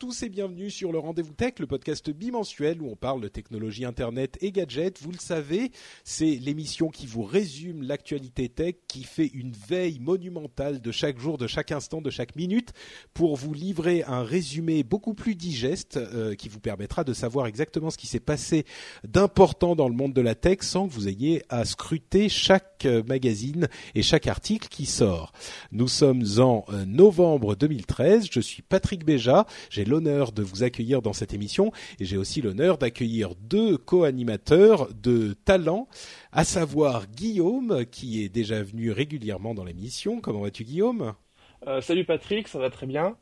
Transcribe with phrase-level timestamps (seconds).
[0.00, 3.84] Tous et bienvenue sur le Rendez-vous Tech, le podcast bimensuel où on parle de technologie
[3.84, 4.98] internet et gadgets.
[5.02, 5.72] Vous le savez,
[6.04, 11.36] c'est l'émission qui vous résume l'actualité tech, qui fait une veille monumentale de chaque jour,
[11.36, 12.72] de chaque instant, de chaque minute
[13.12, 17.90] pour vous livrer un résumé beaucoup plus digeste euh, qui vous permettra de savoir exactement
[17.90, 18.64] ce qui s'est passé
[19.06, 23.02] d'important dans le monde de la tech sans que vous ayez à scruter chaque euh,
[23.02, 25.32] magazine et chaque article qui sort.
[25.72, 28.28] Nous sommes en euh, novembre 2013.
[28.30, 29.44] Je suis Patrick Béja.
[29.90, 35.34] L'honneur de vous accueillir dans cette émission et j'ai aussi l'honneur d'accueillir deux co-animateurs de
[35.44, 35.88] talent,
[36.32, 40.20] à savoir Guillaume, qui est déjà venu régulièrement dans l'émission.
[40.20, 41.14] Comment vas-tu Guillaume?
[41.66, 43.16] Euh, salut Patrick, ça va très bien.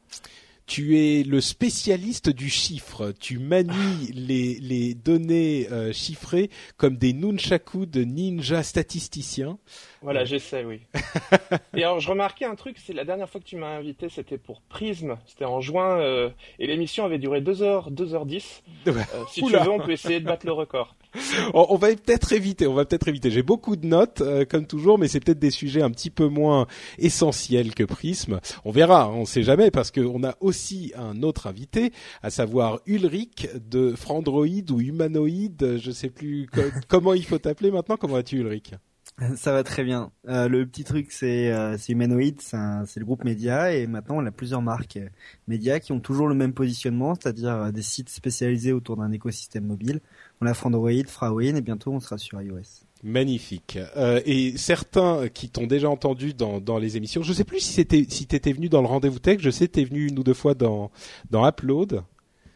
[0.66, 3.12] tu es le spécialiste du chiffre.
[3.18, 9.58] Tu manies les, les données euh, chiffrées comme des nunchaku de ninja statisticiens.
[10.02, 10.80] Voilà, j'essaie, oui.
[11.74, 14.38] et alors, je remarquais un truc, c'est la dernière fois que tu m'as invité, c'était
[14.38, 18.62] pour Prism, c'était en juin, euh, et l'émission avait duré 2 heures, 2h10.
[18.86, 18.92] Euh,
[19.28, 19.64] si tu Oula.
[19.64, 20.94] veux, on peut essayer de battre le record.
[21.54, 23.30] On, on va peut-être éviter, on va peut-être éviter.
[23.30, 26.26] J'ai beaucoup de notes, euh, comme toujours, mais c'est peut-être des sujets un petit peu
[26.28, 26.66] moins
[26.98, 28.40] essentiels que Prism.
[28.66, 33.48] On verra, on sait jamais, parce qu'on a aussi un autre invité, à savoir Ulrich
[33.54, 37.96] de Frandroid ou Humanoid, je sais plus co- comment il faut t'appeler maintenant.
[37.96, 38.72] Comment vas-tu Ulrich?
[39.36, 40.12] Ça va très bien.
[40.28, 44.26] Euh, le petit truc, c'est euh, c'est Humanoid, c'est le groupe média, et maintenant on
[44.26, 45.08] a plusieurs marques euh,
[45.48, 49.64] médias qui ont toujours le même positionnement, c'est-à-dire euh, des sites spécialisés autour d'un écosystème
[49.66, 50.00] mobile.
[50.40, 52.84] On a Frandroid, Frawin, et bientôt on sera sur iOS.
[53.02, 53.78] Magnifique.
[53.96, 57.72] Euh, et certains qui t'ont déjà entendu dans, dans les émissions, je sais plus si
[57.72, 59.38] c'était si t'étais venu dans le rendez-vous tech.
[59.40, 60.90] Je sais que t'es venu une ou deux fois dans
[61.30, 62.02] dans Upload.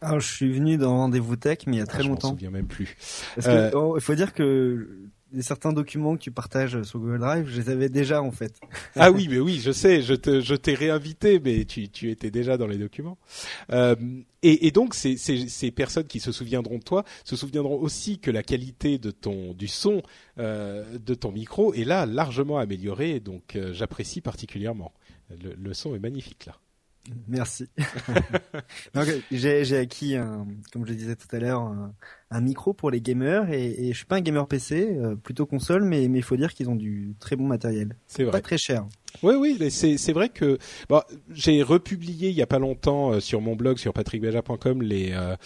[0.00, 2.14] Alors je suis venu dans Rendez-vous Tech, mais il y a Ah, très je m'en
[2.14, 2.30] longtemps.
[2.30, 2.96] souviens même plus.
[3.36, 4.88] Parce Euh, oh, il faut dire que
[5.40, 8.60] certains documents que tu partages sur Google Drive, je les avais déjà en fait.
[8.96, 12.30] Ah oui, mais oui, je sais, je te, je t'ai réinvité, mais tu, tu étais
[12.30, 13.16] déjà dans les documents.
[13.70, 13.96] Euh,
[14.42, 18.18] et, et donc, ces, ces, ces personnes qui se souviendront de toi se souviendront aussi
[18.18, 20.02] que la qualité de ton, du son
[20.38, 24.92] euh, de ton micro est là largement améliorée, donc euh, j'apprécie particulièrement.
[25.30, 26.58] Le, le son est magnifique là.
[27.26, 27.68] Merci.
[28.94, 31.92] Donc, j'ai j'ai acquis, un, comme je le disais tout à l'heure, un,
[32.32, 35.46] un micro pour les gamers et, et je suis pas un gamer PC, euh, plutôt
[35.46, 38.40] console, mais il faut dire qu'ils ont du très bon matériel, C'est pas vrai.
[38.40, 38.84] très cher.
[39.22, 40.56] Oui, oui, c'est vrai que
[40.88, 41.02] bon,
[41.34, 45.36] j'ai republié il y a pas longtemps euh, sur mon blog sur patrickbeja.com les, euh,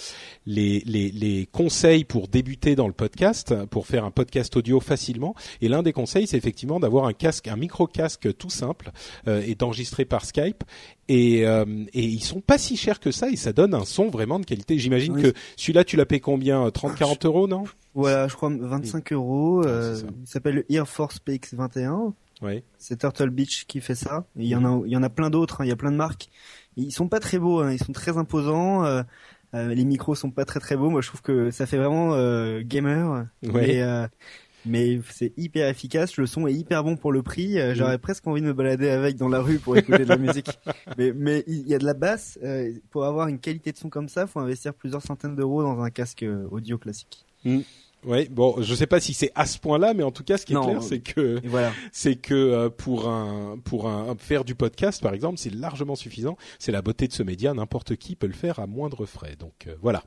[0.47, 5.35] les les les conseils pour débuter dans le podcast, pour faire un podcast audio facilement.
[5.61, 8.93] Et l'un des conseils, c'est effectivement d'avoir un casque, un micro casque tout simple
[9.27, 10.63] euh, et d'enregistrer par Skype.
[11.09, 14.39] Et et ils sont pas si chers que ça et ça donne un son vraiment
[14.41, 14.77] de qualité.
[14.79, 15.23] J'imagine Oui.
[15.23, 17.65] que celui-là tu l'as payé combien 30-40 euros, non?
[17.95, 19.63] Voilà, je crois 25 euros.
[19.67, 22.13] Euh, il s'appelle le Air Force PX21.
[22.43, 22.63] Ouais.
[22.79, 24.27] C'est Turtle Beach qui fait ça.
[24.39, 24.83] Et Il y en Mhm.
[24.83, 25.61] a, il y en a plein d'autres.
[25.61, 26.29] hein, Il y a plein de marques.
[26.77, 27.61] Ils sont pas très beaux.
[27.61, 28.85] hein, Ils sont très imposants.
[28.85, 29.03] euh,
[29.55, 30.91] euh, les micros sont pas très très beaux.
[30.91, 33.27] Moi, je trouve que ça fait vraiment euh, gamer.
[33.45, 33.53] Ouais.
[33.53, 34.07] Mais, euh,
[34.67, 36.17] mais c'est hyper efficace.
[36.17, 37.59] Le son est hyper bon pour le prix.
[37.59, 40.19] Euh, J'aurais presque envie de me balader avec dans la rue pour écouter de la
[40.19, 40.51] musique.
[40.99, 42.39] Mais, mais il y a de la basse.
[42.43, 45.81] euh, pour avoir une qualité de son comme ça, faut investir plusieurs centaines d'euros dans
[45.81, 47.25] un casque euh, audio classique.
[48.05, 50.47] Ouais, bon, je sais pas si c'est à ce point-là, mais en tout cas, ce
[50.47, 50.65] qui est Non.
[50.65, 51.73] clair, c'est que Et voilà.
[51.93, 56.37] c'est que euh, pour un pour un faire du podcast par exemple, c'est largement suffisant.
[56.61, 59.35] C'est la beauté de ce média, n'importe qui peut le faire à moindre frais.
[59.39, 60.05] Donc euh, voilà.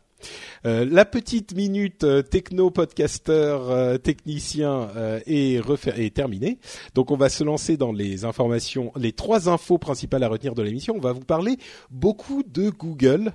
[0.65, 6.59] Euh, la petite minute euh, techno podcasteur euh, technicien euh, est, terminée.
[6.95, 10.63] Donc on va se lancer dans les informations, les trois infos principales à retenir de
[10.63, 10.95] l'émission.
[10.97, 11.57] On va vous parler
[11.91, 13.33] beaucoup de Google.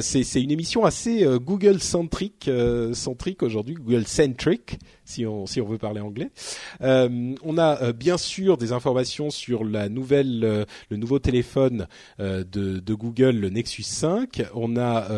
[0.00, 2.50] C'est une émission assez Google centrique
[2.92, 4.78] centrique aujourd'hui, Google centric
[5.08, 6.30] si on si on veut parler anglais.
[6.82, 11.86] Euh, on a euh, bien sûr des informations sur la nouvelle euh, le nouveau téléphone
[12.18, 14.42] de, de Google, le Nexus 5.
[14.54, 15.08] On a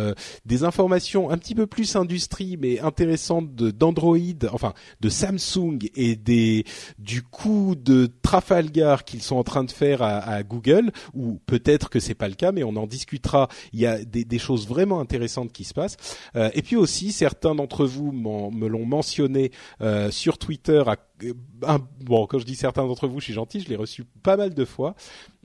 [0.44, 4.18] des informations un petit peu plus industrie mais intéressantes d'Android,
[4.52, 6.64] enfin de Samsung et des
[6.98, 11.90] du coup de Trafalgar qu'ils sont en train de faire à, à Google ou peut-être
[11.90, 13.48] que c'est pas le cas mais on en discutera.
[13.72, 15.96] Il y a des, des choses vraiment intéressantes qui se passent.
[16.34, 19.50] et puis aussi certains d'entre vous me l'ont mentionné
[19.82, 20.82] euh, sur Twitter.
[22.00, 24.54] bon, quand je dis certains d'entre vous, je suis gentil, je l'ai reçu pas mal
[24.54, 24.94] de fois.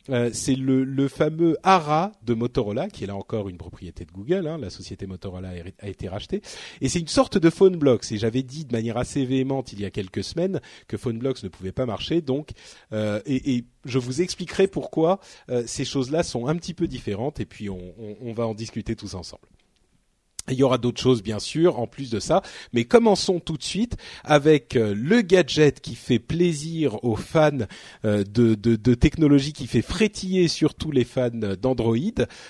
[0.10, 4.48] Euh, c'est le, fameux ARA de Motorola, qui est là encore une propriété de Google.
[4.48, 6.42] Hein, la société Motorola a, été rachetée,
[6.82, 8.12] et c'est une sorte de phone blocks.
[8.12, 11.42] Et j'avais dit de manière assez véhémente il y a quelques semaines que phone blocks
[11.44, 12.22] ne pouvait pas marcher.
[12.22, 12.52] Donc,
[12.94, 15.20] euh, et, je vous expliquerai pourquoi
[15.68, 19.48] ces choses-là sont un petit peu différentes, et puis on va en discuter tous ensemble.
[20.52, 23.64] Il y aura d'autres choses bien sûr en plus de ça, mais commençons tout de
[23.64, 27.52] suite avec euh, le gadget qui fait plaisir aux fans
[28.06, 31.96] euh, de, de, de technologie, qui fait frétiller surtout les fans d'Android.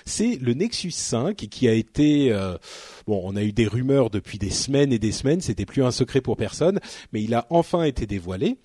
[0.06, 2.58] C'est le Nexus 5 qui a été euh,
[3.08, 5.92] bon, on a eu des rumeurs depuis des semaines et des semaines, c'était plus un
[5.92, 6.80] secret pour personne,
[7.14, 8.58] mais il a enfin été dévoilé.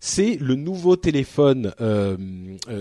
[0.00, 2.16] C'est le nouveau téléphone, euh,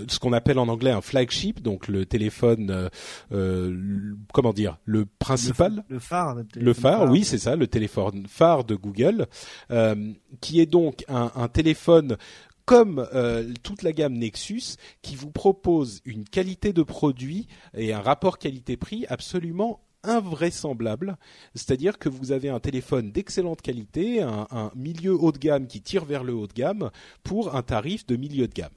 [0.07, 2.89] ce qu'on appelle en anglais un flagship, donc le téléphone,
[3.31, 6.37] euh, comment dire, le principal le phare.
[6.55, 9.27] Le, phare, oui, c'est ça, le téléphone phare de Google,
[9.71, 12.17] euh, qui est donc un, téléphone
[12.65, 18.01] comme euh, toute la gamme Nexus, qui vous propose une qualité de produit et un
[18.01, 21.17] rapport qualité-prix absolument invraisemblable,
[21.53, 26.05] c'est-à-dire que vous avez un téléphone d'excellente qualité, un, milieu haut de gamme qui tire
[26.05, 26.89] vers le haut de gamme
[27.23, 28.69] pour un tarif de milieu de gamme,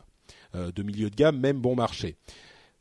[0.55, 2.17] euh, de milieu de gamme même bon marché.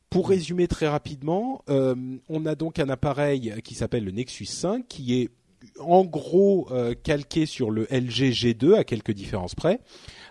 [0.09, 1.95] Pour résumer très rapidement, euh,
[2.29, 5.29] on a donc un appareil qui s'appelle le Nexus 5 qui est
[5.79, 9.79] en gros euh, calqué sur le LG G2 à quelques différences près,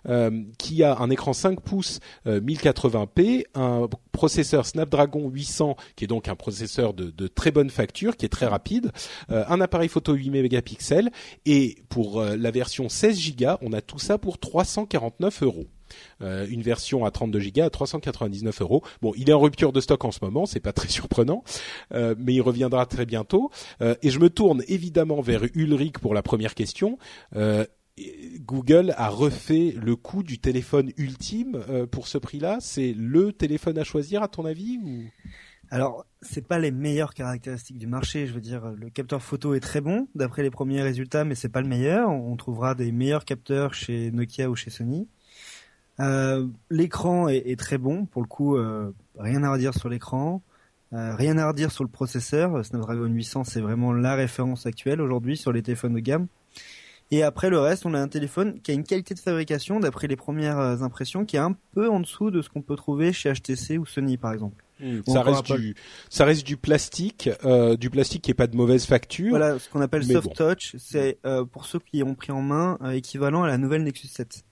[0.08, 6.28] euh, qui a un écran 5 pouces 1080p, un processeur Snapdragon 800 qui est donc
[6.28, 8.92] un processeur de, de très bonne facture, qui est très rapide,
[9.28, 11.10] un appareil photo 8 mégapixels
[11.46, 15.66] et pour la version 16 Go, on a tout ça pour 349 euros.
[16.22, 18.82] Euh, une version à 32 Go à 399 euros.
[19.02, 21.44] Bon, il est en rupture de stock en ce moment, c'est pas très surprenant,
[21.92, 23.50] euh, mais il reviendra très bientôt.
[23.80, 26.98] Euh, et je me tourne évidemment vers Ulrich pour la première question.
[28.40, 32.58] Google a refait le coût du téléphone ultime pour ce prix-là.
[32.60, 35.02] C'est le téléphone à choisir à ton avis ou?
[35.70, 38.26] Alors, c'est pas les meilleures caractéristiques du marché.
[38.26, 41.50] Je veux dire, le capteur photo est très bon d'après les premiers résultats, mais c'est
[41.50, 42.08] pas le meilleur.
[42.10, 45.08] On trouvera des meilleurs capteurs chez Nokia ou chez Sony.
[46.00, 50.42] Euh, l'écran est, est, très bon, pour le coup, euh, rien à redire sur l'écran.
[50.92, 52.64] Euh, rien à redire sur le processeur.
[52.64, 56.26] Snapdragon 800, c'est vraiment la référence actuelle aujourd'hui sur les téléphones de gamme.
[57.10, 60.06] Et après le reste, on a un téléphone qui a une qualité de fabrication, d'après
[60.08, 63.32] les premières impressions, qui est un peu en dessous de ce qu'on peut trouver chez
[63.32, 64.62] HTC ou Sony, par exemple.
[64.80, 65.00] Hmm.
[65.08, 65.74] ça reste du,
[66.08, 69.30] ça reste du plastique, euh, du plastique qui est pas de mauvaise facture.
[69.30, 72.78] Voilà, ce qu'on appelle soft touch, c'est euh, pour ceux qui ont pris en main
[72.92, 74.44] équivalent à la nouvelle Nexus 7.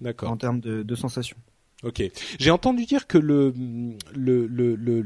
[0.00, 0.30] D'accord.
[0.30, 1.36] En termes de, de sensations.
[1.84, 2.02] Ok.
[2.40, 3.54] J'ai entendu dire que le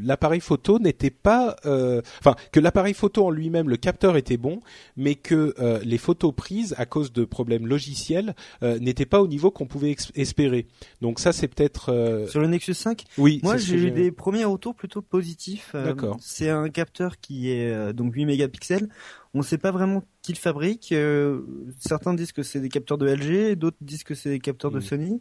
[0.03, 4.39] l'appareil le, photo n'était pas, euh, enfin que l'appareil photo en lui-même, le capteur était
[4.39, 4.61] bon,
[4.97, 9.29] mais que euh, les photos prises à cause de problèmes logiciels euh, n'étaient pas au
[9.29, 10.67] niveau qu'on pouvait espérer.
[11.03, 13.05] Donc ça, c'est peut-être sur le Nexus 5.
[13.19, 13.41] Oui.
[13.43, 15.73] Moi, j'ai eu des premiers retours plutôt positifs.
[15.75, 16.17] D'accord.
[16.21, 18.89] C'est un capteur qui est donc 8 mégapixels.
[19.35, 20.95] On ne sait pas vraiment qui le fabrique.
[21.81, 24.79] certains disent que c'est des capteurs de LG, d'autres disent que c'est des capteurs de
[24.79, 24.83] hmm.
[24.83, 25.21] Sony.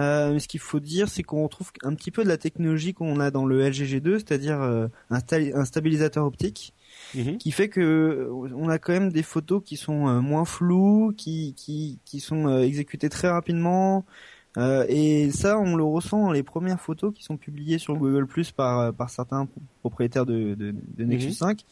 [0.00, 2.94] Euh, mais ce qu'il faut dire, c'est qu'on retrouve un petit peu de la technologie
[2.94, 5.18] qu'on a dans le LG G2, c'est-à-dire euh, un,
[5.54, 6.72] un, stabilisateur optique,
[7.14, 7.38] mhm.
[7.38, 11.12] qui fait que euh, on a quand même des photos qui sont euh, moins floues,
[11.16, 14.04] qui qui qui sont exécutées très rapidement.
[14.88, 18.52] et ça, on le ressent dans les premières photos qui sont publiées sur Google Plus
[18.52, 19.48] par par certains
[19.80, 21.58] propriétaires de, de, de Nexus 5.
[21.58, 21.64] Mhm.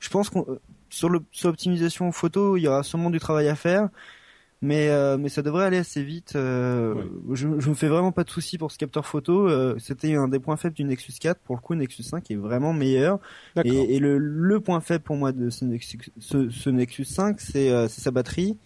[0.00, 0.58] Je pense qu'on
[0.90, 3.88] sur l'optimisation photo, il y aura sûrement du travail à faire
[4.60, 6.32] mais euh, mais ça devrait aller assez vite.
[6.34, 9.48] Euh, je, je me fais vraiment pas de soucis pour ce capteur photo.
[9.48, 11.40] Euh, C'était un des points faibles du Nexus 4.
[11.40, 13.20] Pour le coup, Nexus 5 est vraiment meilleur.
[13.64, 17.40] Et, et le, le, point faible pour moi de ce Nexus, ce, ce Nexus 5,
[17.40, 18.56] c'est euh, sa batterie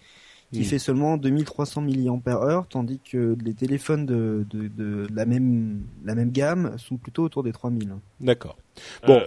[0.53, 6.15] qui fait seulement 2300 mAh, tandis que les téléphones de, de, de, la même la
[6.15, 7.95] même gamme sont plutôt autour des 3000.
[8.21, 8.59] D'accord.
[9.07, 9.23] Bon.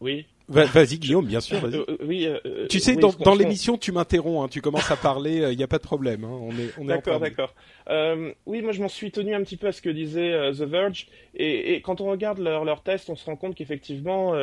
[0.00, 0.26] oui.
[0.48, 1.64] Vas-y Guillaume, bien sûr.
[1.64, 2.26] Euh, oui.
[2.26, 5.54] Euh, tu sais, dans, dans l'émission, tu m'interromps, hein, tu commences à parler, il euh,
[5.54, 6.24] n'y a pas de problème.
[6.24, 7.54] Hein, on est, on est d'accord, d'accord.
[7.88, 10.62] Euh, oui, moi je m'en suis tenu un petit peu à ce que disait The
[10.62, 14.34] Verge, et, et, quand on regarde leurs leur tests, on se rend compte qu'effectivement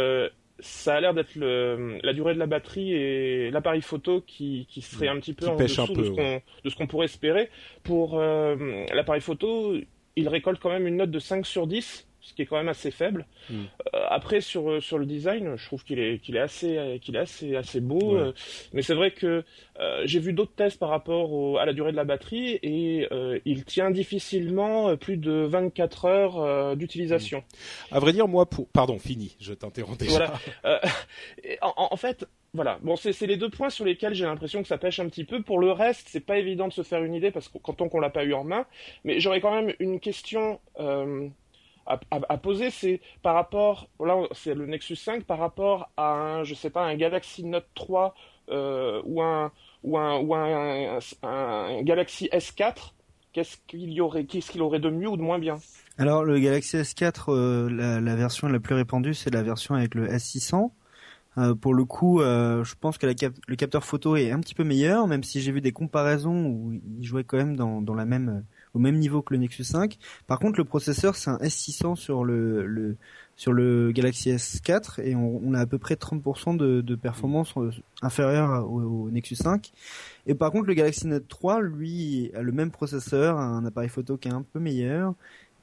[0.59, 5.07] ça a l'air d'être la durée de la batterie et l'appareil photo qui, qui serait
[5.07, 7.49] un petit peu en dessous de ce qu'on pourrait espérer.
[7.83, 9.75] Pour l'appareil photo,
[10.15, 12.69] il récolte quand même une note de 5 sur 10 ce qui est quand même
[12.69, 13.25] assez faible.
[13.49, 13.63] Hmm.
[13.93, 17.15] Euh, après sur euh, sur le design, je trouve qu'il est qu'il est assez qu'il
[17.15, 18.15] est assez assez beau.
[18.15, 18.33] Euh,
[18.73, 19.43] mais c'est vrai que
[20.05, 23.07] j'ai vu d'autres tests par rapport à la durée de la batterie et
[23.45, 27.39] il tient difficilement plus de 24 heures d'utilisation.
[27.91, 27.95] Hmm.
[27.95, 30.33] À vrai dire, moi pour pardon, fini, je t'interromps déjà.
[30.63, 30.81] Voilà.
[31.61, 32.79] En, en, fait, voilà.
[32.81, 35.41] Bon, c'est les deux points sur lesquels j'ai l'impression que ça pêche un petit peu.
[35.41, 37.99] Pour le reste, c'est pas évident de se faire une idée parce que quand on,
[37.99, 38.65] l'a pas eu en main.
[39.05, 40.59] Mais j'aurais quand même une question
[41.85, 46.53] à, poser, c'est par rapport, là c'est le Nexus 5 par rapport à un, je
[46.53, 48.13] sais pas, un Galaxy Note 3
[48.49, 49.51] euh, ou un
[49.83, 52.93] ou un ou un, Galaxy S4.
[53.33, 55.57] Qu'est-ce qu'il y aurait, qu'est-ce qu'il aurait de mieux ou de moins bien?
[55.97, 60.07] Alors le Galaxy S4, euh, la, version la plus répandue, c'est la version avec le
[60.07, 60.71] S600.
[61.37, 65.07] Euh, pour le coup, je pense que le capteur photo est un petit peu meilleur,
[65.07, 68.43] même si j'ai vu des comparaisons où il jouait quand même dans, dans la même
[68.73, 69.97] au même niveau que le Nexus 5.
[70.27, 72.97] Par contre, le processeur, c'est un S600 sur le, le
[73.41, 77.53] sur le Galaxy S4 et on, on a à peu près 30% de, de performance
[77.57, 77.71] euh,
[78.03, 79.71] inférieure au, Nexus 5.
[80.27, 84.15] Et par contre, le Galaxy Note 3, lui, a le même processeur, un appareil photo
[84.15, 85.15] qui est un peu meilleur.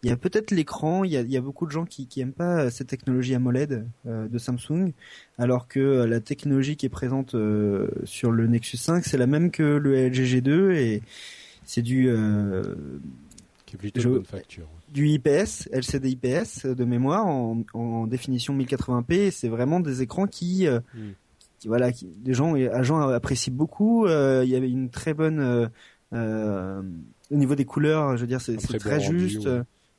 [0.02, 2.68] Il y a peut-être l'écran, il il y a beaucoup de gens qui, qui pas
[2.70, 4.92] cette technologie AMOLED euh, de Samsung,
[5.38, 7.36] alors que euh, la technologie qui est présente
[8.02, 11.02] sur le Nexus 5, c'est la même que le LG G2 et
[11.68, 12.62] c'est du euh,
[13.66, 14.66] qui est plutôt bonne facture.
[14.90, 19.30] Du IPS, LCD IPS de mémoire en, en définition 1080p.
[19.30, 21.10] C'est vraiment des écrans qui, euh, hmm.
[21.58, 24.06] qui voilà, qui, des gens, agents apprécient beaucoup.
[24.06, 25.68] Euh, il y avait une très bonne
[26.14, 26.82] euh,
[27.30, 28.16] au niveau des couleurs.
[28.16, 29.44] Je veux dire, c'est très, juste.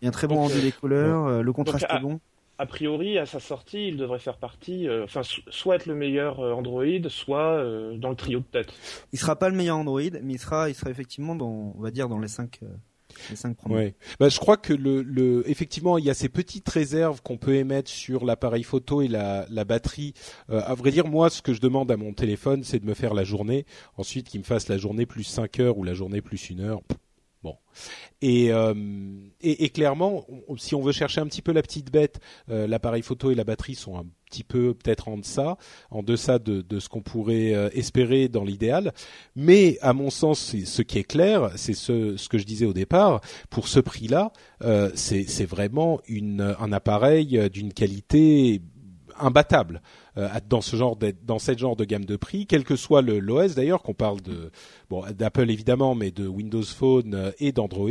[0.02, 1.44] Il y a un très bon rendu des couleurs.
[1.44, 2.20] le contraste est bon
[2.60, 6.42] a priori, à sa sortie, il devrait faire partie, euh, enfin, soit être le meilleur
[6.42, 8.74] euh, Android, soit euh, dans le trio de tête.
[9.14, 11.90] Il sera pas le meilleur Android, mais il sera, il sera effectivement dans, on va
[11.90, 12.60] dire, dans les cinq.
[13.30, 13.96] les cinq premiers.
[14.20, 17.56] Bah, je crois que le, le, effectivement, il y a ces petites réserves qu'on peut
[17.56, 20.14] émettre sur l'appareil photo et la, la batterie.
[20.50, 23.14] à vrai dire, moi, ce que je demande à mon téléphone, c'est de me faire
[23.14, 23.66] la journée.
[23.96, 26.82] Ensuite, qu'il me fasse la journée plus 5 heures ou la journée plus une heure.
[27.42, 27.56] Bon.
[28.22, 28.74] Et, euh,
[29.40, 30.26] et, et, clairement,
[30.58, 32.20] si on veut chercher un petit peu la petite bête,
[32.50, 35.58] euh, l'appareil photo et la batterie sont un petit peu peut-être en deçà,
[35.90, 38.94] en deçà de, de ce qu'on pourrait euh, espérer dans l'idéal.
[39.38, 42.74] Mais à mon sens, ce qui est clair, c'est ce, ce que je disais au
[42.74, 43.22] départ.
[43.50, 44.34] Pour ce prix-là,
[44.96, 48.62] c'est vraiment une, un appareil d'une qualité
[49.20, 49.82] imbattable
[50.18, 53.02] euh, dans ce genre de, dans cette genre de gamme de prix, quel que soit
[53.02, 54.52] le l'OS d'ailleurs, qu'on parle de
[54.90, 57.90] bon d'Apple évidemment, mais de Windows Phone euh, et d'Android,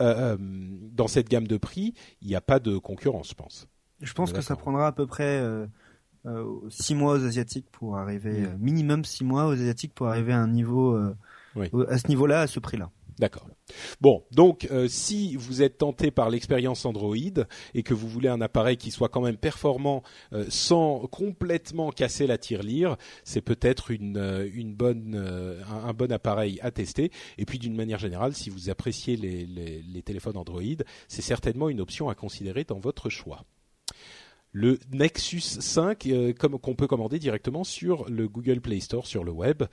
[0.00, 3.68] euh, dans cette gamme de prix, il n'y a pas de concurrence, je pense.
[4.00, 5.42] Je pense que ça prendra à peu près
[6.68, 10.48] six mois aux asiatiques pour arriver minimum six mois aux asiatiques pour arriver à un
[10.48, 10.98] niveau
[11.88, 12.90] à ce niveau-là à ce prix-là.
[13.18, 13.48] D'accord.
[14.00, 17.14] Bon, donc euh, si vous êtes tenté par l'expérience Android
[17.74, 20.02] et que vous voulez un appareil qui soit quand même performant
[20.32, 26.72] euh, sans complètement casser la tirelire, c'est peut-être une, euh, bonne un, bon appareil à
[26.72, 27.12] tester.
[27.38, 30.62] Et puis d'une manière générale, si vous appréciez les téléphones Android,
[31.06, 33.44] c'est certainement une option à considérer dans votre choix
[34.56, 39.32] le Nexus 5 comme qu'on peut commander directement sur le Google Play Store sur le
[39.32, 39.64] web.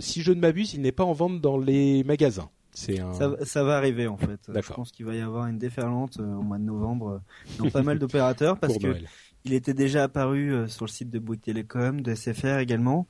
[0.00, 2.48] si je ne m'abuse, il n'est pas en vente dans les magasins.
[2.72, 4.40] Ça, va arriver en fait.
[4.48, 7.20] Je pense qu'il va y avoir une déferlante euh, au mois de novembre
[7.58, 8.96] euh, dans pas mal d'opérateurs parce que
[9.44, 13.06] il était déjà apparu euh, sur le site de Bouygues Télécom, de SFR également.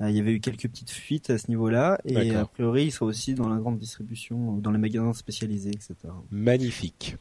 [0.00, 3.06] il y avait eu quelques petites fuites à ce niveau-là et a priori il sera
[3.06, 5.94] aussi dans la grande distribution, dans les magasins spécialisés, etc.
[6.30, 7.16] Magnifique.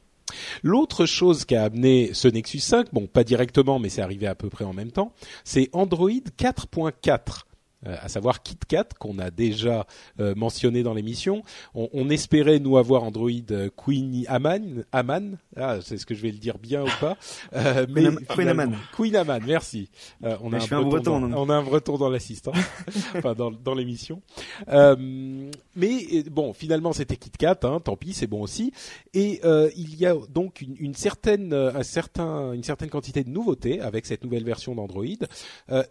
[0.61, 4.35] L'autre chose qui a amené ce Nexus 5, bon pas directement mais c'est arrivé à
[4.35, 7.45] peu près en même temps, c'est Android 4.4
[7.87, 9.87] euh, à savoir KitKat qu'on a déjà
[10.19, 11.43] euh, mentionné dans l'émission.
[11.73, 16.21] On, on, espérait nous avoir Android euh, Queen Aman, Aman, ah, c'est ce que je
[16.21, 17.15] vais le dire bien ou pas.
[17.55, 18.75] Euh, mais Queen Aman.
[18.95, 19.89] Queen Aman, merci.
[20.21, 22.51] on, a un breton, dans, on a un breton dans l'assistant,
[23.15, 24.21] enfin dans, dans l'émission.
[24.67, 28.73] mais bon, finalement c'était KitKat, hein, tant pis, c'est bon aussi.
[29.13, 29.39] Et
[29.75, 34.05] il y a donc une, une certaine, un certain, une certaine quantité de nouveautés avec
[34.05, 35.05] cette nouvelle version d'Android.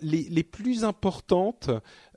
[0.02, 1.70] les, les plus importantes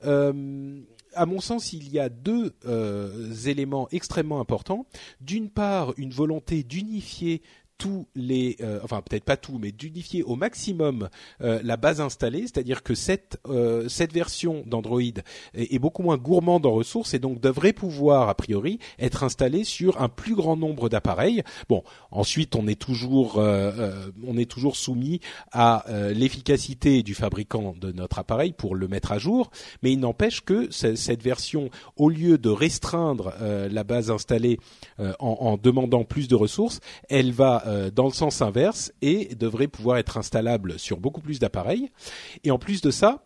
[0.06, 0.82] euh,
[1.14, 4.86] à mon sens, il y a deux euh, éléments extrêmement importants.
[5.20, 7.42] D'une part, une volonté d'unifier
[7.82, 11.10] tous les, euh, enfin peut-être pas tout, mais d'unifier au maximum
[11.42, 15.02] euh, la base installée, c'est-à-dire que cette euh, cette version d'Android
[15.56, 20.00] est, beaucoup moins gourmande en ressources et donc devrait pouvoir a priori être installée sur
[20.00, 21.42] un plus grand nombre d'appareils.
[21.70, 25.20] Bon, ensuite on est toujours on est toujours soumis
[25.52, 29.50] à l'efficacité du fabricant de notre appareil pour le mettre à jour,
[29.82, 34.60] mais il n'empêche que cette version, au lieu de restreindre la base installée
[35.00, 39.68] en, en demandant plus de ressources, elle va euh, dans le sens inverse et devrait
[39.68, 41.90] pouvoir être installable sur beaucoup plus d'appareils.
[42.44, 43.26] Et en plus de ça,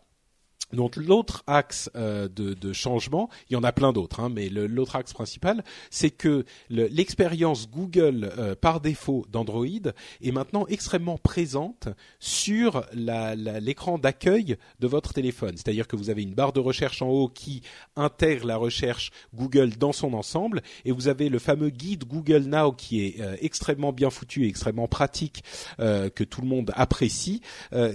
[0.72, 4.96] donc l'autre axe euh, de, changement, il y en a plein d'autres, hein, mais l'autre
[4.96, 12.84] axe principal, c'est que l'expérience Google euh, par défaut d'Android est maintenant extrêmement présente sur
[12.92, 15.56] l'écran d'accueil de votre téléphone.
[15.56, 17.62] C'est-à-dire que vous avez une barre de recherche en haut qui
[17.94, 22.72] intègre la recherche Google dans son ensemble, et vous avez le fameux guide Google Now
[22.72, 25.44] qui est euh, extrêmement bien foutu et extrêmement pratique,
[25.78, 27.40] que tout le monde apprécie,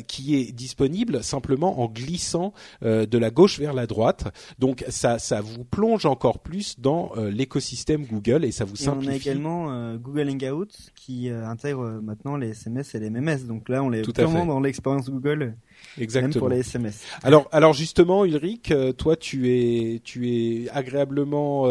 [0.07, 4.33] qui est disponible simplement en glissant de la gauche vers la droite.
[4.59, 9.09] Donc ça, ça vous plonge encore plus dans euh, l'écosystème Google et ça vous simplifie.
[9.09, 13.45] on a également euh, Google Hangout qui intègre maintenant les SMS et les MMS.
[13.47, 15.55] Donc là, on est Tout vraiment dans l'expérience Google.
[15.97, 16.33] Exactement.
[16.33, 17.03] Même pour les SMS.
[17.23, 21.65] Alors, alors justement, Ulrich, toi, tu es, tu es agréablement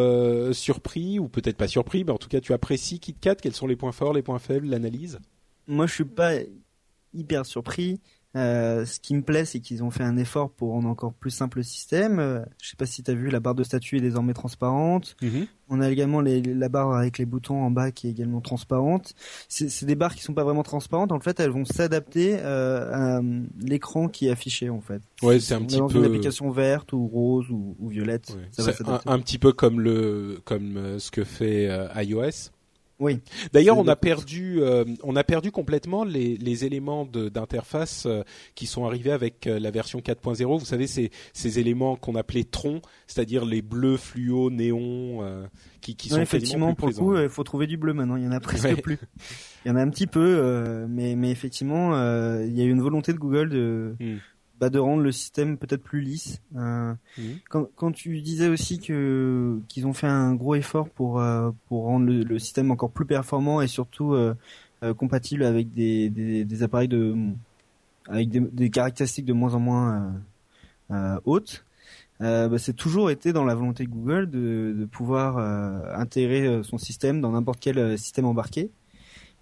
[0.52, 3.37] surpris ou peut-être pas surpris, mais en tout cas, tu apprécies KitKat.
[3.37, 5.18] Quels sont les points forts, les points faibles, l'analyse?
[5.66, 6.32] Moi, je suis pas
[7.14, 8.00] hyper surpris.
[8.37, 11.30] Euh, ce qui me plaît, c'est qu'ils ont fait un effort pour rendre encore plus
[11.30, 12.20] simple le système.
[12.20, 15.16] Euh, je sais pas si tu as vu, la barre de statut est désormais transparente.
[15.20, 15.46] Mhm.
[15.68, 19.14] On a également les, la barre avec les boutons en bas qui est également transparente.
[19.49, 21.12] C'est des barres qui sont pas vraiment transparentes.
[21.12, 25.02] En fait, elles vont s'adapter euh, à euh, l'écran qui est affiché en fait.
[25.22, 28.37] Ouais, c'est un petit peu une application verte ou rose ou, ou violette.
[28.50, 28.72] Ça va
[29.06, 32.50] un, un, petit peu comme le comme ce que fait iOS.
[33.00, 33.21] Oui.
[33.52, 38.23] D'ailleurs, on a perdu, euh, on a perdu complètement les, les éléments d'interface euh,
[38.54, 40.59] qui sont arrivés avec euh, la version 4.0.
[40.59, 45.25] Vous savez, ces, ces éléments qu'on appelait troncs, c'est-à-dire les bleus fluo, néons,
[45.80, 48.16] qui, qui sont effectivement pour le coup, il faut trouver du bleu maintenant.
[48.16, 48.99] Il y en a presque plus.
[49.64, 51.92] Il y en a un petit peu, mais, mais effectivement,
[52.42, 54.19] il y a eu une volonté de Google de hmm.
[54.60, 56.42] Bah, de rendre le système peut-être plus lisse.
[56.54, 57.38] Euh, mhm.
[57.48, 61.84] quand, quand, tu disais aussi que qu'ils ont fait un gros effort pour euh, pour
[61.84, 64.34] rendre le, système encore plus performant et surtout euh,
[64.82, 67.16] euh compatible avec des, des, des, appareils de
[68.06, 70.12] avec des, des, caractéristiques de moins en moins
[70.90, 71.64] euh, hautes.
[72.20, 75.38] Bah, c'est toujours été dans la volonté de Google de, de pouvoir
[75.98, 78.70] intégrer son système dans n'importe quel système embarqué.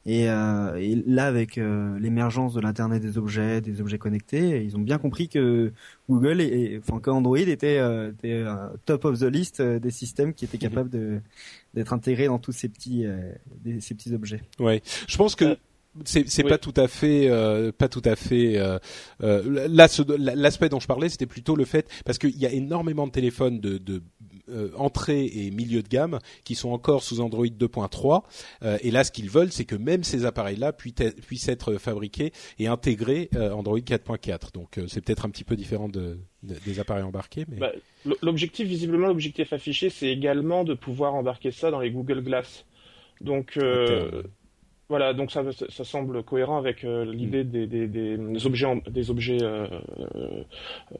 [0.08, 4.74] Et, euh, et là, avec euh, l'émergence de l'internet des objets, des objets connectés, ils
[4.74, 5.70] ont bien compris que
[6.08, 8.42] Google, et, enfin qu'Android était, euh, était
[8.86, 10.62] top of the list des systèmes qui étaient mhm.
[10.62, 11.20] capables de
[11.74, 13.04] d'être intégrés dans tous ces petits
[13.80, 14.40] ces petits objets.
[14.58, 15.58] Ouais, je pense que
[16.04, 18.78] c'est c'est pas tout à fait euh, pas tout à fait euh,
[19.20, 19.88] là
[20.34, 23.60] l'aspect dont je parlais c'était plutôt le fait parce qu'il y a énormément de téléphones
[23.60, 24.02] de, de
[24.50, 28.22] euh, entrée et milieu de gamme qui sont encore sous Android 2.3.
[28.62, 32.66] Euh, et là, ce qu'ils veulent, c'est que même ces appareils-là puissent être fabriqués et
[32.66, 34.52] intégrés euh, Android 4.4.
[34.54, 37.44] Donc, c'est peut-être un petit peu différent de, des appareils embarqués.
[37.48, 37.58] Mais...
[37.58, 37.72] Bah,
[38.22, 42.64] l'objectif, visiblement, l'objectif affiché, c'est également de pouvoir embarquer ça dans les Google Glass.
[43.20, 43.58] Donc,
[44.88, 47.50] voilà, donc ça, ça semble cohérent avec euh, l'idée mm.
[47.50, 49.66] des, des, des, objets, des objets, euh,
[50.14, 50.44] euh,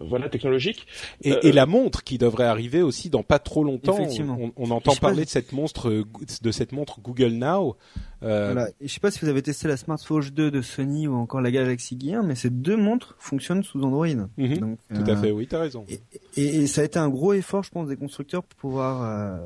[0.01, 0.87] voilà, technologiques.
[1.23, 3.99] Et, et, la montre qui devrait arriver aussi dans pas trop longtemps.
[3.99, 6.05] On, on, entend parler de cette montre,
[6.43, 7.77] de cette montre Google Now.
[8.21, 8.69] Voilà.
[8.81, 11.41] Et je sais pas si vous avez testé la Smartwatch 2 de Sony ou encore
[11.41, 14.07] la Galaxy Gear, mais ces deux montres fonctionnent sous Android.
[14.37, 14.59] Mhm.
[14.59, 15.85] donc, Tout à fait, oui, t'as raison.
[15.89, 16.01] Et,
[16.37, 19.41] et, ça a été un gros effort, je pense, des constructeurs pour pouvoir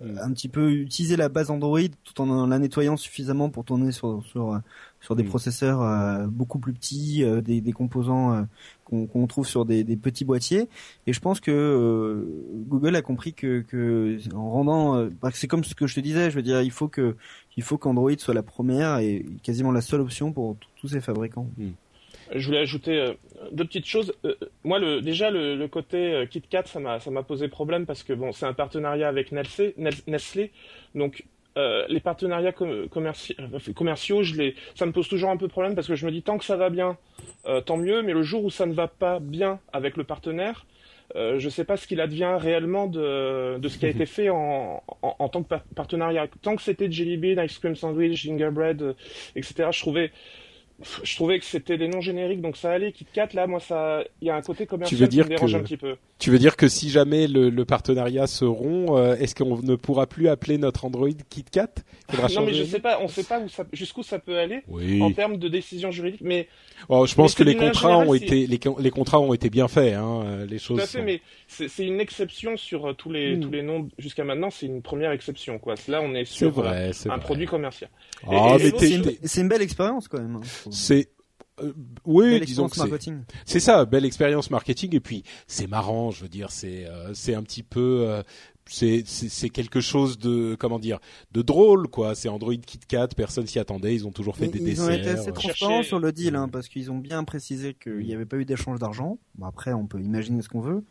[0.00, 0.18] mm.
[0.22, 4.24] un petit peu utiliser la base Android tout en la nettoyant suffisamment pour tourner sur
[4.26, 4.60] sur
[5.04, 5.28] sur des mm.
[5.28, 8.42] processeurs euh, beaucoup plus petits, euh, des, des, composants euh,
[8.84, 10.66] qu'on trouve sur des, des, petits boîtiers.
[11.06, 12.26] Et je pense que
[12.68, 16.30] Google a compris que, que en rendant, bah, c'est comme ce que je te disais,
[16.30, 17.16] je veux dire, il faut que
[17.56, 21.48] il faut qu'Android soit la première et quasiment la seule option pour tous ces fabricants.
[21.58, 21.70] Mm.
[22.34, 23.14] Je voulais ajouter
[23.52, 24.12] deux petites choses.
[24.64, 28.14] moi, le, déjà, le, le côté KitKat, ça m'a, ça m'a posé problème parce que
[28.14, 29.74] bon, c'est un partenariat avec Nestlé,
[30.06, 30.50] Nestlé
[30.94, 31.24] donc
[31.56, 32.88] euh, les partenariats euh,
[33.74, 36.22] commerciaux, je les, ça me pose toujours un peu problème parce que je me dis
[36.22, 36.96] tant que ça va bien,
[37.46, 40.66] euh, tant mieux, mais le jour où ça ne va pas bien avec le partenaire,
[41.16, 44.06] euh, je ne sais pas ce qu'il advient réellement de, de ce qui a été
[44.06, 46.26] fait en, en, en tant que partenariat.
[46.42, 48.96] Tant que c'était Jelly Bean, Ice Cream Sandwich, Gingerbread,
[49.36, 50.10] etc., je trouvais
[51.02, 52.92] je trouvais que c'était des noms génériques, donc ça allait.
[52.92, 55.76] KitKat, là, moi, ça, il y a un côté commercial qui me dérange un petit
[55.76, 55.96] peu.
[56.18, 60.06] Tu veux dire que si jamais le, partenariat se rompt, euh, est-ce qu'on ne pourra
[60.06, 61.74] plus appeler notre Android KitKat
[62.34, 64.62] Non, mais je sais pas, on sait pas jusqu'où ça peut aller
[65.00, 66.22] en termes de décision juridique.
[66.22, 66.48] Mais
[66.88, 70.44] oh, je pense que les contrats ont été, les, contrats ont été bien faits, hein,
[70.48, 70.78] les choses.
[70.78, 73.40] Tout à fait, mais c'est une exception sur euh, tous les hmm.
[73.40, 74.50] tous les noms jusqu'à maintenant.
[74.50, 75.74] C'est une première exception, quoi.
[75.88, 77.90] Là, on est sur euh, un produit commercial.
[78.26, 80.40] Ah, c'est une, belle expérience quand même.
[80.70, 81.10] C'est
[81.62, 81.72] euh,
[82.04, 82.76] oui, disons que
[83.44, 87.34] c'est ça, belle expérience marketing et puis c'est marrant, je veux dire, c'est euh, c'est
[87.34, 88.22] un petit peu euh,
[88.66, 90.98] c'est c'est quelque chose de comment dire
[91.30, 92.16] de drôle quoi.
[92.16, 94.90] C'est Android KitKat, personne s'y attendait, ils ont toujours fait des ils desserts.
[94.90, 98.04] Ils ont été assez transparents sur le deal hein, parce qu'ils ont bien précisé qu'il
[98.04, 99.18] n'y avait pas eu d'échange d'argent.
[99.36, 100.82] Bon, après, on peut imaginer ce qu'on veut.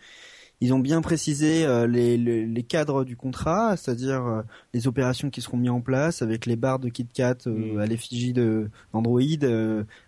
[0.63, 4.41] Ils ont bien précisé euh, les, les, les, cadres du contrat, c'est-à-dire euh,
[4.73, 7.80] les opérations qui seront mises en place avec les barres de KitKat euh, mm.
[7.80, 9.19] à l'effigie de d'Android,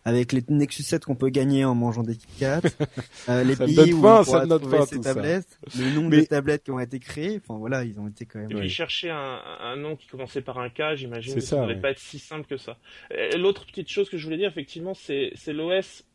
[0.05, 2.61] avec les Nexus 7 qu'on peut gagner en mangeant des KitKat,
[3.43, 6.99] les pays où on pourra trouver ces tablettes, le nombre de tablettes qui ont été
[6.99, 7.41] créées.
[7.43, 8.49] Enfin voilà, ils ont été quand même.
[8.49, 11.67] Et puis chercher un, un nom qui commençait par un K, j'imagine que ça ne
[11.67, 12.77] devait pas être si simple que ça.
[13.37, 16.05] L'autre petite chose que je voulais dire, effectivement, c'est l'OS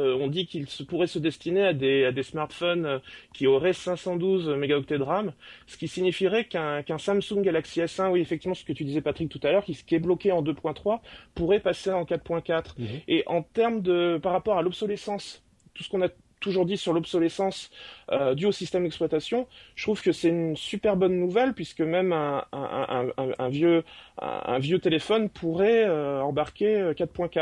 [0.00, 2.98] euh, on dit qu'il se, pourrait se destiner à des, à des smartphones euh,
[3.34, 5.32] qui auraient 512 mégaoctets de RAM,
[5.66, 9.40] ce qui signifierait qu'un Samsung Galaxy S1, oui effectivement ce que tu disais Patrick tout
[9.42, 11.00] à l'heure, qui, qui, est bloqué en 2.3,
[11.34, 12.74] pourrait passer en 4.4.
[12.78, 12.86] Mhm.
[13.08, 15.42] Et en termes de par rapport à l'obsolescence,
[15.74, 16.08] tout ce qu'on a
[16.40, 17.70] toujours dit sur l'obsolescence
[18.10, 22.12] euh, due au système d'exploitation, je trouve que c'est une super bonne nouvelle puisque même
[22.12, 23.84] un, un, un, un vieux,
[24.20, 27.38] un, vieux téléphone pourrait euh, embarquer 4.4.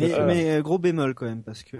[0.00, 1.76] Euh, mais, mais gros bémol quand même parce que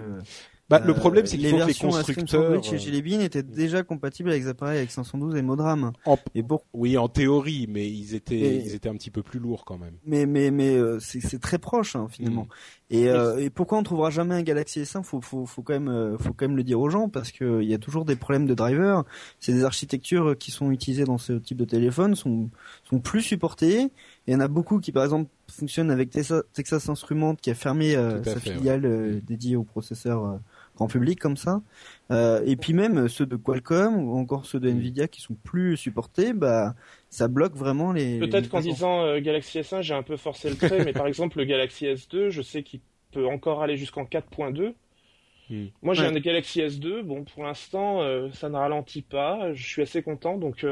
[0.71, 4.29] bah, le problème, c'est qu'il faut que les constructeurs chez Jelly Bean étaient déjà compatibles
[4.29, 5.91] avec les appareils avec 512 et Modram.
[6.33, 6.61] Et bon...
[6.73, 9.95] Oui, en théorie, mais ils étaient, ils étaient un petit peu plus lourds quand même.
[10.05, 12.43] Mais mais mais euh, c'est très proche hein, finalement.
[12.43, 12.93] Mm.
[12.93, 15.89] Et, euh, et pourquoi on trouvera jamais un Galaxy S1 Faut faut faut quand même
[15.89, 18.15] euh, faut quand même le dire aux gens parce que il y a toujours des
[18.15, 19.03] problèmes de driver.
[19.39, 22.49] C'est des architectures qui sont utilisées dans ce type de téléphone sont
[22.89, 23.91] sont plus supportées.
[24.27, 27.93] Il y en a beaucoup qui par exemple fonctionnent avec Texas, Instruments qui a fermé
[28.23, 30.39] sa filiale dédiée au processeur
[30.77, 31.61] en public comme ça.
[32.11, 35.77] Euh, et puis même ceux de Qualcomm ou encore ceux de Nvidia qui sont plus
[35.77, 36.75] supportés, bah
[37.09, 38.19] ça bloque vraiment les.
[38.19, 41.37] Peut-être qu'en disant euh, Galaxy S1, j'ai un peu forcé le trait, mais par exemple
[41.37, 42.81] le Galaxy S2, je sais qu'il
[43.11, 44.73] peut encore aller jusqu'en 4.2.
[45.49, 45.65] Hmm.
[45.81, 49.81] Moi j'ai un Galaxy S2, bon pour l'instant euh, ça ne ralentit pas, je suis
[49.81, 50.65] assez content donc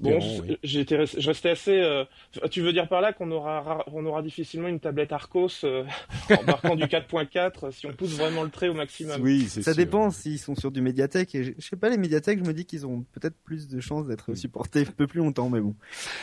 [0.00, 0.20] bon,
[0.62, 1.80] j'étais, je restais assez.
[1.80, 2.04] Euh,
[2.50, 5.84] tu veux dire par là qu'on aura, on aura difficilement une tablette Arcos euh,
[6.30, 9.20] embarquant du 4.4 si on pousse vraiment le trait au maximum?
[9.22, 11.34] Oui, ça dépend s'ils sont sur du médiathèque.
[11.34, 14.06] Et je, sais pas les médiathèques, je me dis qu'ils ont peut-être plus de chances
[14.06, 15.74] d'être supportés un peu plus longtemps, mais bon.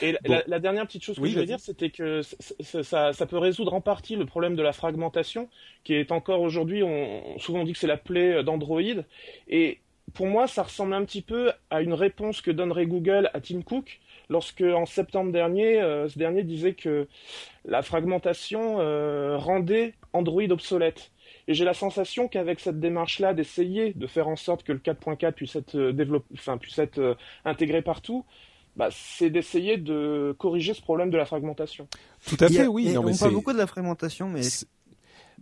[0.02, 2.22] Et La, dernière petite chose que je voulais dire, c'était que
[2.84, 5.50] ça, ça, peut résoudre en partie le problème de la fragmentation,
[5.84, 8.82] qui est encore aujourd'hui, on, souvent on dit que c'est la plaie d'Android,
[9.48, 9.80] et
[10.14, 13.62] pour moi, ça ressemble un petit peu à une réponse que donnerait Google à Tim
[13.62, 17.08] Cook lorsque, en septembre dernier, euh, ce dernier disait que
[17.66, 21.12] la fragmentation euh, rendait Android obsolète.
[21.48, 25.32] Et j'ai la sensation qu'avec cette démarche-là d'essayer de faire en sorte que le 4.4
[25.34, 28.26] puisse être euh, développé, enfin puisse être intégré partout,
[28.76, 31.88] bah, c'est d'essayer de corriger ce problème de la fragmentation.
[32.28, 32.94] Tout à fait, oui.
[32.94, 34.42] Non, on parle beaucoup de la fragmentation, mais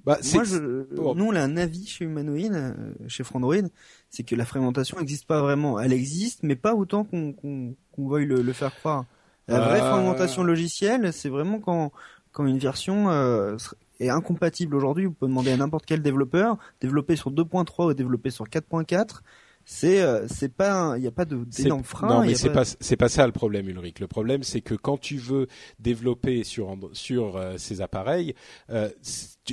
[0.06, 2.74] bah, Moi, je, nous, on a un avis chez Humanoid, euh,
[3.08, 3.70] chez Frandroid,
[4.10, 5.80] c'est que la fragmentation n'existe pas vraiment.
[5.80, 9.06] Elle existe, mais pas autant qu'on qu'on veuille le, le, faire croire.
[9.48, 9.90] La vraie euh.
[9.90, 11.92] fragmentation logicielle, c'est vraiment quand,
[12.32, 13.58] quand une version euh,
[14.00, 15.06] est incompatible aujourd'hui.
[15.06, 19.22] Vous pouvez demander à n'importe quel développeur, développer sur 2.3 ou développer sur 4.4,
[19.66, 22.66] c'est euh, c'est pas il n'y a pas de d'énorme frein non mais c'est pas,
[22.66, 25.48] c'est pas ça le problème Ulrich le problème c'est que quand tu veux
[25.80, 28.36] développer sur sur euh, ces appareils
[28.70, 28.90] euh,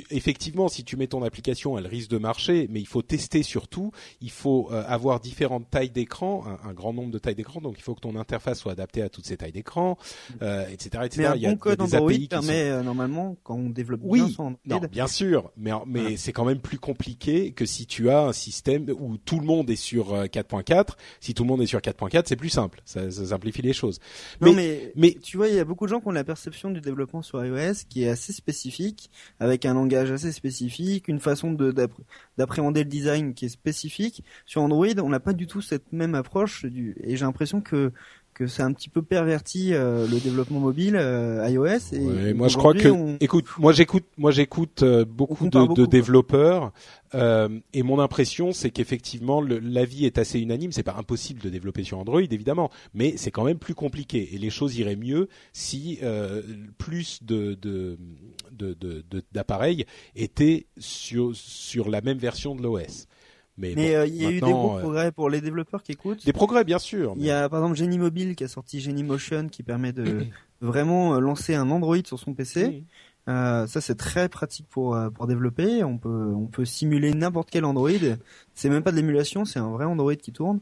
[0.09, 3.91] effectivement si tu mets ton application elle risque de marcher mais il faut tester surtout
[4.21, 7.81] il faut euh, avoir différentes tailles d'écran un, grand nombre de tailles d'écran donc il
[7.81, 9.97] faut que ton interface soit adaptée à toutes ces tailles d'écran
[10.41, 13.69] etc etc mais un il y a bon code des Android permet normalement quand on
[13.69, 17.65] développe oui bien son non, bien sûr mais mais c'est quand même plus compliqué que
[17.65, 20.71] si tu as un système où tout le monde est sur 4.4.
[20.71, 20.83] Euh,
[21.19, 22.81] si tout le monde est sur 4.4, c'est plus simple.
[22.85, 23.99] Ça, simplifie les choses.
[24.41, 26.69] Non, mais, mais, tu vois, il y a beaucoup de gens qui ont la perception
[26.69, 31.51] du développement sur iOS qui est assez spécifique, avec un langage assez spécifique, une façon
[32.37, 34.23] d'appréhender le design qui est spécifique.
[34.45, 37.91] Sur Android, on n'a pas du tout cette même approche et j'ai l'impression que
[38.41, 41.93] que c'est un petit peu perverti euh, le développement mobile euh, iOS.
[41.93, 46.71] Et moi je crois que, écoute, moi j'écoute, moi j'écoute euh, beaucoup, de, de développeurs
[47.13, 50.71] et mon impression c'est qu'effectivement l'avis est assez unanime.
[50.71, 54.39] C'est pas impossible de développer sur Android évidemment, mais c'est quand même plus compliqué et
[54.39, 55.99] les choses iraient mieux si
[56.79, 57.97] plus de
[59.33, 63.07] d'appareils étaient sur sur la même version de l'OS.
[63.61, 66.25] Mais, euh, il y a eu des gros euh, progrès pour les développeurs qui écoutent.
[66.25, 67.13] Des progrès, bien sûr.
[67.17, 70.25] Il y a par exemple Genie Mobile qui a sorti Genie Motion qui permet de
[70.61, 72.83] vraiment euh, lancer un Android sur son PC.
[73.27, 75.83] ça c'est très pratique pour pour développer.
[75.83, 77.89] On peut on peut simuler n'importe quel Android.
[78.55, 80.59] C'est même pas de l'émulation, c'est un vrai Android qui tourne.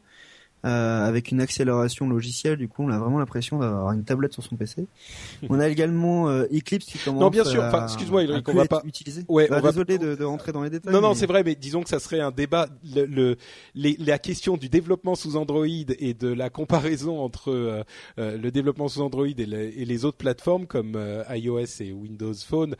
[0.65, 2.57] Euh, avec une accélération logicielle.
[2.57, 4.87] Du coup, on a vraiment l'impression d'avoir une tablette sur son PC.
[5.49, 7.21] on a également euh, Eclipse qui commence.
[7.21, 7.63] Non, bien sûr.
[7.63, 9.23] Enfin, excuse-moi, on va pas utiliser.
[9.29, 9.69] Ouais, bah, on va...
[9.69, 10.91] désolé de, de, rentrer dans les détails.
[10.91, 12.67] Non, non, c'est vrai, mais disons que ça serait un débat.
[12.93, 13.37] Le, le
[13.73, 17.83] les, la question du développement sous Android et de la comparaison entre euh,
[18.17, 22.75] euh le développement sous Android et, et, les autres plateformes comme iOS et Windows Phone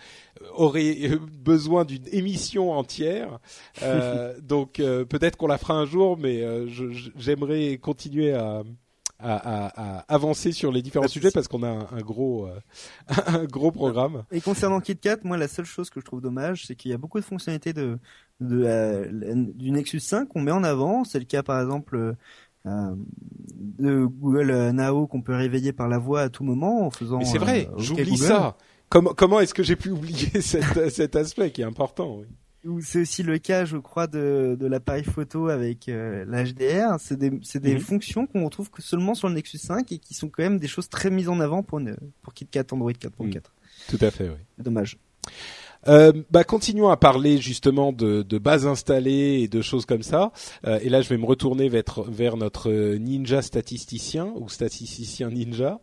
[0.54, 3.40] aurait besoin d'une émission entière.
[4.42, 6.44] donc peut-être qu'on la fera un jour, mais
[7.16, 8.64] j'aimerais continuer à,
[9.20, 12.60] à, avancer sur les différents sujets parce qu'on a un, gros euh,
[13.28, 14.24] un gros programme.
[14.32, 16.98] Et concernant KitKat, moi la seule chose que je trouve dommage, c'est qu'il y a
[16.98, 18.00] beaucoup de fonctionnalités de,
[18.40, 19.06] de euh,
[19.56, 21.04] du Nexus 5 qu'on met en avant.
[21.04, 22.16] C'est le cas par exemple
[22.66, 22.96] euh,
[23.46, 27.18] de Google Now qu'on peut réveiller par la voix à tout moment en faisant.
[27.20, 28.56] Mais c'est vrai, j'oublie ça.
[28.88, 32.26] Comment comment est-ce que j'ai pu oublier cet, cet aspect qui est important oui.
[32.82, 37.00] C'est aussi le cas, je crois, de, de l'appareil photo avec euh, l'HDR.
[37.00, 37.80] C'est des, c'est des mhm.
[37.80, 40.68] fonctions qu'on retrouve que seulement sur le Nexus 5 et qui sont quand même des
[40.68, 43.20] choses très mises en avant pour, une, pour KitKat Android 4.4.
[43.20, 43.42] Mhm.
[43.88, 44.38] Tout à fait, oui.
[44.58, 44.98] Dommage.
[45.88, 50.32] Euh, bah, continuons à parler justement de, de, bases installées et de choses comme ça.
[50.66, 55.80] Euh, et là, je vais me retourner vers, vers notre ninja statisticien ou statisticien ninja.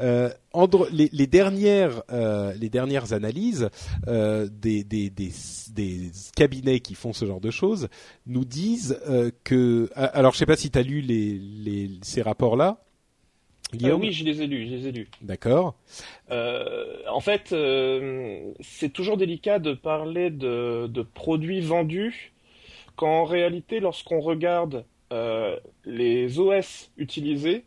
[0.00, 0.30] Euh,
[0.92, 3.68] les, les, dernières, euh, les dernières analyses
[4.06, 5.32] euh, des, des, des,
[5.70, 7.88] des, cabinets qui font ce genre de choses
[8.26, 8.98] nous disent
[9.44, 9.88] que.
[9.94, 12.82] Alors, je sais pas si tu as lu les, les, ces rapports-là.
[13.74, 15.08] Euh, oui, je les ai lus, je les ai lus.
[15.20, 15.74] D'accord.
[16.30, 22.32] Euh, en fait, euh, c'est toujours délicat de parler de, de, produits vendus
[22.96, 27.64] quand en réalité, lorsqu'on regarde euh, les OS utilisés,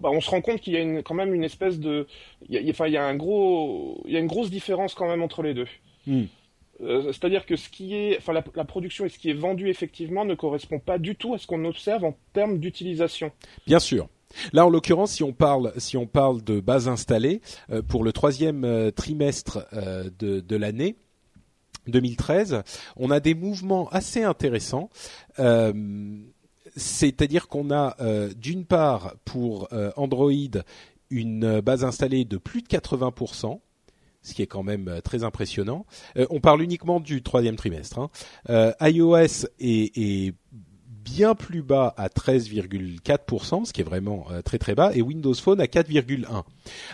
[0.00, 2.06] bah, on se rend compte qu'il y a une, quand même une espèce de,
[2.48, 4.94] il y a, enfin, il y a un gros, il y a une grosse différence
[4.94, 5.68] quand même entre les deux.
[6.06, 6.24] Hmm.
[6.78, 10.26] C'est-à-dire que ce qui est, enfin, la, la, production et ce qui est vendu effectivement
[10.26, 13.32] ne correspond pas du tout à ce qu'on observe en termes d'utilisation.
[13.66, 14.08] Bien sûr.
[14.52, 18.12] Là, en l'occurrence, si on parle, si on parle de base installée euh, pour le
[18.12, 20.96] troisième euh, trimestre euh, de, l'année.
[21.86, 22.62] 2013,
[22.96, 24.90] on a des mouvements assez intéressants.
[26.76, 27.96] C'est-à-dire qu'on a
[28.34, 30.32] d'une part pour Android
[31.10, 33.60] une base installée de plus de 80%,
[34.22, 35.86] ce qui est quand même très impressionnant.
[36.30, 38.00] on parle uniquement du troisième trimestre.
[38.00, 38.72] Hein.
[38.80, 40.34] iOS est, est
[41.06, 45.34] bien plus bas à 13,4%, ce qui est vraiment euh, très très bas, et Windows
[45.34, 46.42] Phone à 4,1%.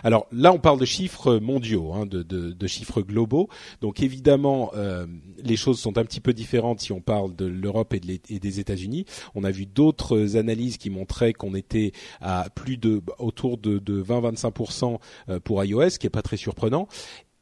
[0.03, 3.49] Alors là, on parle de chiffres mondiaux, hein, de, de, de, chiffres globaux.
[3.81, 5.07] Donc évidemment, euh,
[5.43, 8.39] les choses sont un petit peu différentes si on parle de l'Europe et, de et,
[8.39, 9.05] des États-Unis.
[9.33, 14.03] On a vu d'autres analyses qui montraient qu'on était à plus de autour de, de
[14.03, 14.99] 20-25%
[15.29, 16.87] euh, pour iOS, ce qui est pas très surprenant,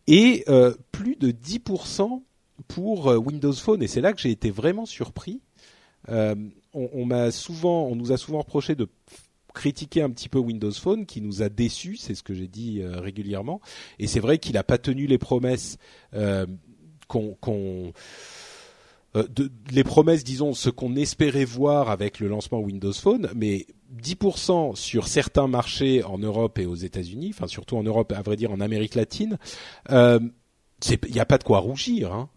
[0.08, 2.24] et euh, plus de 10%
[2.70, 3.84] pour Windows Phone.
[3.84, 5.42] Et c'est là que j'ai été vraiment surpris.
[6.10, 6.36] Euh,
[6.74, 8.88] on, m'a souvent, on nous a souvent reproché de
[9.54, 12.82] critiquer un petit peu Windows Phone, qui nous a déçus, c'est ce que j'ai dit
[12.82, 13.62] euh, régulièrement.
[14.00, 15.78] Et c'est vrai qu'il n'a pas tenu les promesses
[16.14, 16.46] euh,
[17.08, 17.92] qu'on,
[19.16, 19.24] euh,
[19.72, 23.68] les promesses, disons, ce qu'on espérait voir avec le lancement Windows Phone, mais
[24.02, 28.38] 10% sur certains marchés en Europe et aux États-Unis, enfin surtout en Europe, à vrai
[28.38, 29.38] dire en Amérique latine,
[29.90, 30.32] il
[31.12, 32.14] n'y a pas de quoi rougir.
[32.14, 32.30] Hein.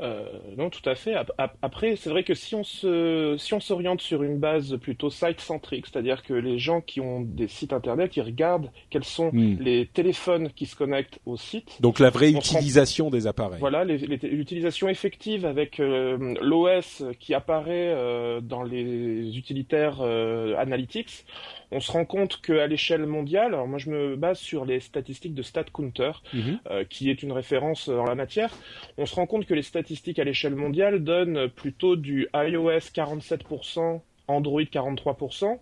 [0.00, 0.24] Euh,
[0.56, 1.14] non, tout à fait.
[1.62, 5.86] Après, c'est vrai que si on se, si on s'oriente sur une base plutôt site-centrique,
[5.86, 9.58] c'est-à-dire que les gens qui ont des sites internet, ils regardent quels sont hmm.
[9.60, 11.80] les téléphones qui se connectent au site.
[11.80, 13.60] Donc la vraie utilisation des appareils.
[13.60, 21.24] Voilà, l'utilisation effective avec euh, l'OS qui apparaît euh, dans les utilitaires Analytics
[21.70, 25.34] on se rend compte qu'à l'échelle mondiale, alors moi je me base sur les statistiques
[25.34, 26.60] de StatCounter, mhm.
[26.70, 28.50] euh, qui est une référence en la matière,
[28.98, 34.00] on se rend compte que les statistiques à l'échelle mondiale donnent plutôt du iOS 47%,
[34.26, 35.58] Android 43%,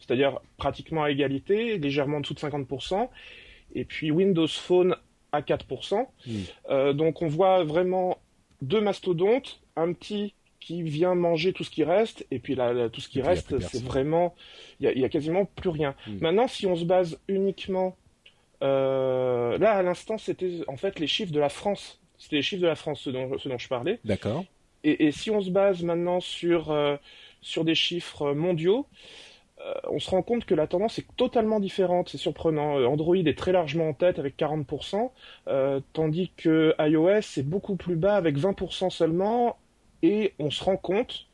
[0.00, 3.08] c'est-à-dire pratiquement à égalité, légèrement en dessous de 50%,
[3.74, 4.96] et puis Windows Phone
[5.32, 6.06] à 4%.
[6.26, 6.34] Mhm.
[6.70, 8.18] Euh, donc on voit vraiment
[8.62, 13.00] deux mastodontes, un petit qui vient manger tout ce qui reste, et puis là, tout
[13.00, 14.34] ce qui reste, c'est vraiment,
[14.80, 15.94] il y, a, quasiment plus rien.
[16.06, 16.18] Hmm.
[16.20, 17.96] Maintenant, si on se base uniquement,
[18.62, 22.00] euh, là à l'instant, c'était en fait les chiffres de la France.
[22.18, 24.00] C'était les chiffres de la France, ce dont, ce dont je parlais.
[24.04, 24.44] D'accord.
[24.84, 26.96] Et, si on se base maintenant sur euh,
[27.42, 28.86] sur des chiffres mondiaux,
[29.60, 32.08] euh, on se rend compte que la tendance est totalement différente.
[32.08, 32.76] C'est surprenant.
[32.84, 35.10] Android est très largement en tête avec 40%,
[35.92, 39.56] tandis que iOS est beaucoup plus bas avec 20% seulement
[40.02, 41.26] et on se rend compte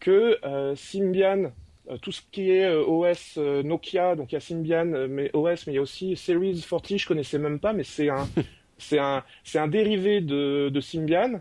[0.00, 1.52] que euh, Symbian,
[1.90, 5.66] euh, tout ce qui est euh, OS Nokia, donc il y a Symbian, mais OS,
[5.66, 8.28] mais il y a aussi Series 40, je connaissais même pas, mais c'est un
[8.78, 11.40] c'est un, c'est un dérivé de, de Symbian,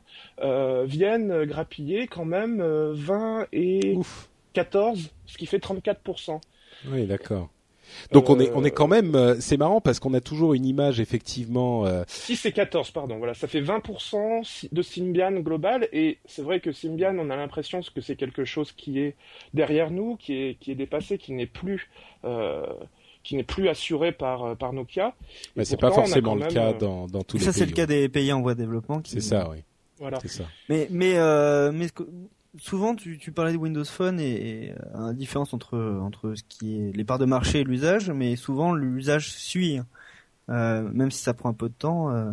[0.85, 3.97] viennent grappiller quand même 20 et
[4.53, 6.39] 14, ce qui fait 34%.
[6.87, 7.49] Oui, d'accord.
[8.11, 10.65] Donc on est on est quand même euh, c'est marrant parce qu'on a toujours une
[10.65, 11.85] image effectivement.
[11.85, 12.03] Euh...
[12.07, 16.71] 6 et 14 pardon voilà ça fait 20% de Symbian global et c'est vrai que
[16.71, 19.15] Symbian on a l'impression que c'est quelque chose qui est
[19.53, 21.89] derrière nous qui est qui est dépassé qui n'est plus
[22.25, 22.65] euh,
[23.23, 25.15] qui n'est plus assuré par euh, par Nokia.
[25.55, 27.53] Mais c'est pas forcément le cas dans dans tous les pays.
[27.53, 29.01] Ça c'est le cas des pays en voie de développement.
[29.05, 29.57] C'est ça oui.
[29.99, 30.19] Voilà.
[30.25, 30.43] Ça.
[30.69, 31.87] Mais mais euh, mais
[32.57, 36.43] souvent, tu, tu, parlais de Windows Phone et, et la euh, différence entre entre ce
[36.47, 39.79] qui est les parts de marché et l'usage, mais souvent l'usage suit,
[40.49, 42.11] euh, même si ça prend un peu de temps.
[42.11, 42.31] Euh,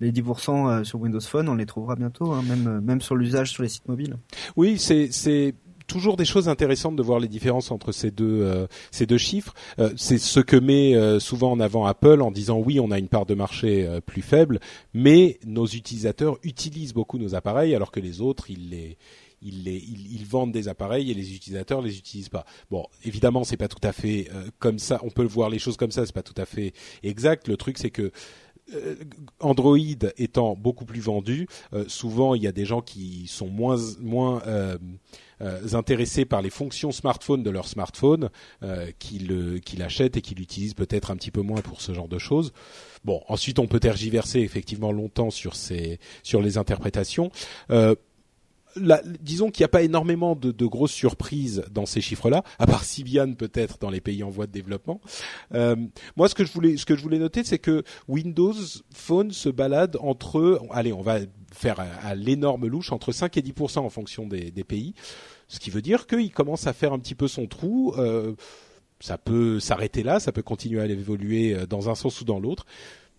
[0.00, 3.50] les 10% euh, sur Windows Phone, on les trouvera bientôt, hein, même même sur l'usage
[3.50, 4.16] sur les sites mobiles.
[4.56, 5.54] Oui, c'est c'est
[5.88, 9.54] toujours des choses intéressantes de voir les différences entre ces deux euh, ces deux chiffres.
[9.80, 12.98] Euh, c'est ce que met euh, souvent en avant Apple en disant oui, on a
[12.98, 14.60] une part de marché plus faible,
[14.94, 18.98] mais nos utilisateurs utilisent beaucoup nos appareils alors que les autres ils les
[19.42, 22.44] ils, les, ils, vendent des appareils et les utilisateurs les utilisent pas.
[22.70, 25.00] Bon, évidemment, c'est pas tout à fait comme ça.
[25.02, 26.72] On peut voir les choses comme ça, c'est pas tout à fait
[27.02, 27.48] exact.
[27.48, 28.10] Le truc, c'est que
[29.40, 29.78] Android
[30.18, 31.48] étant beaucoup plus vendu,
[31.86, 34.42] souvent il y a des gens qui sont moins moins
[35.40, 38.28] euh, intéressés par les fonctions smartphone de leur smartphone,
[38.64, 39.20] euh, qui
[39.76, 42.52] l'achètent et qui l'utilisent peut-être un petit peu moins pour ce genre de choses.
[43.04, 47.30] Bon, ensuite on peut tergiverser effectivement longtemps sur ces sur les interprétations.
[49.20, 53.32] Disons qu'il n'y a pas énormément de, grosses surprises dans ces chiffres-là, à part Symbian
[53.34, 55.00] peut-être dans les pays en voie de développement.
[55.54, 55.76] Euh,
[56.16, 58.54] moi, ce que je voulais, ce que je voulais noter, c'est que Windows
[58.92, 61.20] Phone se balade entre, allez, on va
[61.52, 64.94] faire à, l'énorme louche entre 5 et 10% en fonction des, des, pays,
[65.48, 67.94] ce qui veut dire qu'il commence à faire un petit peu son trou.
[67.96, 68.34] Euh,
[69.00, 72.40] ça peut s'arrêter là, ça peut continuer à évoluer euh, dans un sens ou dans
[72.40, 72.66] l'autre.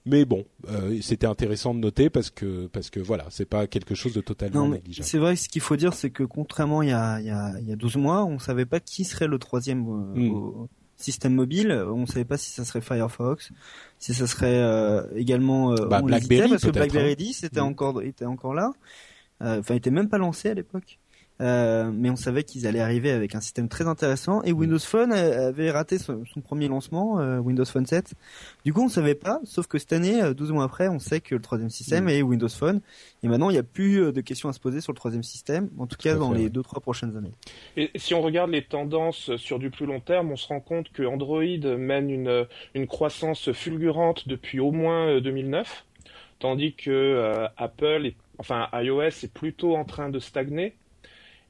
[0.05, 3.95] Mais bon, euh, c'était intéressant de noter parce que parce que voilà, c'est pas quelque
[3.95, 5.07] chose de totalement négligeable.
[5.07, 7.53] C'est vrai, ce qu'il faut dire, c'est que contrairement il y a il y a
[7.59, 10.67] il y a 12 mois, on savait pas qui serait le troisième euh, hmm.
[10.95, 11.71] système mobile.
[11.71, 13.51] On savait pas si ça serait Firefox,
[13.97, 17.15] si ça serait euh, également euh, bah, BlackBerry parce que BlackBerry hein.
[17.17, 17.63] 10 était hmm.
[17.63, 18.71] encore était encore là.
[19.41, 20.99] Enfin, il était même pas lancé à l'époque.
[21.41, 25.13] Euh, mais on savait qu'ils allaient arriver avec un système très intéressant et Windows Phone
[25.13, 28.13] avait raté son, premier lancement, euh, Windows Phone 7.
[28.65, 31.21] Du coup, on savait pas, sauf que cette année, 12 euh, mois après, on sait
[31.21, 32.09] que le troisième système mm.
[32.09, 32.81] est Windows Phone
[33.23, 35.69] et maintenant il n'y a plus de questions à se poser sur le troisième système,
[35.77, 37.33] en tout cas dans les deux trois prochaines années.
[37.77, 40.91] Et si on regarde les tendances sur du plus long terme, on se rend compte
[40.91, 41.43] que Android
[41.77, 45.85] mène une, une croissance fulgurante depuis au moins 2009,
[46.39, 50.75] tandis que Apple, est, enfin iOS est plutôt en train de stagner.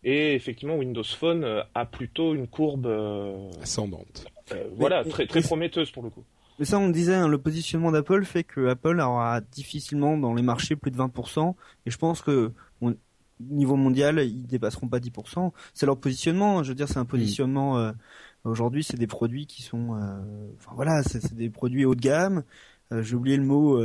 [0.03, 4.25] Et effectivement, Windows Phone euh, a plutôt une courbe euh, ascendante.
[4.53, 6.23] Euh, voilà, très, très prometteuse pour le coup.
[6.57, 10.41] Mais ça, on disait, hein, le positionnement d'Apple fait que Apple aura difficilement dans les
[10.41, 11.55] marchés plus de 20%.
[11.85, 12.93] Et je pense que au
[13.39, 15.51] niveau mondial, ils dépasseront pas 10%.
[15.73, 16.63] C'est leur positionnement.
[16.63, 17.93] Je veux dire, c'est un positionnement.
[18.43, 19.91] Aujourd'hui, c'est des produits qui sont,
[20.57, 22.43] enfin voilà, c'est des produits haut de gamme.
[22.91, 23.79] J'ai oublié le mot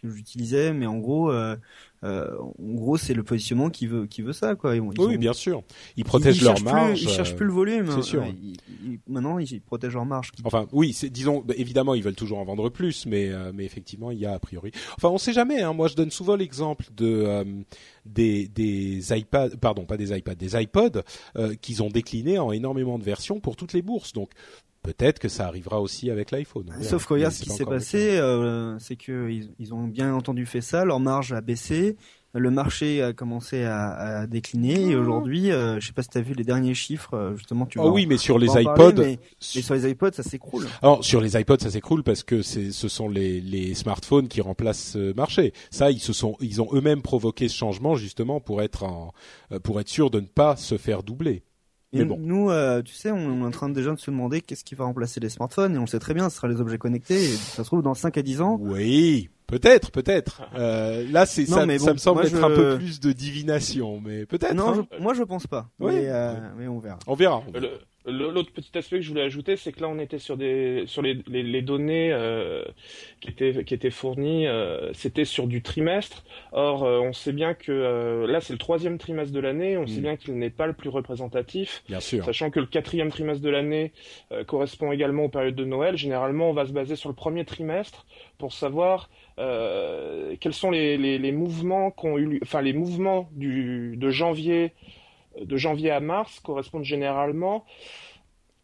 [0.00, 1.56] que j'utilisais, mais en gros, euh,
[2.02, 4.74] en gros, c'est le positionnement qui veut qui veut ça, quoi.
[4.74, 5.62] oui, bien sûr.
[5.96, 7.02] Ils protègent leur marge.
[7.02, 7.90] ils cherchent plus le volume.
[7.94, 8.24] C'est sûr.
[9.06, 10.32] maintenant, ils, protègent leur marge.
[10.44, 14.10] Enfin, oui, disons, bah, évidemment, ils veulent toujours en vendre plus, mais euh, mais effectivement,
[14.10, 14.70] il y a a priori.
[14.96, 15.60] Enfin, on sait jamais.
[15.60, 15.72] Hein.
[15.72, 17.44] Moi, je donne souvent l'exemple de euh,
[18.06, 21.02] des des iPads, pardon, pas des iPads, des iPods
[21.60, 24.12] qu'ils ont décliné en énormément de versions pour toutes les bourses.
[24.12, 24.30] Donc,
[24.82, 26.72] peut-être que ça arrivera aussi avec l'iPhone.
[26.82, 30.60] Sauf que regarde ce qui s'est passé, euh, c'est que ils, ont bien entendu fait
[30.60, 31.96] ça, leur marge a baissé,
[32.32, 36.22] le marché a commencé à, décliner et aujourd'hui, euh, je sais pas si tu as
[36.22, 37.78] vu les derniers chiffres, euh, justement tu.
[37.78, 40.66] Oh oui, mais sur les iPods, mais, sur les iPods ça s'écroule.
[40.82, 44.92] Alors sur les iPods ça s'écroule parce que ce sont les, les smartphones qui remplacent
[44.92, 45.52] ce marché.
[45.70, 49.12] Ça ils se sont ils ont eux-mêmes provoqué ce changement justement pour être en,
[49.62, 51.42] pour être sûr de ne pas se faire doubler.
[51.92, 52.18] Mais bon.
[52.20, 54.84] nous, euh, tu sais, on est en train déjà de se demander qu'est-ce qui va
[54.84, 57.62] remplacer les smartphones, et on sait très bien, ce sera les objets connectés, et ça
[57.64, 58.58] se trouve dans 5 à 10 ans.
[58.60, 60.42] Oui, Peut-être, peut-être.
[60.54, 64.54] Euh, là, c'est ça, ça me semble être un peu plus de divination, mais peut-être.
[64.54, 64.86] Non, hein.
[65.00, 65.68] moi je pense pas.
[65.80, 67.00] Oui, mais, euh, mais on verra.
[67.08, 67.42] On verra.
[68.06, 71.02] L'autre petit aspect que je voulais ajouter, c'est que là, on était sur des sur
[71.02, 72.64] les, les, les données euh,
[73.20, 76.24] qui étaient qui étaient fournies, euh, c'était sur du trimestre.
[76.52, 79.76] Or, euh, on sait bien que euh, là, c'est le troisième trimestre de l'année.
[79.76, 80.02] On sait mm.
[80.02, 81.82] bien qu'il n'est pas le plus représentatif.
[81.88, 82.24] Bien sûr.
[82.24, 83.92] Sachant que le quatrième trimestre de l'année
[84.46, 85.98] correspond également aux périodes de Noël.
[85.98, 88.06] Généralement, on va se baser sur le premier trimestre
[88.38, 94.10] pour savoir quels sont les, les, les mouvements qu'ont eu, enfin les mouvements du de
[94.10, 94.72] janvier
[95.44, 97.64] de janvier à mars correspondent généralement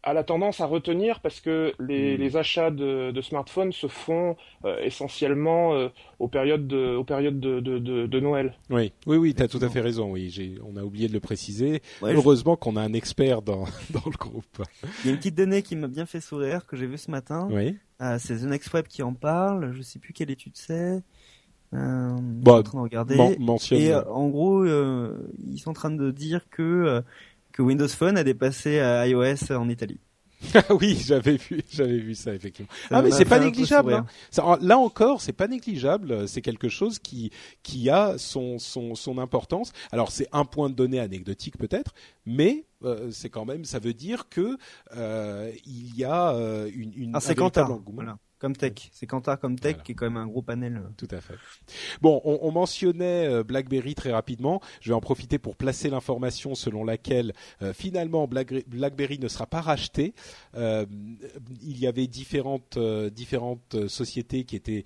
[0.07, 2.37] à la tendance à retenir parce que les, hmm.
[2.37, 8.57] achats de, smartphones se font euh, essentiellement euh, aux périodes de, aux périodes de, Noël.
[8.69, 10.11] Oui, oui, oui, tu as tout à fait raison.
[10.11, 11.81] Oui, on a oublié de le préciser.
[12.01, 14.63] Heureusement qu'on a un expert dans, dans le groupe.
[15.03, 17.11] Il y a une petite donnée qui m'a bien fait sourire que j'ai vue ce
[17.11, 17.49] matin.
[17.51, 17.77] Oui.
[18.01, 19.73] Euh, c'est The Next Web qui en parle.
[19.73, 21.03] Je sais plus quelle étude c'est.
[21.73, 23.15] Euh, bon, en train de regarder.
[23.71, 27.01] et euh, en gros, euh, ils sont en train de dire que euh,
[27.51, 29.99] que Windows Phone a dépassé iOS en Italie.
[30.69, 32.71] oui, j'avais vu, j'avais vu ça effectivement.
[32.91, 33.93] ah mais c'est pas négligeable.
[33.93, 34.05] Hein.
[34.29, 36.27] Ça, là encore, c'est pas négligeable.
[36.27, 37.31] C'est quelque chose qui
[37.63, 39.73] qui a son son son importance.
[39.91, 41.93] Alors c'est un point de données anecdotique peut-être,
[42.25, 44.57] mais euh, c'est quand même, ça veut dire que
[44.95, 46.31] euh, il y a
[46.73, 48.03] une, une ah, un véritable engouement.
[48.03, 48.89] Voilà comme tech.
[48.91, 50.81] C'est Kantar comme tech qui est quand même un gros panel.
[50.97, 51.35] Tout à fait.
[52.01, 54.61] Bon, on, on mentionnait euh, BlackBerry très rapidement.
[54.81, 59.61] Je vais en profiter pour placer l'information selon laquelle euh, finalement BlackBerry ne sera pas
[59.61, 60.13] racheté.
[60.55, 60.85] Euh,
[61.61, 62.77] il y avait différentes
[63.11, 64.85] différentes sociétés qui étaient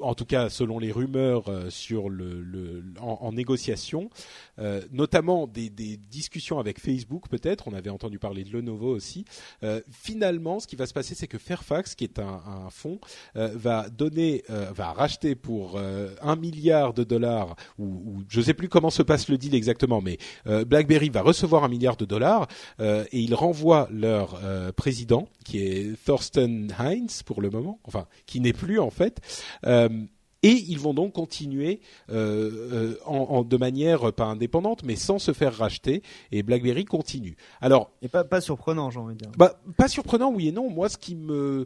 [0.00, 4.10] en tout cas selon les rumeurs euh, sur le, le en, en, négociation,
[4.58, 7.68] euh, notamment des, des, discussions avec Facebook peut-être.
[7.68, 9.24] On avait entendu parler de Lenovo aussi.
[9.62, 13.00] Euh, finalement, ce qui va se passer, c'est que Fairfax, qui est un, un fonds,
[13.36, 18.44] euh, va donner, euh, va racheter pour un milliard de dollars, ou, ou, je ne
[18.44, 22.04] sais plus comment se passe le deal exactement, mais BlackBerry va recevoir un milliard de
[22.04, 22.46] dollars
[22.80, 24.40] et ils renvoient leur
[24.74, 29.20] président, qui est Thorsten Heinz pour le moment, enfin qui n'est plus en fait.
[29.66, 29.83] Euh,
[30.44, 31.80] et ils vont donc continuer
[32.10, 36.02] euh, euh, en, de manière pas indépendante, mais sans se faire racheter.
[36.32, 37.36] Et BlackBerry continue.
[37.62, 39.30] Alors, et pas, pas surprenant, j'ai envie de dire.
[39.38, 40.68] Bah, pas surprenant, oui et non.
[40.70, 41.64] Moi, ce qui me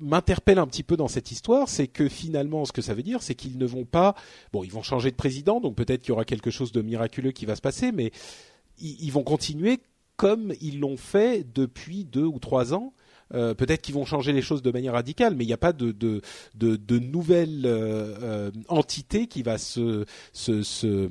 [0.00, 3.22] m'interpelle un petit peu dans cette histoire, c'est que finalement, ce que ça veut dire,
[3.22, 4.14] c'est qu'ils ne vont pas.
[4.54, 7.32] Bon, ils vont changer de président, donc peut-être qu'il y aura quelque chose de miraculeux
[7.32, 8.10] qui va se passer, mais
[8.78, 9.80] ils vont continuer
[10.16, 12.94] comme ils l'ont fait depuis deux ou trois ans
[13.34, 15.72] euh, peut-être qu'ils vont changer les choses de manière radicale, mais il n'y a pas
[15.72, 16.20] de, de,
[16.54, 21.08] de, nouvelle euh, euh, entité qui va se, se,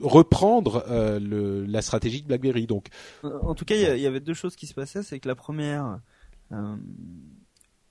[0.00, 2.66] reprendre la stratégie de BlackBerry.
[2.66, 2.88] Donc,
[3.22, 5.02] en tout cas, il y, avait deux choses qui se passaient.
[5.02, 6.00] C'est que la première,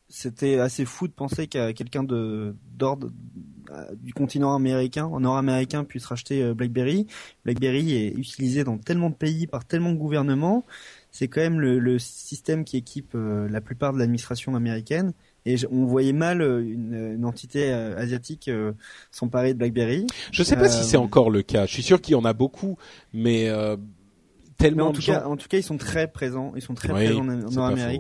[0.09, 3.09] c'était assez fou de penser qu'à quelqu'un d'ordre
[3.95, 7.07] du continent américain, nord-américain, puisse racheter BlackBerry.
[7.45, 10.65] BlackBerry est utilisé dans tellement de pays par tellement de gouvernements
[11.17, 15.13] c'est quand même le, système qui équipe euh, la plupart de l'administration américaine.
[15.47, 18.51] Et on voyait mal euh, une, entité euh, asiatique
[19.09, 20.05] s'emparer de BlackBerry.
[20.31, 21.65] Je ne sais pas si c'est encore le cas.
[21.65, 22.77] Je suis sûr qu'il y en a beaucoup,
[23.13, 23.49] mais
[24.57, 26.53] tellement en tout cas, en tout cas, ils sont très présents.
[26.55, 27.97] Ils sont très présents en euh,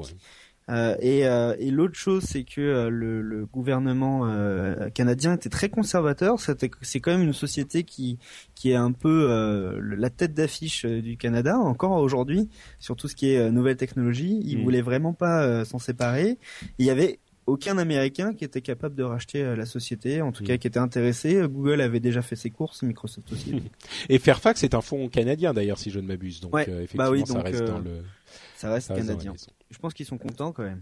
[0.69, 6.37] et l'autre chose, c'est que euh, le, le, gouvernement euh, canadien était très conservateur.
[6.39, 8.17] C'est quand même une société qui
[8.55, 12.49] qui est un peu la tête d'affiche du Canada encore aujourd'hui
[12.79, 14.41] sur tout ce qui est nouvelles technologies.
[14.43, 14.63] Ils mmh.
[14.63, 16.37] voulaient vraiment pas s'en séparer.
[16.79, 20.57] Il y avait aucun Américain qui était capable de racheter la société, en tout cas
[20.57, 21.41] qui était intéressé.
[21.47, 23.63] Google avait déjà fait ses courses, Microsoft aussi.
[24.09, 26.41] Et Fairfax est un fonds canadien d'ailleurs, si je ne m'abuse.
[26.41, 28.01] Donc ouais, bah oui, ça reste dans le.
[28.57, 29.35] Ça reste canadien.
[29.69, 30.81] Je pense qu'ils sont contents quand même.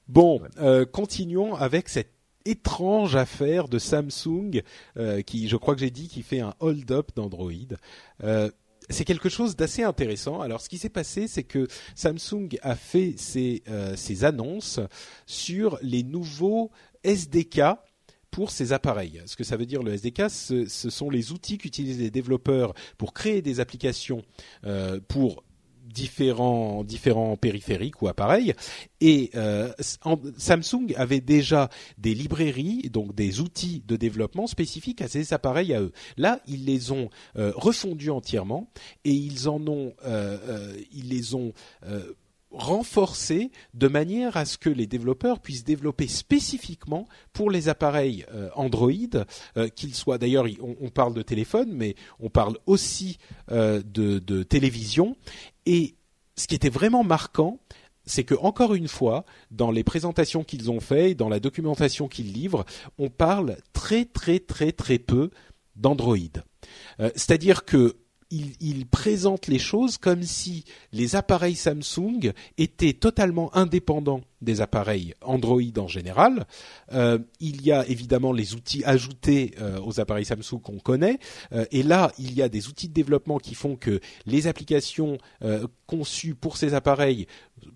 [0.09, 2.11] bon, euh, continuons avec cette
[2.43, 4.61] étrange affaire de Samsung
[4.97, 7.53] euh, qui, je crois que j'ai dit, qui fait un hold-up d'Android.
[8.21, 8.51] Euh,
[8.89, 10.41] c'est quelque chose d'assez intéressant.
[10.41, 13.63] Alors, ce qui s'est passé, c'est que Samsung a fait ses,
[13.95, 14.81] ses annonces
[15.25, 16.71] sur les nouveaux
[17.03, 17.61] SDK
[18.31, 19.21] pour ces appareils.
[19.25, 23.13] Ce que ça veut dire le SDK, ce, sont les outils qu'utilisent les développeurs pour
[23.13, 24.23] créer des applications
[24.65, 25.43] euh, pour
[25.85, 28.53] différents différents périphériques ou appareils
[29.01, 29.71] et euh,
[30.37, 35.81] Samsung avait déjà des librairies donc des outils de développement spécifiques à ces appareils à
[35.81, 35.91] eux.
[36.15, 38.71] Là, ils les ont euh, refondus entièrement
[39.03, 39.95] et ils en ont
[40.91, 41.53] ils les ont
[42.51, 48.25] euh, renforcés de manière à ce que les développeurs puissent développer spécifiquement pour les appareils
[48.55, 48.91] Android,
[49.75, 53.17] qu'ils soient d'ailleurs on, parle de téléphone, mais on parle aussi
[53.49, 55.15] de, de télévision
[55.65, 55.95] et
[56.35, 57.59] ce qui était vraiment marquant,
[58.05, 62.33] c'est que encore une fois, dans les présentations qu'ils ont fait, dans la documentation qu'ils
[62.33, 62.65] livrent,
[62.97, 65.29] on parle très très très très peu
[65.75, 66.17] d'Android.
[66.99, 67.97] Euh, c'est-à-dire que
[68.31, 75.61] il, présente les choses comme si les appareils Samsung étaient totalement indépendants des appareils Android
[75.77, 76.45] en général.
[76.91, 81.19] Euh, il y a évidemment les outils ajoutés euh, aux appareils Samsung qu'on connaît,
[81.51, 85.17] euh, et là il y a des outils de développement qui font que les applications
[85.85, 87.27] conçues pour ces appareils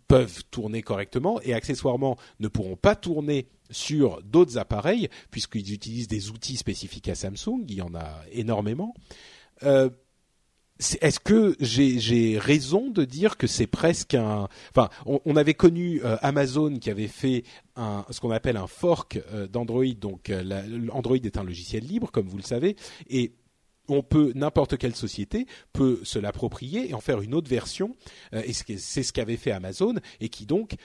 [0.07, 6.29] peuvent tourner correctement et accessoirement ne pourront pas tourner sur d'autres appareils puisqu'ils utilisent des
[6.29, 7.63] outils spécifiques à Samsung.
[7.67, 8.93] Il y en a énormément.
[10.79, 14.47] Est-ce que j'ai réison de dire que c'est presque un...
[14.75, 17.43] Enfin, on, avait connu euh, Amazon qui avait fait
[17.75, 19.85] un, ce qu'on appelle un fork euh, d'Android.
[19.99, 22.75] Donc, euh, Android est un logiciel libre, comme vous le savez,
[23.07, 23.33] et
[23.87, 27.97] on peut n'importe quelle société peut se l'approprier et en faire une autre version
[28.31, 30.75] et c'est ce qu'avait fait Amazon et qui donc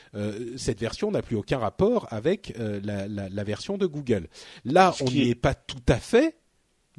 [0.56, 4.26] cette version n'a plus aucun rapport avec la, la, version de Google.
[4.64, 6.38] Là, on n'y est pas tout à fait,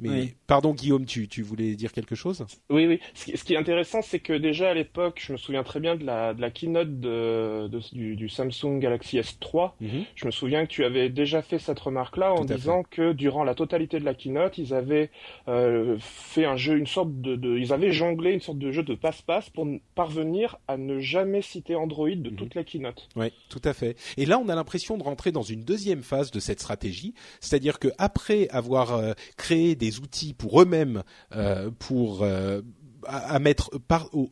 [0.00, 2.44] mais pardon Guillaume, tu, tu voulais dire quelque chose?
[2.70, 3.00] Oui, oui.
[3.14, 6.04] Ce qui, est intéressant, c'est que déjà à l'époque, je me souviens très bien de
[6.04, 9.72] la, de la keynote de, du, Samsung Galaxy S3.
[9.80, 10.04] Mhm.
[10.14, 13.54] Je me souviens que tu avais déjà fait cette remarque-là en disant que durant la
[13.54, 15.10] totalité de la keynote, ils avaient
[15.48, 18.82] euh, fait un jeu, une sorte de, de, ils avaient jonglé une sorte de jeu
[18.82, 22.36] de passe-passe pour parvenir à ne jamais citer Android de mhm.
[22.36, 23.08] toute la keynote.
[23.16, 23.96] Oui, tout à fait.
[24.16, 27.78] Et là, on a l'impression de rentrer dans une deuxième phase de cette stratégie, c'est-à-dire
[27.78, 31.02] que après avoir euh, créé des outils pour eux-mêmes
[31.34, 32.62] euh, pour euh,
[33.06, 33.70] à, mettre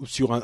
[0.05, 0.39] sur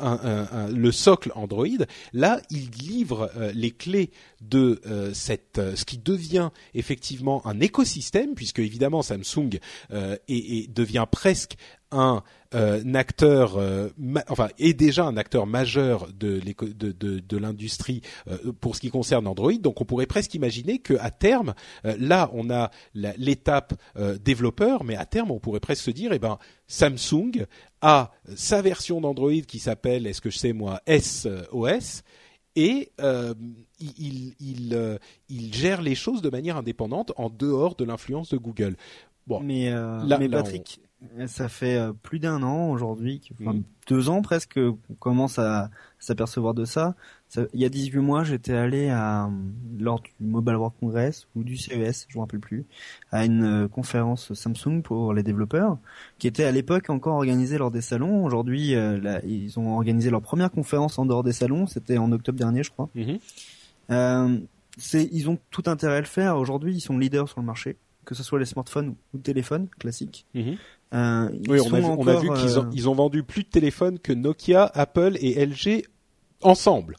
[0.71, 1.67] le socle Android,
[2.15, 4.11] là, ils livrent euh, les clés
[4.41, 4.81] de
[5.13, 9.59] ce qui devient effectivement un écosystème, puisque évidemment Samsung
[10.29, 11.57] et devient presque
[11.95, 12.23] un,
[12.55, 13.89] euh, acteur, euh,
[14.29, 18.91] enfin, est déjà un acteur majeur de, de, de, de l'industrie euh, pour ce qui
[18.91, 19.55] concerne Android.
[19.55, 23.75] Donc, on pourrait presque imaginer que à terme, là, on a l'étape
[24.23, 26.39] développeur, mais à terme, on pourrait presque se dire, eh ben,
[26.69, 27.47] Samsung
[27.81, 32.03] a sa version d'Android qui s'appelle, est-ce que je sais moi, SOS
[32.57, 32.93] et
[33.81, 38.77] il, il, il, gère les choses de manière indépendante en dehors de l'influence de Google.
[39.27, 40.81] Bon, mais, là, mais Patrick,
[41.27, 46.55] ça fait euh, plus d'un an aujourd'hui, enfin, deux ans presque, qu'on commence à s'apercevoir
[46.55, 46.95] de ça.
[47.53, 49.29] Il y a 18 mois, j'étais allé à,
[49.79, 52.65] lors du Mobile World Congress ou du CES, je me rappelle plus,
[53.11, 55.79] à une euh, conférence Samsung pour les développeurs,
[56.19, 58.25] qui était à l'époque encore organisée lors des salons.
[58.25, 61.67] Aujourd'hui, euh, ils ont organisé leur première conférence en dehors des salons.
[61.67, 62.89] C'était en octobre dernier, je crois.
[62.95, 63.19] Mhm.
[63.91, 64.39] Euh,
[64.93, 66.37] ils ont tout intérêt à le faire.
[66.37, 70.27] Aujourd'hui, ils sont leaders sur le marché que ce soit les smartphones ou téléphones classiques.
[70.35, 70.57] Mhm.
[70.93, 74.13] Euh, oui, on a, vu, qu'ils ont, euh, ils ont vendu plus de téléphones que
[74.13, 75.85] Nokia, Apple et LG
[76.43, 76.97] ensemble.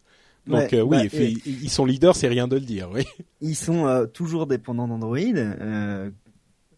[0.47, 2.89] Donc euh, oui, bah, ils sont leaders, c'est rien de le dire.
[2.93, 3.03] Oui.
[3.41, 5.17] Ils sont toujours dépendants d'Android,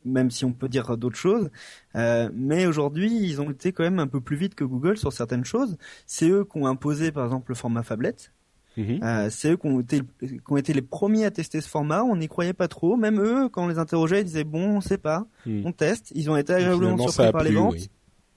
[0.06, 1.50] même si on peut dire d'autres choses.
[1.96, 5.46] mais aujourd'hui, ils ont été quand même un peu plus vite que Google sur certaines
[5.46, 5.78] choses.
[6.06, 8.32] C'est eux qui ont imposé, par exemple, le format phablette.
[8.78, 9.00] Mhm.
[9.04, 12.04] Euh, c'est eux qui ont, été, qui ont été les premiers à tester ce format.
[12.04, 12.96] On n'y croyait pas trop.
[12.96, 15.64] Même eux, quand on les interrogeait, ils disaient bon, on sait pas, mhm.
[15.66, 16.12] on teste.
[16.16, 17.90] Ils ont été agréablement surpris par les ventes.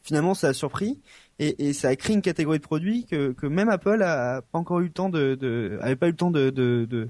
[0.03, 0.99] Finalement, ça a surpris
[1.39, 4.59] et, et, ça a créé une catégorie de produits que, que même Apple a pas
[4.59, 7.09] encore eu le temps de, de avait pas eu le temps de de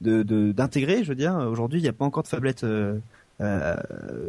[0.00, 1.02] d'intégrer.
[1.02, 2.98] je veux dire, aujourd'hui, il n'y a pas encore de phablette euh,
[3.40, 3.76] euh,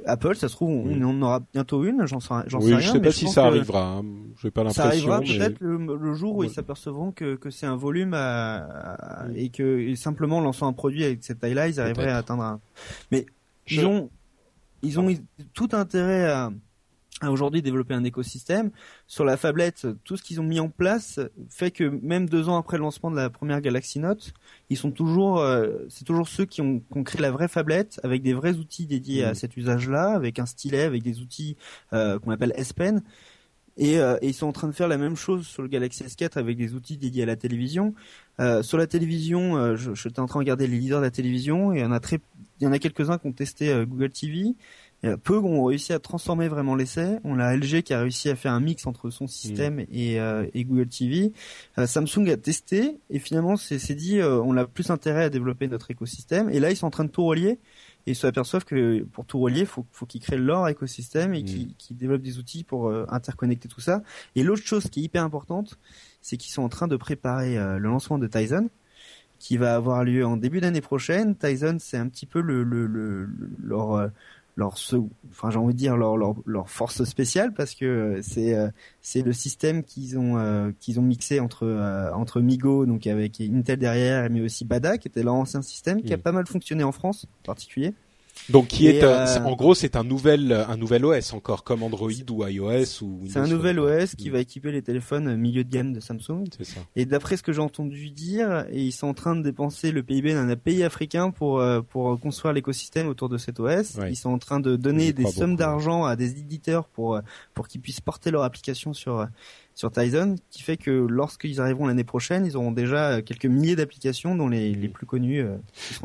[0.06, 2.80] Apple, ça se trouve, on, on aura bientôt une, j'en sais, j'en sais rien.
[2.80, 3.98] Je sais pas si ça arrivera.
[3.98, 4.04] Hein.
[4.42, 4.84] J'ai pas l'impression.
[4.84, 8.16] Ça arrivera peut-être le, jour où ils s'apercevront que, que c'est un volume
[9.36, 12.60] et que simplement lançant un produit avec cette taille-là, ils arriveraient à atteindre un.
[13.12, 13.26] Mais
[13.70, 14.10] ils ont,
[14.82, 15.08] ils ont
[15.54, 16.52] tout intérêt à
[17.22, 18.72] à aujourd'hui développer un écosystème.
[19.08, 22.58] Sur la fablette, tout ce qu'ils ont mis en place fait que même deux ans
[22.58, 24.34] après le lancement de la première Galaxy Note,
[24.70, 28.00] ils sont toujours, euh, c'est toujours ceux qui ont, qui ont, créé la vraie fablette
[28.04, 29.36] avec des vrais outils dédiés à mmh.
[29.36, 31.58] cet usage-là, avec un stylet, avec des outils
[31.94, 33.02] euh, qu'on appelle S Pen.
[33.80, 36.04] Et, euh, et, ils sont en train de faire la même chose sur le Galaxy
[36.04, 37.94] S4 avec des outils dédiés à la télévision.
[38.40, 41.74] Euh, sur la télévision, je, je en train de regarder les leaders de la télévision
[41.74, 42.20] et il y en a très,
[42.60, 44.56] il y en a quelques-uns qui ont testé Google TV.
[45.24, 47.20] Peu ont réussi à transformer vraiment l'essai.
[47.24, 49.86] On a LG qui a réussi à faire un mix entre son système mm.
[49.92, 51.34] et, euh, et, Google TV.
[51.78, 55.68] Euh, Samsung a testé et finalement c'est dit euh, on a plus intérêt à développer
[55.68, 56.50] notre écosystème.
[56.50, 57.60] Et là ils sont en train de tout relier
[58.08, 61.74] et ils s'aperçoivent que pour tout relier, faut, faut qu'ils créent leur écosystème et mm.
[61.78, 64.02] qu'ils développent des outils pour interconnecter tout ça.
[64.36, 65.78] Et l'autre chose qui est hyper importante,
[66.22, 68.70] c'est qu'ils sont en train de préparer le lancement de Tizen
[69.40, 71.36] qui va avoir lieu en début d'année prochaine.
[71.36, 73.30] Tizen, c'est un petit peu le, le, le
[73.62, 74.10] leur
[74.58, 74.76] leur
[75.30, 78.58] enfin j'ai envie de dire leur, leur, leur force spéciale parce que c'est
[79.02, 84.30] c'est le système qu'ils ont qu'ils ont mixé entre entre Migo donc avec Intel derrière
[84.30, 87.28] mais aussi Bada qui était leur ancien système qui a pas mal fonctionné en France
[87.44, 87.94] en particulier
[88.50, 92.12] donc qui est, euh, en gros c'est un nouvel un nouvel OS encore comme Android
[92.30, 95.94] ou iOS ou C'est un nouvel OS qui va équiper les téléphones milieu de gamme
[95.94, 96.46] de Samsung.
[96.62, 96.80] Ça.
[96.96, 100.34] Et d'après ce que j'ai entendu dire, ils sont en train de dépenser le PIB
[100.34, 103.98] d'un pays africain pour euh, pour construire l'écosystème autour de cet OS.
[104.10, 107.22] Ils sont en train de donner des sommes d'argent à des éditeurs pour euh,
[107.54, 109.28] pour qu'ils puissent porter leur application sur
[109.78, 114.34] sur Tizen, qui fait que lorsqu'ils arriveront l'année prochaine, ils auront déjà quelques milliers d'applications,
[114.34, 115.42] dont les, les plus connues.
[115.42, 115.56] Euh,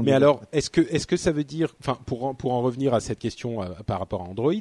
[0.02, 2.92] Mais alors, est-ce que est-ce que ça veut dire, enfin, pour en, pour en revenir
[2.92, 4.52] à cette question euh, par rapport à Android,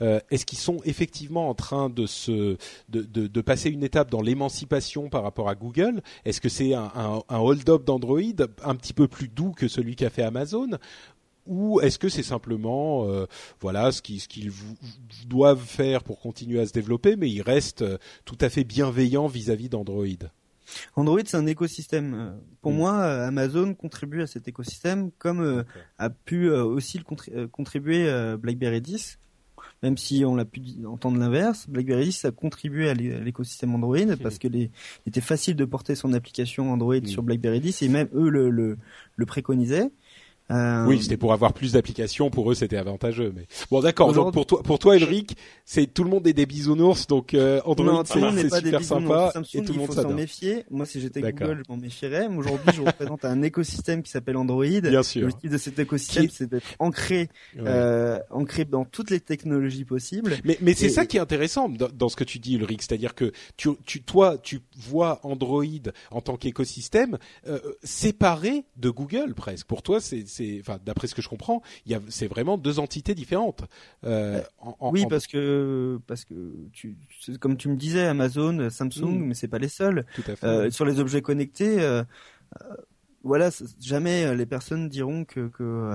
[0.00, 2.56] euh, est-ce qu'ils sont effectivement en train de se
[2.88, 6.00] de, de, de passer une étape dans l'émancipation par rapport à Google?
[6.24, 8.20] Est-ce que c'est un, un, un hold-up d'Android
[8.62, 10.78] un petit peu plus doux que celui qu'a fait Amazon?
[11.50, 13.26] Ou est-ce que c'est simplement euh,
[13.60, 14.52] voilà ce qu'ils ce qu'ils
[15.26, 19.26] doivent faire pour continuer à se développer, mais ils restent euh, tout à fait bienveillants
[19.26, 20.06] vis-à-vis d'Android?
[20.94, 22.14] Android, c'est un écosystème.
[22.14, 22.30] Euh,
[22.62, 22.76] pour mm.
[22.76, 25.64] moi, Amazon contribue à cet écosystème comme
[25.98, 29.18] a pu aussi le contribuer BlackBerry 10.
[29.82, 34.38] Même si on l'a pu entendre l'inverse, BlackBerry 10 a contribué à l'écosystème Android parce
[34.38, 34.70] que il
[35.06, 38.76] était facile de porter son application Android sur BlackBerry 10 et même eux le, le,
[39.16, 39.90] le préconisaient.
[40.50, 42.30] Euh, oui, c'était pour avoir plus d'applications.
[42.30, 43.32] Pour eux, c'était avantageux.
[43.34, 44.12] Mais bon, d'accord.
[44.12, 45.30] Donc pour toi, pour toi, Ulrich,
[45.64, 47.06] c'est tout le monde est des bisounours.
[47.06, 50.64] Donc euh, Android, c'est super sympa et tout le monde s'en méfier.
[50.70, 52.26] Moi, si j'étais Google, je m'en méfierais.
[52.26, 54.64] Aujourd'hui, je représente un écosystème qui s'appelle Android.
[54.82, 55.22] Bien sûr.
[55.22, 57.28] L'objectif de cet écosystème, c'est d'être ancré,
[57.58, 60.36] euh, ancré dans toutes les technologies possibles.
[60.44, 63.14] Mais, mais c'est ça qui est intéressant dans, dans, ce que tu dis, Ulrich, c'est-à-dire
[63.14, 65.64] que tu, tu, toi, tu vois Android
[66.10, 69.66] en tant qu'écosystème euh, séparé de Google presque.
[69.66, 70.24] Pour toi, c'est
[70.60, 73.62] enfin, d'après ce que je comprends, il y a, c'est vraiment deux entités différentes.
[74.04, 76.34] Euh, en, oui, parce que parce que
[76.72, 76.96] tu,
[77.40, 79.24] comme tu me disais, Amazon, Samsung, mm.
[79.26, 80.04] mais c'est pas les seuls.
[80.14, 80.46] Tout à fait.
[80.46, 82.02] Euh, sur les objets connectés, euh,
[82.62, 82.74] euh
[83.22, 85.92] voilà, jamais les personnes diront que que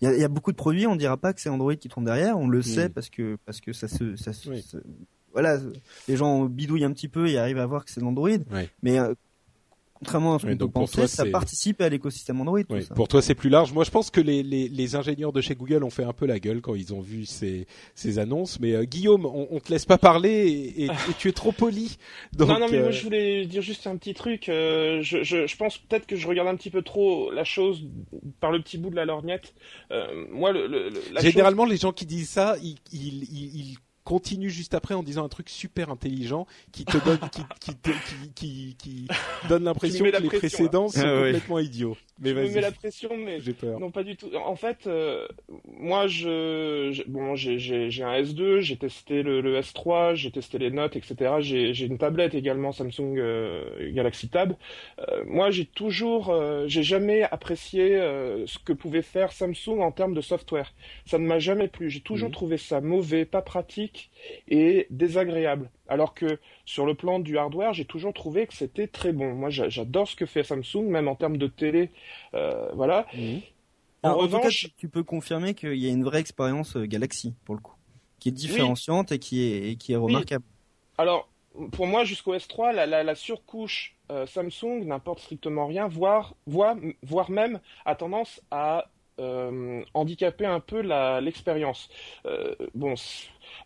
[0.00, 1.88] il y, a, y, a, beaucoup de produits, on dira pas que c'est Android qui
[1.88, 2.62] tourne derrière, on le mm.
[2.64, 4.50] sait parce que parce que ça se ça, se,
[5.32, 5.58] voilà,
[6.08, 8.28] les gens bidouillent un petit peu et arrivent à voir que c'est l'Android.
[8.28, 8.68] Oui.
[8.82, 8.98] Mais
[10.04, 12.60] contrairement à ce qu'on pensait, ça participe à l'écosystème Android.
[12.68, 13.72] Oui, pour toi, c'est plus large.
[13.72, 16.26] Moi, je pense que les, les, les, ingénieurs de chez Google ont fait un peu
[16.26, 18.60] la gueule quand ils ont vu ces, ces annonces.
[18.60, 21.96] Mais euh, Guillaume, on, on te laisse pas parler et, et, tu es trop poli.
[22.34, 24.48] Donc, non, non, mais moi, euh, je voulais dire juste un petit truc.
[24.48, 27.84] Euh, je, je, je, pense peut-être que je regarde un petit peu trop la chose
[28.40, 29.54] par le petit bout de la lorgnette.
[30.30, 34.74] moi, le, le, la généralement, les gens qui disent ça, ils, ils, ils continue juste
[34.74, 39.08] après en disant un truc super intelligent qui te donne qui qui, qui, qui, qui,
[39.48, 41.96] donne l'impression que les précédents sont ah complètement idiots.
[42.20, 43.80] Mais je me mets la pression, mais j'ai peur.
[43.80, 44.30] Non, pas du tout.
[44.36, 45.26] En fait, euh,
[45.66, 50.70] moi, je, bon, j'ai, j'ai, un S2, j'ai testé le, le S3, j'ai testé les
[50.70, 51.36] notes, etc.
[51.40, 54.54] J'ai, j'ai une tablette également Samsung euh, Galaxy Tab.
[55.00, 57.94] Euh, moi, j'ai toujours, euh, j'ai jamais apprécié
[58.46, 60.72] ce que pouvait faire Samsung en termes de software.
[61.06, 61.90] Ça ne m'a jamais plu.
[61.90, 62.34] J'ai toujours mhm.
[62.34, 63.93] trouvé ça mauvais, pas pratique
[64.48, 65.70] et désagréable.
[65.88, 69.34] Alors que sur le plan du hardware, j'ai toujours trouvé que c'était très bon.
[69.34, 71.90] Moi, j'adore ce que fait Samsung, même en termes de télé.
[72.34, 73.06] Euh, voilà.
[73.14, 73.40] Mhm.
[74.02, 77.60] En, revanche, tu peux confirmer qu'il y a une vraie expérience euh, Galaxy pour le
[77.60, 77.74] coup,
[78.20, 80.44] qui est différenciante et qui est qui est remarquable.
[80.98, 81.28] Alors,
[81.72, 87.60] pour moi, jusqu'au S3, la, surcouche euh, Samsung n'importe strictement rien, voire, voire, voire même
[87.84, 90.80] a tendance à handicaper un peu
[91.20, 91.88] l'expérience.
[92.74, 92.94] bon,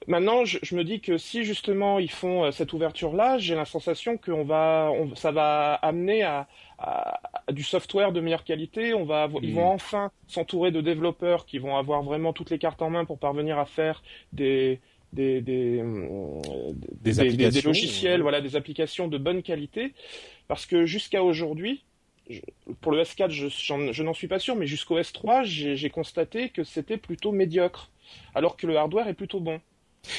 [0.07, 4.17] Maintenant, je, me dis que si justement ils font euh, cette ouverture-là, j'ai la sensation
[4.17, 6.47] que va, ça va amener à,
[7.51, 8.95] du software de meilleure qualité.
[8.95, 9.75] On va, ils vont mm.
[9.75, 13.59] enfin s'entourer de développeurs qui vont avoir vraiment toutes les cartes en main pour parvenir
[13.59, 14.81] à faire des
[15.15, 15.81] des, des,
[17.01, 19.95] des, logiciels, voilà, des applications de bonne qualité.
[20.49, 21.83] Parce que jusqu'à aujourd'hui,
[22.81, 26.97] pour le S4, je, n'en suis pas sûr, mais jusqu'au S3, j'ai constaté que c'était
[26.97, 27.91] plutôt médiocre,
[28.35, 29.61] alors que le hardware est plutôt bon.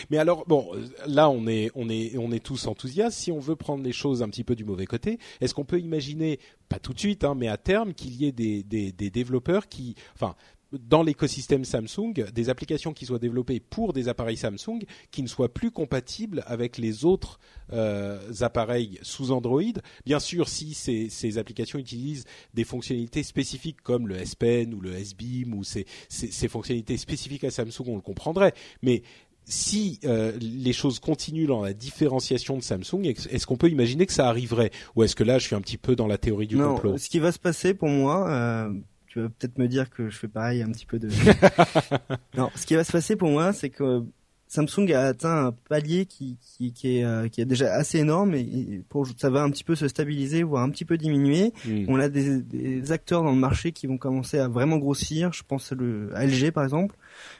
[0.09, 0.71] Mais alors, bon,
[1.07, 3.17] là, on est, tous enthousiastes.
[3.17, 5.79] Si on veut prendre les choses un petit peu du mauvais côté, est-ce qu'on peut
[5.79, 9.09] imaginer, pas tout de suite, hein, mais à terme, qu'il y ait des, des, des
[9.09, 10.35] développeurs qui, enfin,
[10.71, 14.79] dans l'écosystème Samsung, des applications qui soient développées pour des appareils Samsung
[15.11, 17.39] qui ne soient plus compatibles avec les autres
[17.73, 19.61] euh, appareils sous Android.
[20.05, 24.81] Bien sûr, si ces, ces, applications utilisent des fonctionnalités spécifiques comme le S Pen ou
[24.81, 28.53] le S Beam ou ces, ces, ces fonctionnalités spécifiques à Samsung, on le comprendrait.
[28.81, 29.03] Mais
[29.49, 34.13] si euh, les choses continuent dans la différenciation de Samsung, est-ce qu'on peut imaginer que
[34.13, 34.71] ça arriverait?
[34.95, 36.97] Ou est-ce que là, je suis un petit peu dans la théorie du non, complot?
[36.97, 38.71] Ce qui va se passer pour moi, euh,
[39.09, 41.09] tu vas peut-être me dire que je fais pareil un petit peu de.
[42.37, 44.03] non, ce qui va se passer pour moi, c'est que
[44.47, 48.33] Samsung a atteint un palier qui, qui, qui, est, euh, qui est déjà assez énorme
[48.35, 51.53] et, pour, ça va un petit peu se stabiliser, voire un petit peu diminuer.
[51.87, 55.33] On a des, des, acteurs dans le marché qui vont commencer à vraiment grossir.
[55.33, 56.95] Je pense le, à LG par exemple.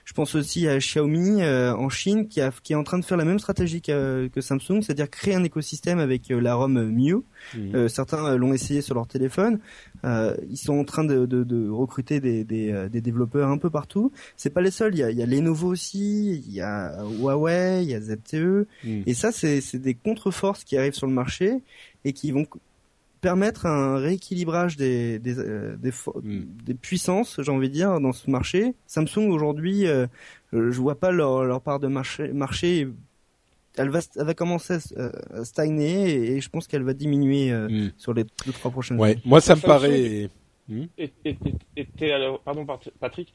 [0.05, 3.05] Je pense aussi à Xiaomi euh, en Chine qui, a, qui est en train de
[3.05, 7.23] faire la même stratégie que, Samsung, c'est-à-dire créer un écosystème avec euh, la ROM Miu.
[7.55, 7.88] Mmh.
[7.88, 9.59] certains euh, l'ont essayé sur leur téléphone.
[10.03, 14.11] ils sont en train de, de, de recruter des, des, des, développeurs un peu partout.
[14.36, 14.95] C'est pas les seuls.
[14.95, 18.01] Il y a, il y a Lenovo aussi, il y a Huawei, il y a
[18.01, 18.67] ZTE.
[18.84, 19.01] Mmh.
[19.05, 21.61] Et ça, c'est des contre-forces qui arrivent sur le marché
[22.05, 22.45] et qui vont
[23.22, 26.45] permettre un rééquilibrage des des, euh, des, hmm.
[26.63, 28.74] des, puissances, j'ai envie de dire, dans ce marché.
[28.88, 30.07] Samsung aujourd'hui, euh,
[30.53, 32.88] euh, je vois pas leur, leur part de marché, marché
[33.78, 37.91] elle va, elle va commencer à, stagner et, je pense qu'elle va diminuer hmm.
[37.97, 39.11] sur les deux trois prochaines ouais.
[39.11, 39.22] années.
[39.26, 40.30] Moi, ça me paraît.
[40.67, 40.86] Hmm
[41.76, 42.13] était
[42.45, 42.67] pardon
[42.99, 43.34] Patrick,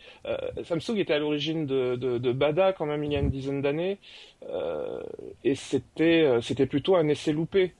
[0.62, 3.60] Samsung était à l'origine de, de, de, Bada quand même il y a une dizaine
[3.60, 3.98] d'années
[5.42, 7.72] et c'était c'était plutôt un essai loupé.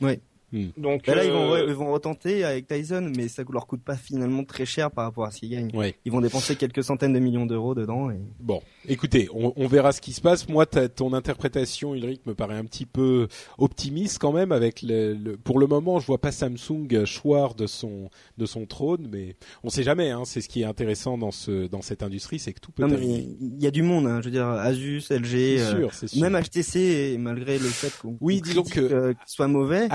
[0.00, 0.18] Oui.
[0.52, 0.66] Hmm.
[0.76, 3.96] Donc là, ils, vont, euh, ils vont retenter avec Tyson, mais ça leur coûte pas
[3.96, 5.70] finalement très cher par rapport à ce qu'ils gagnent.
[6.04, 8.10] Ils vont dépenser quelques centaines de millions d'euros dedans.
[8.10, 8.18] Et...
[8.40, 10.48] Bon, écoutez, on, on, verra ce qui se passe.
[10.48, 13.28] Moi, ton interprétation, Ulrich, me paraît un petit peu
[13.58, 14.52] optimiste quand même.
[14.52, 19.08] Avec le, pour le moment, je vois pas Samsung choir de son de son trône,
[19.10, 20.10] mais on sait jamais.
[20.10, 22.84] Hein, c'est ce qui est intéressant dans ce dans cette industrie, c'est que tout peut
[22.84, 23.26] arriver.
[23.40, 24.06] Il y a du monde.
[24.06, 28.40] Hein, je veux dire, Asus, LG, euh, sûr, même HTC, malgré le fait qu'on oui,
[28.40, 29.88] disons que euh, soit mauvais.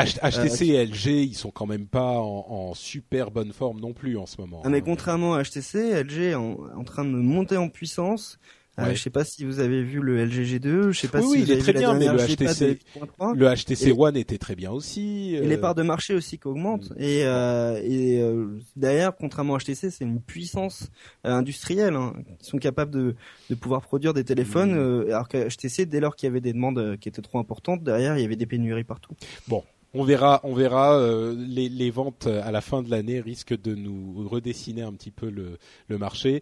[0.44, 4.18] HTC et LG, ils sont quand même pas en, en, super bonne forme non plus
[4.18, 4.62] en ce moment.
[4.66, 8.40] Ah, mais contrairement à HTC, LG est en, en train de monter en puissance.
[8.80, 8.96] Euh, ouais.
[8.96, 11.32] je sais pas si vous avez vu le LG G2, je sais pas oui, si
[11.32, 12.80] oui, vous il est très bien, mais le HTC,
[13.36, 15.36] le HTC One était très bien aussi.
[15.36, 15.60] Et les euh.
[15.60, 16.90] parts de marché aussi qui augmentent.
[16.92, 17.02] Mm.
[17.02, 20.90] Et, euh, et euh, derrière, contrairement à HTC, c'est une puissance
[21.26, 21.96] euh, industrielle.
[21.96, 22.14] Hein.
[22.40, 23.16] Ils sont capables de,
[23.50, 25.10] de pouvoir produire des téléphones, mm.
[25.10, 28.18] alors que HTC, dès lors qu'il y avait des demandes qui étaient trop importantes, derrière,
[28.18, 29.16] il y avait des pénuries partout.
[29.50, 30.98] Bon, on verra, on verra.
[30.98, 35.12] Euh, les, les, ventes à la fin de l'année risquent de nous redessiner un petit
[35.12, 36.42] peu le, le marché.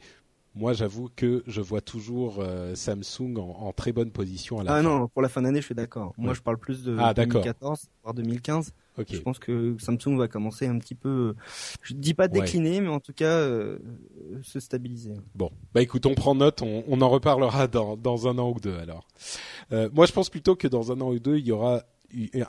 [0.55, 4.73] Moi, j'avoue que je vois toujours euh, Samsung en, en, très bonne position à la
[4.73, 4.83] ah fin.
[4.83, 6.13] non, pour la fin d'année, je suis d'accord.
[6.17, 8.73] Moi, je parle plus de ah, 2014, voire 2015.
[8.97, 9.15] Okay.
[9.15, 11.35] Je pense que Samsung va commencer un petit peu,
[11.83, 13.79] je dis pas décliner, mais en tout cas euh,
[14.41, 15.13] se stabiliser.
[15.35, 18.59] Bon, bah écoute, on prend note, on, on en reparlera dans, dans un an ou
[18.59, 19.07] deux alors.
[19.71, 21.83] Euh, moi, je pense plutôt que dans un an ou deux, il y aura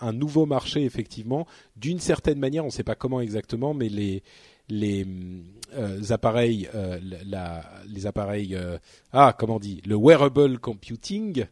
[0.01, 1.47] un nouveau marché effectivement.
[1.77, 4.23] D'une certaine manière, on ne sait pas comment exactement, mais les
[4.71, 5.07] les
[5.75, 8.79] euh, appareils, euh, la, les appareils, euh,
[9.13, 11.45] ah comment on dit, le wearable computing,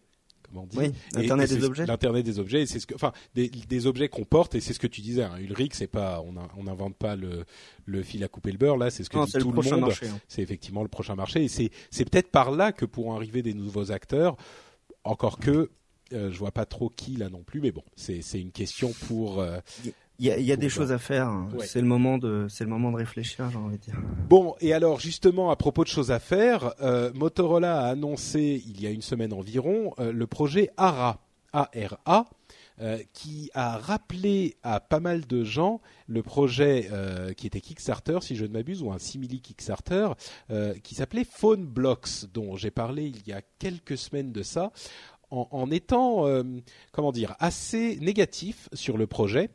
[0.43, 3.49] comment on dit, oui, l'internet des objets, l'internet des objets, c'est ce que, enfin des,
[3.49, 6.63] des objets qu'on porte et c'est ce que tu disais, hein, Ulrich, c'est pas, on
[6.63, 7.45] n'invente pas le,
[7.87, 10.19] le fil à couper le beurre là, c'est ce que dit tout le, monde, hein.
[10.29, 13.55] c'est effectivement le prochain marché et c'est c'est peut-être par là que pourront arriver des
[13.55, 14.37] nouveaux acteurs,
[15.05, 15.71] encore que
[16.13, 19.41] euh, je vois pas trop qui là non plus, mais bon, c'est une question pour.
[19.41, 19.59] Euh,
[20.21, 21.29] il y a, y a des choses à faire.
[21.29, 21.49] Hein.
[21.61, 23.95] C'est le moment de, c'est le moment de réfléchir, j'ai envie de dire.
[24.29, 28.81] Bon, et alors justement à propos de choses à faire, euh, Motorola a annoncé il
[28.81, 31.21] y a une semaine environ euh, le projet ARA,
[31.53, 32.27] A-R-A,
[33.13, 36.89] qui a rappelé à pas mal de gens le projet
[37.37, 40.11] qui était Kickstarter, si je ne m'abuse, ou un simili Kickstarter,
[40.85, 44.71] qui s'appelait Phone Blocks, dont j'ai parlé il y a quelques semaines de ça
[45.31, 46.43] en, étant, euh,
[46.93, 49.51] comment dire, assez négatif sur le projet.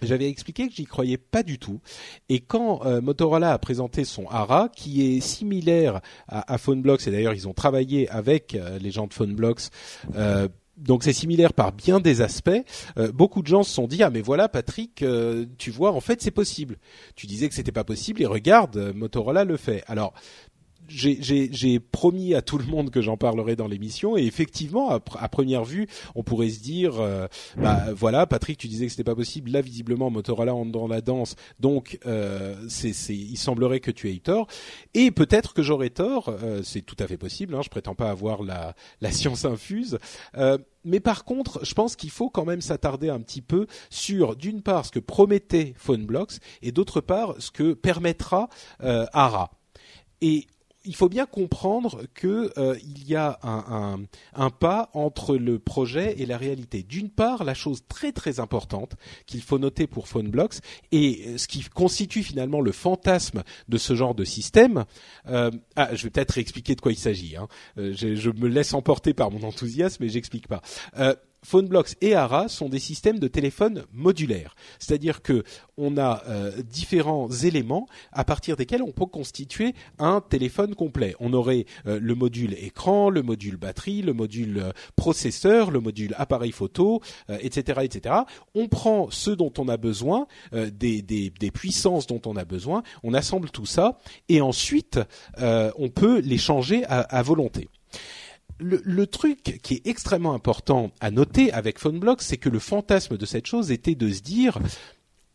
[0.00, 1.80] J'avais expliqué que j'y croyais pas du tout.
[2.28, 7.34] Et quand euh, Motorola a présenté son ARA, qui est similaire à, PhoneBlocks, et d'ailleurs
[7.34, 9.70] ils ont travaillé avec euh, les gens de PhoneBlocks,
[10.76, 12.62] donc c'est similaire par bien des aspects.
[13.12, 15.04] beaucoup de gens se sont dit ah mais voilà Patrick,
[15.58, 16.76] tu vois en fait c'est possible.
[17.16, 19.82] Tu disais que c'était pas possible et regarde Motorola le fait.
[19.88, 20.14] Alors
[20.88, 25.28] j'ai promis à tout le monde que j'en parlerai dans l'émission et effectivement à, à,
[25.28, 27.26] première vue on pourrait se dire euh,
[27.56, 29.50] bah voilà Patrick tu disais que c'était pas possible.
[29.50, 31.36] Là visiblement Motorola entre dans la danse.
[31.60, 34.46] Donc euh, c'est il semblerait que tu aies tort.
[34.94, 38.10] Et peut-être que j'aurais tort euh, c'est tout à fait possible hein, je prétends pas
[38.10, 39.98] avoir la, la science infuse.
[40.36, 44.36] Euh, mais par contre, je pense qu'il faut quand même s'attarder un petit peu sur,
[44.36, 48.48] d'une part, ce que promettait PhoneBlocks et d'autre part, ce que permettra
[48.82, 49.50] euh, ARA.
[50.20, 50.46] Et
[50.88, 56.26] il faut bien comprendre que euh, il y a un, pas entre le projet et
[56.26, 56.82] la réalité.
[56.82, 60.56] D'une part, la chose très très importante qu'il faut noter pour PhoneBlocks
[60.90, 64.86] et ce qui constitue finalement le fantasme de ce genre de système.
[65.28, 67.36] Euh, ah, je vais peut-être expliquer de quoi il s'agit.
[67.36, 67.48] Hein.
[67.76, 70.62] Euh, je, je, me laisse emporter par mon enthousiasme, mais j'explique pas.
[71.44, 75.44] PhoneBlocks et ARA sont des systèmes de téléphone modulaires, c'est-à-dire que
[75.76, 81.14] on a euh, différents éléments à partir desquels on peut constituer un téléphone complet.
[81.20, 86.14] On aurait euh, le module écran, le module batterie, le module euh, processeur, le module
[86.18, 88.14] appareil photo, etc., etc.
[88.54, 93.50] On prend ce dont on a besoin, des, puissances dont on a besoin, on assemble
[93.50, 94.98] tout ça et ensuite
[95.38, 97.68] on peut les changer à volonté
[98.58, 103.26] le, truc qui est extrêmement important à noter avec PhoneBlock, c'est que le fantasme de
[103.26, 104.58] cette chose était de se dire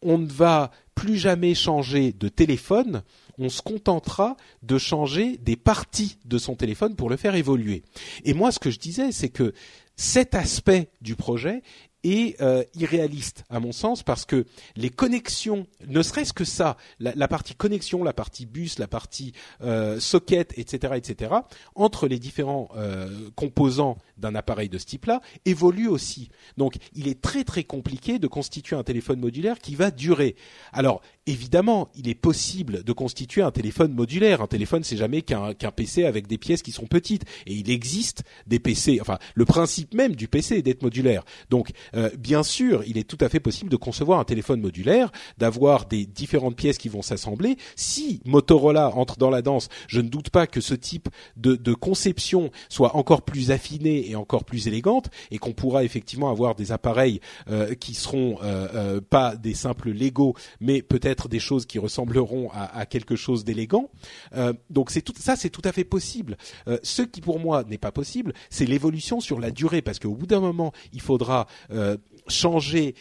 [0.01, 3.03] on ne va plus jamais changer de téléphone,
[3.37, 7.83] on se contentera de changer des parties de son téléphone pour le faire évoluer.
[8.25, 9.53] Et moi, ce que je disais, c'est que
[9.95, 11.63] cet aspect du projet
[12.03, 14.45] est euh, irréaliste à mon sens parce que
[14.75, 19.99] les connexions, ne serait-ce que ça, la, partie connexion, la partie bus, la partie euh,
[19.99, 21.33] socket, etc., etc.,
[21.75, 26.29] entre les différents euh, composants d'un appareil de ce type-là, évoluent aussi.
[26.57, 30.35] Donc, il est très très compliqué de constituer un téléphone modulaire qui va durer.
[30.71, 34.41] Alors, évidemment, il est possible de constituer un téléphone modulaire.
[34.41, 37.23] Un téléphone, c'est jamais qu'un PC avec des pièces qui sont petites.
[37.47, 38.99] Et il existe des PC.
[39.01, 41.23] Enfin, le principe même du PC est d'être modulaire.
[41.49, 45.11] Donc, euh, bien sûr, il est tout à fait possible de concevoir un téléphone modulaire,
[45.37, 47.57] d'avoir des différentes pièces qui vont s'assembler.
[47.75, 52.51] Si Motorola entre dans la danse, je ne doute pas que ce type de, conception
[52.69, 57.19] soit encore plus affiné et encore plus élégante, et qu'on pourra effectivement avoir des appareils
[57.49, 62.85] euh, qui seront euh, pas des simples Lego, mais peut-être des choses qui ressembleront à,
[62.85, 63.89] quelque chose d'élégant.
[64.35, 66.37] Euh, donc ça, c'est tout à fait possible.
[66.67, 70.15] Euh, ce qui pour moi n'est pas possible, c'est l'évolution sur la durée, parce qu'au
[70.15, 71.97] bout d'un moment, il faudra euh,
[72.27, 72.95] changer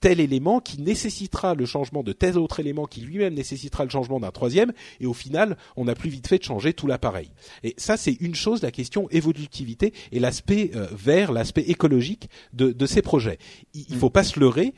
[0.00, 4.20] tel élément qui nécessitera le changement de tel autre élément qui lui-même nécessitera le changement
[4.20, 7.30] d'un troisième, et au final, on a plus vite fait de changer tout l'appareil.
[7.64, 13.02] Et ça, c'est une chose, la question évolutivité et l'aspect vert, l'aspect écologique de, ces
[13.02, 13.38] projets.
[13.74, 14.74] Il, il faut pas se leurrer.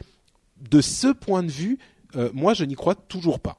[0.71, 1.79] De ce point de vue,
[2.17, 3.57] euh, moi, je n'y crois toujours pas.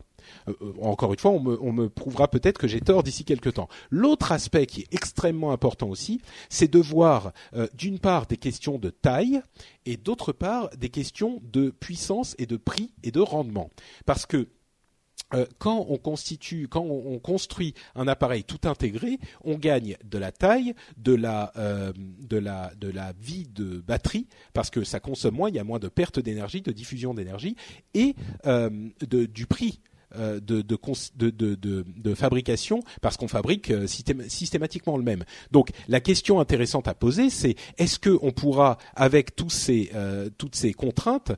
[0.48, 3.68] Euh, euh, encore une fois, on me, prouvera peut-être que j'ai tort d'ici quelques temps.
[3.90, 7.34] L'autre aspect qui est extrêmement important aussi, c'est de voir
[7.74, 9.42] d'une part des questions de taille
[9.86, 13.70] et d'autre part des questions de puissance et de prix et de rendement.
[14.06, 14.48] Parce que
[15.58, 20.74] quand on constitue, quand on, construit un appareil tout intégré, on gagne de la taille,
[20.98, 25.50] de la, euh, de la, de la vie de batterie parce que ça consomme moins,
[25.50, 27.56] il y a moins de perte d'énergie, de diffusion d'énergie
[27.94, 28.16] et
[28.46, 28.70] euh,
[29.08, 29.80] de, du prix.
[30.14, 30.60] De de,
[31.16, 35.24] de, de, de, fabrication parce qu'on fabrique systématiquement le même.
[35.52, 39.90] Donc la question intéressante à poser, c'est est-ce que on pourra, avec tous ces,
[40.38, 41.32] toutes ces contraintes,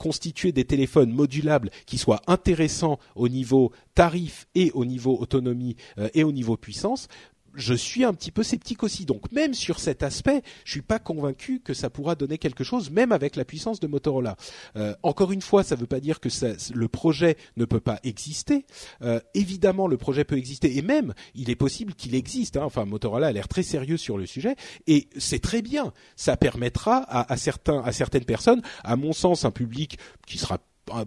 [0.00, 6.08] constituer des téléphones modulables qui soient intéressants au niveau tarif et au niveau autonomie euh,
[6.14, 7.06] et au niveau puissance
[7.54, 9.04] je suis un petit peu sceptique aussi.
[9.04, 12.90] Donc même sur cet aspect, je suis pas convaincu que ça pourra donner quelque chose,
[12.90, 14.36] même avec la puissance de Motorola.
[14.76, 16.28] Euh, encore une fois, ça ne veut pas dire que
[16.74, 18.64] le projet ne peut pas exister.
[19.02, 22.56] Euh, évidemment, le projet peut exister et même il est possible qu'il existe.
[22.56, 22.64] Hein.
[22.64, 25.92] Enfin, Motorola a l'air très sérieux sur le sujet et c'est très bien.
[26.16, 30.58] Ça permettra à, à certains, à certaines personnes, à mon sens, un public qui sera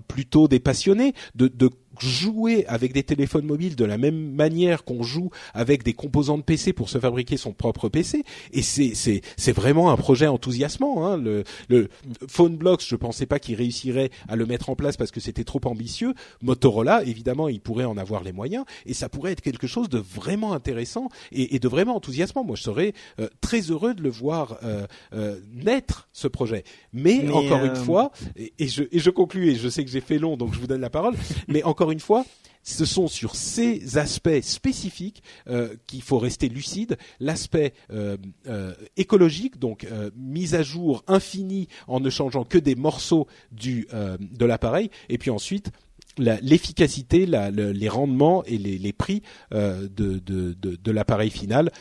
[0.07, 1.69] plutôt des passionnés de
[1.99, 6.43] jouer avec des téléphones mobiles de la même manière qu'on joue avec des composants de
[6.43, 8.23] PC pour se fabriquer son propre PC.
[8.51, 11.05] Et c'est vraiment un projet enthousiasmant.
[11.05, 11.17] Hein.
[11.17, 11.89] Le, le
[12.27, 15.61] PhoneBlocks, je pensais pas qu'il réussirait à le mettre en place parce que c'était trop
[15.65, 16.13] ambitieux.
[16.41, 19.99] Motorola, évidemment, il pourrait en avoir les moyens et ça pourrait être quelque chose de
[19.99, 22.43] vraiment intéressant et, et de vraiment enthousiasmant.
[22.43, 26.63] Moi, je serais euh, très heureux de le voir euh, euh, naître ce projet.
[26.91, 30.01] Mais, encore une fois, et, et, je et je conclue et je sais que j'ai
[30.01, 31.15] fait long, donc je vous donne la parole.
[31.47, 32.25] Mais encore une fois,
[32.63, 36.97] ce sont sur ces aspects spécifiques euh, qu'il faut rester lucide.
[37.19, 38.17] L'aspect euh,
[38.47, 43.87] euh, écologique, donc mise à jour infinie en ne changeant que des morceaux du
[44.19, 45.71] de l'appareil, et puis ensuite
[46.17, 49.21] l'efficacité, les rendements et les, prix
[49.51, 51.71] de, de, de l'appareil final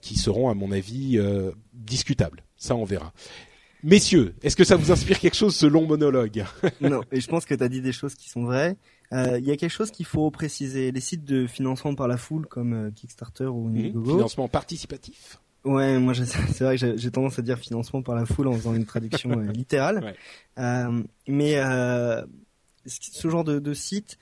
[0.00, 1.18] qui seront, à mon avis,
[1.72, 2.44] discutables.
[2.56, 3.12] Ça, on verra.
[3.82, 6.44] Messieurs, est-ce que ça vous inspire quelque chose ce long monologue?
[6.80, 8.76] Non, et je pense que tu as dit des choses qui sont vraies.
[9.12, 10.92] Euh, il y a quelque chose qu'il faut préciser.
[10.92, 13.76] Les sites de financement par la foule comme euh, Kickstarter ou mmh.
[13.76, 14.10] Indiegogo.
[14.12, 15.40] financement participatif.
[15.64, 18.74] Ouais, moi c'est vrai que j'ai tendance à dire financement par la foule en faisant
[18.74, 20.14] une traduction euh, littérale.
[20.56, 20.88] Ouais.
[21.28, 21.54] mais
[22.86, 24.18] ce genre de, de site,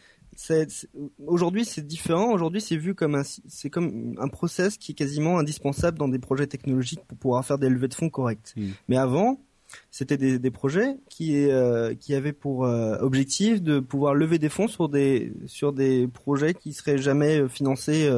[1.26, 2.32] aujourd'hui c'est différent.
[2.32, 6.18] Aujourd'hui c'est vu comme un c'est comme un process qui est quasiment indispensable dans des
[6.18, 8.55] projets technologiques pour pouvoir faire des levées de fonds correctes.
[8.57, 8.66] Mmh.
[8.89, 9.41] Mais avant,
[9.90, 14.48] c'était des, des, projets qui, euh, qui avaient pour euh, objectif de pouvoir lever des
[14.48, 18.08] fonds sur des, sur des projets qui seraient jamais euh, financés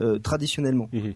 [0.00, 0.88] euh, traditionnellement.
[0.92, 1.14] Mhm.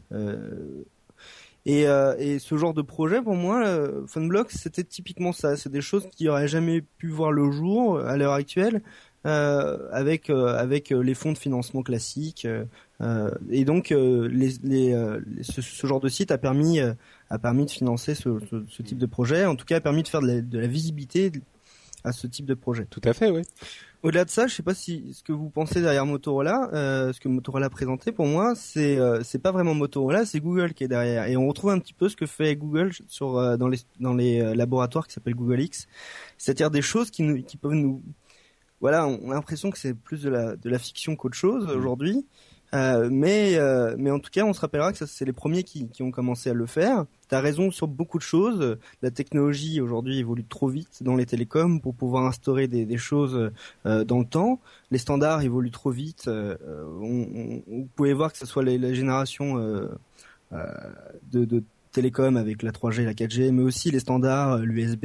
[1.68, 3.64] Et, et ce genre de projet, pour moi,
[4.07, 5.57] Funblock, c'était typiquement ça.
[5.57, 8.82] C'est des choses qui auraient jamais pu voir le jour à l'heure actuelle.
[9.24, 12.47] Avec avec les fonds de financement classiques
[13.51, 16.78] et donc les, les, ce, ce, genre de site a permis
[17.31, 20.03] a permis de financer ce, ce, ce, type de projet en tout cas a permis
[20.03, 21.33] de faire de la, de la visibilité
[22.05, 22.87] à ce type de projet.
[22.89, 23.43] Tout à fait, oui.
[24.03, 27.18] Au-delà de ça, je sais pas si ce que vous pensez derrière Motorola, euh, ce
[27.18, 30.85] que Motorola a présenté pour moi, c'est euh, c'est pas vraiment Motorola, c'est Google qui
[30.85, 31.27] est derrière.
[31.27, 34.14] Et on retrouve un petit peu ce que fait Google sur euh, dans les dans
[34.14, 35.89] les euh, laboratoires qui s'appellent Google X,
[36.39, 38.01] c'est-à-dire des choses qui nous qui peuvent nous
[38.81, 41.70] voilà, on a l'impression que c'est plus de la de la fiction qu'autre chose mmh.
[41.70, 42.27] aujourd'hui.
[42.75, 45.89] Euh, mais euh, mais en tout cas, on se rappellera que c'est les premiers qui,
[45.89, 47.05] qui ont commencé à le faire.
[47.29, 48.79] T'as raison sur beaucoup de choses.
[49.03, 53.51] La technologie aujourd'hui évolue trop vite dans les télécoms pour pouvoir instaurer des, des choses
[53.87, 54.61] euh, dans le temps.
[54.91, 56.29] Les standards évoluent trop vite.
[56.29, 56.57] Euh,
[57.01, 59.89] on, on, vous pouvez voir que ce soit la génération euh,
[61.33, 61.62] de, de
[61.93, 65.05] télécom avec la 3G, la 4G, mais aussi les standards, l'USB.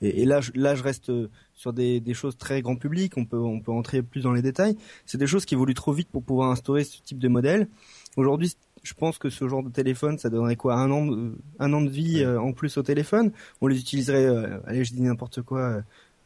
[0.00, 1.10] Et, là, là, je reste
[1.54, 4.42] sur des, des, choses très grand public, on peut, on peut entrer plus dans les
[4.42, 4.76] détails.
[5.06, 7.68] C'est des choses qui évoluent trop vite pour pouvoir instaurer ce type de modèle.
[8.16, 10.74] Aujourd'hui, je pense que ce genre de téléphone, ça donnerait quoi?
[10.74, 13.32] Un an, de, un an de vie euh, en plus au téléphone?
[13.60, 15.82] On les utiliserait, euh, allez, je dis n'importe quoi,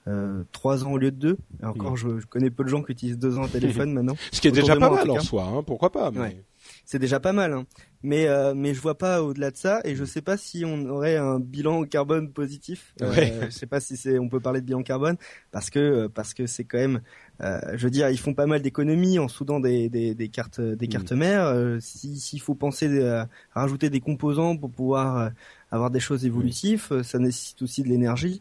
[0.08, 1.38] euh, trois ans au lieu de deux.
[1.62, 4.16] Et encore, je, je, connais peu de gens qui utilisent deux ans au téléphone maintenant.
[4.32, 6.10] Ce qui est déjà pas mal en, soi, hein, pourquoi pas.
[6.10, 6.20] Mais...
[6.20, 6.44] Ouais
[6.88, 7.52] c'est déjà pas mal.
[7.52, 7.66] Hein.
[8.02, 10.86] Mais euh, mais je vois pas au-delà de ça et je sais pas si on
[10.86, 12.94] aurait un bilan carbone positif.
[13.02, 13.34] Euh, ouais.
[13.42, 15.18] je sais pas si c'est on peut parler de bilan carbone
[15.50, 17.02] parce que euh, parce que c'est quand même
[17.42, 20.62] euh, je veux dire ils font pas mal d'économies en soudant des des, des cartes
[20.62, 20.90] des mm.
[20.90, 21.44] cartes mères.
[21.44, 25.30] Euh, s'il faut penser à, rajouter des composants pour pouvoir
[25.70, 27.02] avoir des choses évolutives, mm.
[27.02, 28.40] ça nécessite aussi de l'énergie.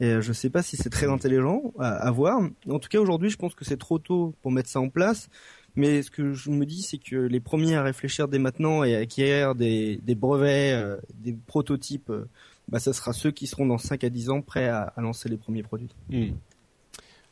[0.00, 2.40] Et je sais pas si c'est très intelligent à, à voir.
[2.68, 5.28] En tout cas aujourd'hui, je pense que c'est trop tôt pour mettre ça en place.
[5.78, 8.96] Mais ce que je me dis, c'est que les premiers à réfléchir dès maintenant et
[8.96, 12.28] à acquérir des, des brevets, euh, des prototypes, euh,
[12.66, 15.28] bah, ça sera ceux qui seront dans 5 à 10 ans prêts à, à lancer
[15.28, 15.94] les premiers produits.
[16.10, 16.30] Mmh.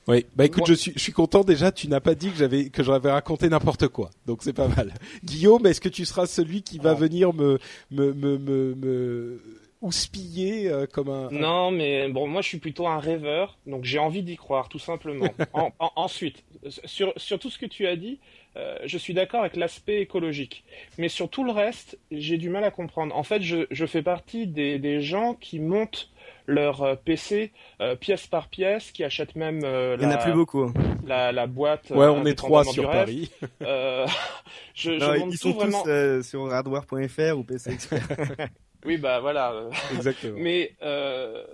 [0.07, 1.73] Oui, bah écoute, je suis, je suis content déjà.
[1.73, 4.95] Tu n'as pas dit que j'avais que j'avais raconté n'importe quoi, donc c'est pas mal.
[5.25, 6.97] Guillaume, est-ce que tu seras celui qui va oh.
[6.97, 7.59] venir me
[7.91, 9.41] me me me, me
[9.87, 11.31] houspiller euh, comme un.
[11.31, 14.79] Non, mais bon, moi je suis plutôt un rêveur, donc j'ai envie d'y croire, tout
[14.79, 15.29] simplement.
[15.53, 16.45] en, en, ensuite,
[16.85, 18.19] sur, sur tout ce que tu as dit,
[18.57, 20.65] euh, je suis d'accord avec l'aspect écologique,
[20.99, 23.15] mais sur tout le reste, j'ai du mal à comprendre.
[23.17, 26.11] En fait, je, je fais partie des, des gens qui montent
[26.47, 30.63] leur euh, PC euh, pièce par pièce, qui achètent même euh, la, plus beaucoup.
[30.63, 30.73] Hein.
[31.07, 31.91] La, la boîte.
[31.91, 33.31] Ouais, on est trois sur Paris.
[33.61, 35.83] je, non, je ils sont vraiment...
[35.83, 38.09] tous sur hardware.fr ou PC Expert.
[38.87, 39.69] Oui, bah voilà.
[39.95, 40.39] Exactement.
[40.39, 41.45] Mais euh,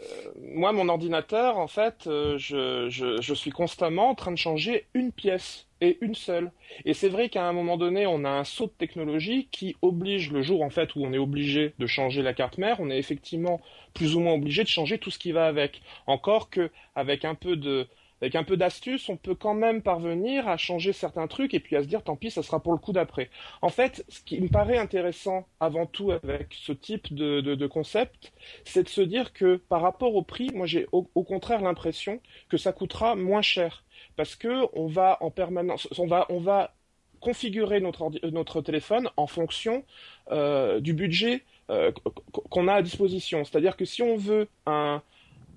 [0.41, 4.87] moi, mon ordinateur, en fait, euh, je, je, je, suis constamment en train de changer
[4.95, 6.53] une pièce et une seule.
[6.85, 10.31] Et c'est vrai qu'à un moment donné, on a un saut de technologie qui oblige,
[10.31, 12.99] le jour en fait où on est obligé de changer la carte mère, on est
[12.99, 13.61] effectivement
[13.95, 15.83] plus ou moins obligé de changer tout ce qui va avec.
[16.07, 17.89] Encore que avec un peu de
[18.23, 21.75] avec un peu d'astuce, on peut quand même parvenir à changer certains trucs et puis
[21.75, 23.31] à se dire tant pis, ça sera pour le coup d'après.
[23.63, 28.33] En fait, ce qui me paraît intéressant avant tout avec ce type de, concept,
[28.65, 32.57] c'est de se dire que par rapport au prix, moi j'ai au, contraire l'impression que
[32.57, 33.85] ça coûtera moins cher
[34.17, 36.75] parce que on va en permanence, on va, on va
[37.21, 39.85] configurer notre, notre téléphone en fonction
[40.31, 41.91] euh, du budget euh,
[42.51, 43.45] qu'on a à disposition.
[43.45, 45.03] C'est-à-dire que si on veut un,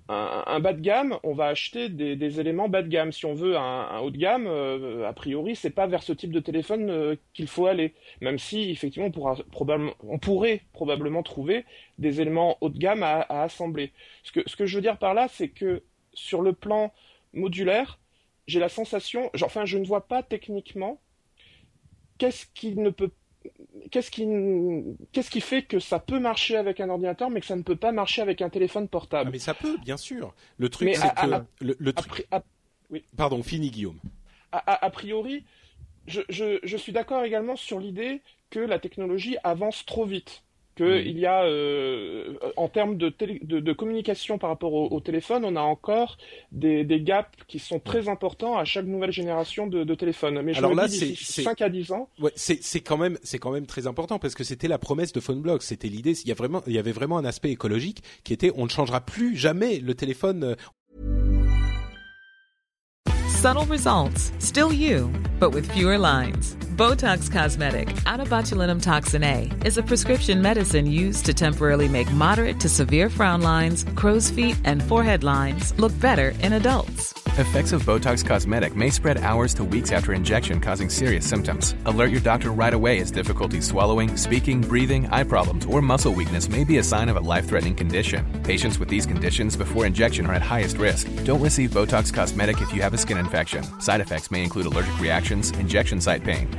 [0.07, 3.11] un, bas de gamme, on va acheter des, éléments bas de gamme.
[3.11, 6.31] Si on veut un, haut de gamme, euh, a priori, c'est pas vers ce type
[6.31, 7.93] de téléphone euh, qu'il faut aller.
[8.21, 11.65] Même si, effectivement, on, pourra, probablement, on pourrait probablement trouver
[11.97, 13.93] des éléments haut de gamme à, assembler.
[14.23, 15.81] Ce que, ce que je veux dire par là, c'est que
[16.13, 16.93] sur le plan
[17.33, 17.99] modulaire,
[18.47, 20.99] j'ai la sensation, enfin, je ne vois pas techniquement
[22.19, 23.11] qu'est-ce qui ne peut
[23.91, 24.25] qu'est-ce qui,
[25.11, 27.75] qu'est-ce qui fait que ça peut marcher avec un ordinateur, mais que ça ne peut
[27.75, 29.29] pas marcher avec un téléphone portable?
[29.29, 30.33] Ah, Mais ça peut, bien sûr.
[30.57, 32.27] Le truc, c'est que à, le, le truc.
[32.31, 32.41] À,
[32.89, 33.03] oui.
[33.17, 33.99] Pardon, fini Guillaume.
[34.51, 35.43] A, priori,
[36.07, 40.43] je, je, je suis d'accord également sur l'idée que la technologie avance trop vite
[40.75, 41.19] qu'il mmh.
[41.19, 45.55] y a, euh, en termes de, de, de, communication par rapport au, au, téléphone, on
[45.55, 46.17] a encore
[46.51, 50.41] des, des, gaps qui sont très importants à chaque nouvelle génération de, de téléphone.
[50.41, 52.09] Mais je Alors là, c'est 5 à 10 ans.
[52.19, 55.19] Ouais, c'est quand même c'est quand même très important parce que c'était la promesse de
[55.19, 55.63] PhoneBlock.
[55.63, 56.13] C'était l'idée.
[56.23, 58.69] Il y a vraiment il y avait vraiment un aspect écologique qui était on ne
[58.69, 60.43] changera plus jamais le téléphone.
[60.43, 60.55] Euh,
[63.29, 66.57] Subtle results, still you, but with fewer lines.
[66.75, 72.11] Botox Cosmetic, out of botulinum toxin A, is a prescription medicine used to temporarily make
[72.11, 77.13] moderate to severe frown lines, crow's feet, and forehead lines look better in adults.
[77.37, 81.75] Effects of Botox Cosmetic may spread hours to weeks after injection, causing serious symptoms.
[81.85, 86.47] Alert your doctor right away as difficulty swallowing, speaking, breathing, eye problems, or muscle weakness
[86.47, 88.25] may be a sign of a life threatening condition.
[88.43, 91.09] Patients with these conditions before injection are at highest risk.
[91.25, 93.65] Don't receive Botox Cosmetic if you have a skin infection.
[93.81, 96.47] Side effects may include allergic reactions, injection site pain,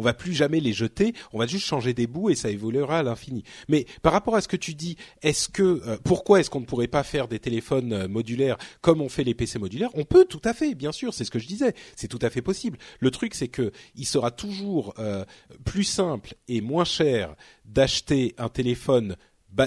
[0.00, 3.00] On va plus jamais les jeter, on va juste changer des bouts et ça évoluera
[3.00, 3.44] à l'infini.
[3.68, 6.64] Mais par rapport à ce que tu dis, est-ce que euh, pourquoi est-ce qu'on ne
[6.64, 9.90] pourrait pas faire des téléphones euh, modulaires comme on fait les PC modulaires?
[9.92, 12.30] On peut tout à fait, bien sûr, c'est ce que je disais, c'est tout à
[12.30, 12.78] fait possible.
[12.98, 15.26] Le truc c'est que il sera toujours euh,
[15.66, 17.36] plus simple et moins cher
[17.66, 19.16] d'acheter un téléphone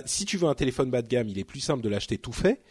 [0.06, 2.32] si tu veux un téléphone bas de gamme, il est plus simple de l'acheter tout
[2.32, 2.62] fait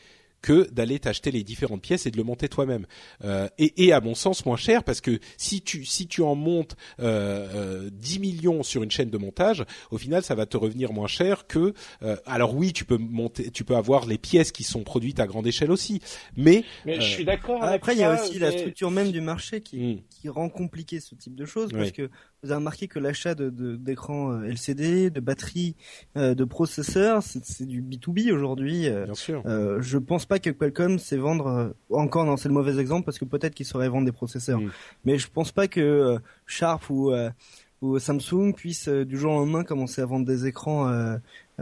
[0.43, 2.86] que d'aller t'acheter les différentes pièces et de le monter toi-même.
[3.24, 6.34] Euh, et, et, à mon sens moins cher parce que si tu si tu en
[6.34, 10.57] montes euh, 10 euh, millions sur une chaîne de montage, au final ça va te
[10.57, 11.74] revenir moins cher que.
[12.03, 15.26] Euh, alors oui, tu peux monter, tu peux avoir les pièces qui sont produites à
[15.26, 16.01] grande échelle aussi,
[16.36, 16.64] mais.
[16.84, 17.62] Mais je suis d'accord.
[17.62, 20.01] Après, il y a aussi la structure même du marché qui hmm.
[20.11, 22.11] qui rend compliqué ce type de choses parce que
[22.43, 25.76] vous avez remarqué que l'achat de d'écrans de, LCD, de batteries,
[26.16, 28.90] de processeurs, c'est du B2B aujourd'hui.
[28.90, 29.43] Bien sûr.
[29.45, 33.18] je pense pas que Qualcomm sait vendre euh, encore non c'est le mauvais exemple parce
[33.18, 34.70] que peut-être qu'ils sauraient vendre des processeurs mm.
[35.05, 37.30] mais je pense pas que euh, Sharp ou euh,
[37.80, 40.88] ou Samsung puisse du jour au lendemain commencer à vendre des écrans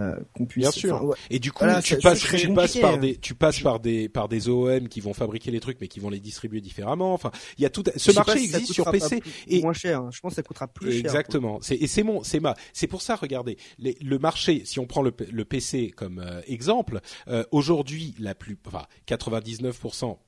[0.01, 0.63] euh, qu'on puisse.
[0.63, 1.15] Bien sûr.
[1.31, 4.49] Et du coup, tu, passes, tu passes par des, tu passes par des, par des
[4.49, 7.13] OEM qui vont fabriquer les trucs, mais qui vont les distribuer différemment.
[7.15, 7.85] Enfin, il y a tout.
[7.97, 10.01] Ce marché existe sur PC et moins cher.
[10.01, 10.11] Hein.
[10.13, 11.01] Je pense que ça coûtera plus cher.
[11.01, 11.59] Exactement.
[11.63, 13.17] C'est et c'est mon, c'est ma, c'est pour ça.
[13.17, 14.63] Regardez, le marché.
[14.65, 20.19] Si on prend le, le PC comme euh, exemple, euh, aujourd'hui, la plus, enfin, 99%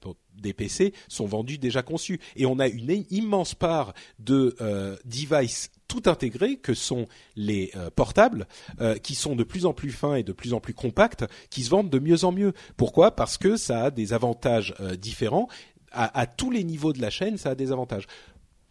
[0.40, 5.70] des PC sont vendus déjà conçus et on a une immense part de euh, devices
[5.88, 7.06] tout intégrés que sont
[7.36, 8.46] les euh, portables
[8.80, 11.62] euh, qui sont de plus en plus fins et de plus en plus compacts qui
[11.62, 12.52] se vendent de mieux en mieux.
[12.76, 13.14] Pourquoi?
[13.14, 15.48] Parce que ça a des avantages différents
[15.94, 18.06] à, tous les niveaux de la chaîne, ça a des avantages.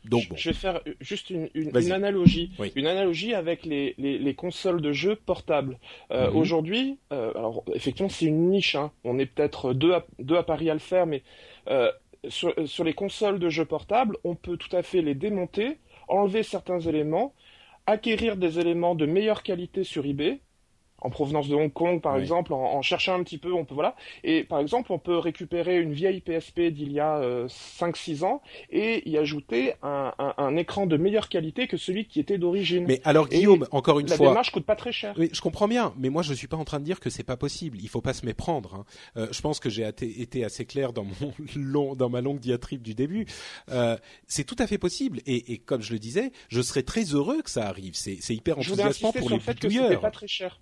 [0.05, 1.49] Donc, Je vais faire juste une,
[1.91, 5.77] analogie, une analogie avec les, consoles de jeux portables.
[6.09, 6.35] Mhm.
[6.35, 8.75] Aujourd'hui, alors effectivement c'est une niche.
[8.75, 8.91] Hein.
[9.03, 11.23] On est peut-être deux deux à Paris à le faire, mais
[11.69, 11.91] euh,
[12.29, 15.77] sur, sur, les consoles de jeux portables, on peut tout à fait les démonter,
[16.07, 17.33] enlever certains éléments,
[17.85, 20.39] acquérir des éléments de meilleure qualité sur eBay,
[21.01, 23.95] en provenance de Hong Kong, par exemple, en, cherchant un petit peu, on peut voilà.
[24.23, 28.41] Et par exemple, on peut récupérer une vieille PSP d'il y a 5-6 euh, ans
[28.69, 32.85] et y ajouter un, un, écran de meilleure qualité que celui qui était d'origine.
[32.87, 35.15] Mais alors Guillaume, encore une fois, la démarche coûte pas très cher.
[35.17, 37.23] Oui, je comprends bien, mais moi je suis pas en train de dire que c'est
[37.23, 37.77] pas possible.
[37.81, 38.75] Il faut pas se méprendre.
[38.75, 38.85] Hein.
[39.17, 42.81] Euh, je pense que j'ai été assez clair dans mon long, dans ma longue diatribe
[42.81, 43.25] du début.
[43.69, 43.97] Euh,
[44.27, 47.41] c'est tout à fait possible et, et, comme je le disais, je serais très heureux
[47.41, 47.95] que ça arrive.
[47.95, 49.99] C'est hyper enthousiasmant pour les bidouilleurs.
[49.99, 50.59] pas très cher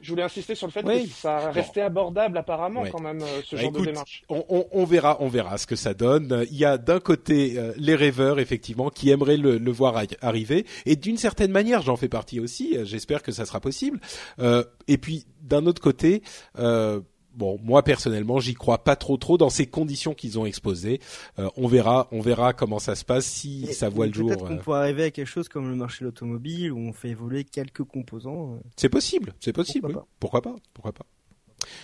[0.00, 3.56] je voulais insister sur le fait que ça restait abordable apparemment quand même euh, ce
[3.56, 4.22] bah, genre de démarche.
[4.28, 6.46] On, on, verra, on verra ce que ça donne.
[6.50, 10.66] Il y a d'un côté euh, les rêveurs effectivement qui aimeraient le, le voir arriver,
[10.86, 12.76] et d'une certaine manière, j'en fais partie aussi.
[12.84, 14.00] J'espère que ça sera possible.
[14.38, 16.22] Euh, et puis d'un autre côté.
[16.58, 17.00] Euh,
[17.34, 21.00] bon, moi personnellement, j'y crois pas trop trop dans ces conditions qu'ils ont exposées.
[21.38, 24.28] Euh, on verra, on verra comment ça se passe si ça voit le jour.
[24.28, 27.10] Peut-être qu'on pourrait arriver à quelque chose comme le marché de l'automobile où on fait
[27.10, 28.54] évoluer quelques composants.
[28.54, 28.60] Euh.
[28.76, 30.02] C'est possible, c'est possible.
[30.18, 31.06] Pourquoi pas, Pourquoi pas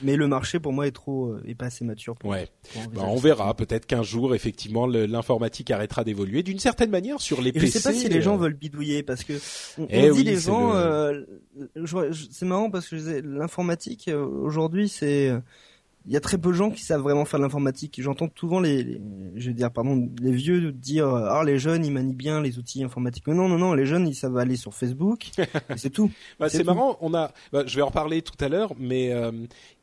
[0.03, 2.17] mais le marché pour moi est trop euh, est pas assez mature.
[2.17, 2.49] Pour ouais.
[2.93, 3.55] Bah, on verra.
[3.55, 7.67] Peut-être qu'un jour, effectivement, l'informatique arrêtera d'évoluer d'une certaine manière sur les PC.
[7.67, 9.35] Je sais pas si les gens euh, veulent bidouiller parce que
[9.79, 10.75] on, eh dit les gens.
[10.75, 11.23] Euh,
[12.31, 15.33] c'est marrant parce que l'informatique aujourd'hui c'est
[16.07, 18.01] il y a très peu de gens qui savent vraiment faire l'informatique.
[18.01, 19.01] J'entends souvent les,
[19.35, 22.85] je veux dire, pardon, les vieux dire, ah les jeunes ils manient bien les outils
[22.85, 23.27] informatiques.
[23.27, 25.31] non, non, non, les jeunes ils savent aller sur Facebook,
[25.77, 26.11] c'est tout.
[26.39, 29.33] Bah, c'est marrant, on a, bah, je vais en reparler tout à l'heure, mais euh,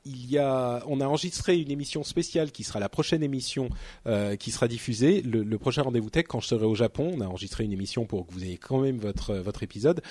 [0.05, 3.69] il y a, on a enregistré une émission spéciale qui sera la prochaine émission
[4.07, 7.11] euh, qui sera diffusée, le, le prochain rendez-vous tech quand je serai au Japon.
[7.15, 10.01] On a enregistré une émission pour que vous ayez quand même votre votre épisode,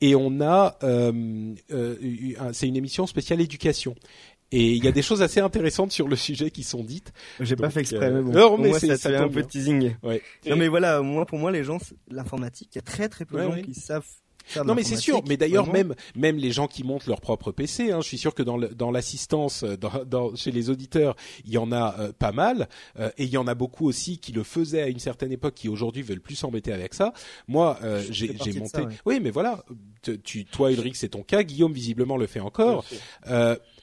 [0.00, 1.96] et on a, euh, euh
[2.52, 3.94] c'est une émission spéciale éducation.
[4.52, 7.12] Et il y a des choses assez intéressantes sur le sujet qui sont dites.
[7.38, 8.32] J'ai pas fait exprès, mais bon.
[8.32, 9.94] Non, mais moi, ça, ça un peu de teasing.
[10.02, 10.22] Ouais.
[10.48, 11.78] Non, mais voilà, moi, pour moi, les gens,
[12.10, 14.04] l'informatique, il y a très très peu de gens qui savent
[14.64, 17.92] non mais c'est sûr, mais d'ailleurs même même les gens qui montent leur propre PC,
[17.92, 21.52] hein, je suis sûr que dans dans l'assistance, euh, dans, dans, chez les auditeurs, il
[21.52, 22.68] y en a euh, pas mal,
[22.98, 25.54] euh, et il y en a beaucoup aussi qui le faisaient à une certaine époque,
[25.54, 27.12] qui aujourd'hui veulent plus s'embêter avec ça.
[27.48, 27.78] Moi,
[28.10, 28.82] j'ai monté.
[29.04, 29.64] Oui, mais voilà,
[30.24, 31.42] tu, toi Ulrich, c'est ton cas.
[31.42, 32.84] Guillaume visiblement le fait encore.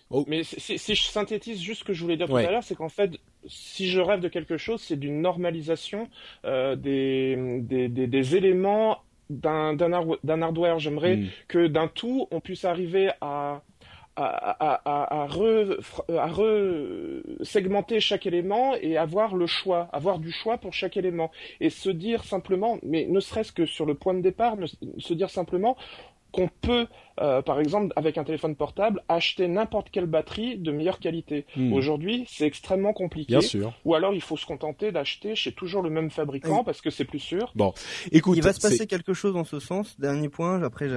[0.10, 0.24] Oh.
[0.28, 2.76] Mais si, si, je synthétise juste ce que je voulais dire tout à l'heure, c'est
[2.76, 3.12] qu'en fait,
[3.46, 6.08] si je rêve de quelque chose, c'est d'une normalisation
[6.46, 9.78] euh, des, des, des, des, éléments d'un
[10.42, 10.80] hardware.
[10.80, 11.28] J'aimerais hmm.
[11.48, 13.62] que d'un tout, on puisse arriver à
[14.18, 15.78] à, à, à, re,
[16.10, 21.32] à re segmenter chaque élément et avoir le choix, avoir du choix pour chaque élément.
[21.60, 24.56] Et se dire simplement, mais ne serait-ce que sur le point de départ,
[24.98, 25.78] se dire simplement,
[26.38, 26.86] qu'on peut,
[27.20, 31.46] euh, par exemple, avec un téléphone portable, acheter n'importe quelle batterie de meilleure qualité.
[31.56, 31.74] Hmm.
[31.74, 33.34] Aujourd'hui, c'est extrêmement compliqué.
[33.34, 33.74] Bien sûr.
[33.86, 37.06] Ou alors, il faut se contenter d'acheter chez toujours le même fabricant parce que c'est
[37.06, 37.52] plus sûr.
[37.56, 37.74] Bon,
[38.12, 40.00] écoute, il va se passer quelque chose dans ce sens.
[40.00, 40.62] Dernier point.
[40.62, 40.88] Après,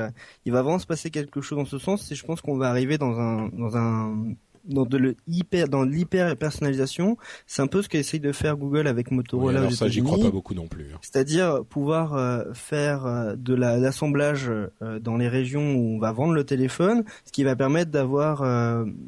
[0.44, 2.12] il va vraiment se passer quelque chose dans ce sens.
[2.12, 4.34] Et je pense qu'on va arriver dans un dans un
[4.64, 7.16] dans de le hyper dans l'hyper personnalisation,
[7.46, 9.62] c'est un peu ce qu'essaye de faire Google avec Motorola.
[9.62, 10.86] Oui, ça, j'y crois pas beaucoup non plus.
[10.92, 10.98] Hein.
[11.02, 16.34] C'est-à-dire pouvoir euh, faire euh, de l'assemblage euh, dans les régions où on va vendre
[16.34, 18.40] le téléphone, ce qui va permettre d'avoir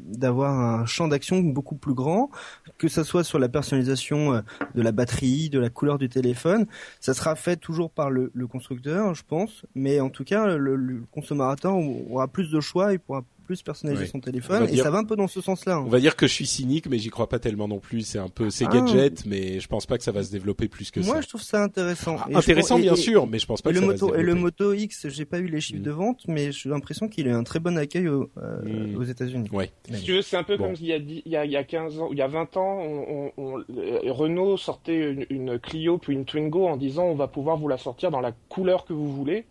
[0.07, 2.29] d'avoir un champ d'action beaucoup plus grand,
[2.77, 4.43] que ce soit sur la personnalisation
[4.75, 6.65] de la batterie, de la couleur du téléphone.
[6.99, 10.75] Ça sera fait toujours par le, le constructeur, je pense, mais en tout cas, le,
[10.75, 11.75] le consommateur
[12.09, 13.23] aura plus de choix et pourra
[13.53, 15.75] plus personnaliser son téléphone et ça va un peu dans ce sens-là.
[15.75, 15.83] Hein.
[15.85, 18.01] On va dire que je suis cynique, mais j'y crois pas tellement non plus.
[18.01, 18.73] C'est un peu c'est ah.
[18.73, 21.11] gadget, mais je pense pas que ça va se développer plus que ça.
[21.11, 22.17] Moi, je trouve ça intéressant.
[22.33, 24.35] intéressant, bien sûr, mais je pense pas que le ça moto, va se Et le
[24.35, 25.83] Moto X, j'ai pas eu les chiffres mm.
[25.83, 28.97] de vente, mais j'ai l'impression qu'il a un très bon accueil euh, mm.
[28.97, 29.49] aux États-Unis.
[29.51, 29.71] Ouais.
[29.91, 31.57] Si tu veux, c'est un peu comme il y a il y a, il y
[31.57, 35.59] a 15 ans, il y a 20 ans, on, on, euh, Renault sortait une, une
[35.59, 38.85] Clio puis une Twingo en disant on va pouvoir vous la sortir dans la couleur
[38.85, 39.45] que vous voulez.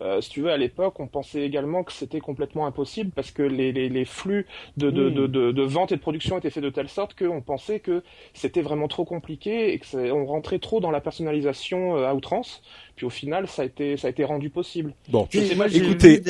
[0.00, 3.42] Euh, si tu veux, à l'époque, on pensait également que c'était complètement impossible parce que
[3.42, 4.46] les, les, les flux
[4.76, 7.40] de, de, de, de, de, vente et de production étaient faits de telle sorte qu'on
[7.40, 8.02] pensait que
[8.32, 12.62] c'était vraiment trop compliqué et que on rentrait trop dans la personnalisation euh, à outrance.
[12.94, 14.94] Puis au final, ça a été, ça a été rendu possible.
[15.08, 16.22] Bon, écoutez,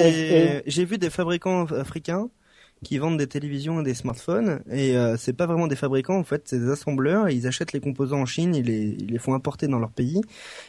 [0.66, 2.31] j'ai vu des fabricants africains
[2.84, 4.60] qui vendent des télévisions et des smartphones.
[4.70, 7.28] Et euh, c'est pas vraiment des fabricants en fait c'est des assembleurs.
[7.28, 10.20] Ils achètent les composants en Chine ils les, ils les font importer dans leur pays.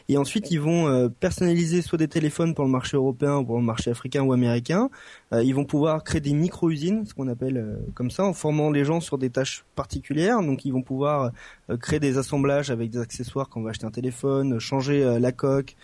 [0.07, 3.57] Et ensuite ils vont euh, personnaliser soit des téléphones pour le marché européen ou pour
[3.57, 4.89] le marché africain ou américain.
[5.33, 8.71] Euh, ils vont pouvoir créer des micro-usines ce qu'on appelle euh, comme ça en formant
[8.71, 10.41] les gens sur des tâches particulières.
[10.41, 11.31] Donc ils vont pouvoir
[11.81, 15.75] créer des assemblages avec des accessoires quand on va acheter un téléphone changer la coque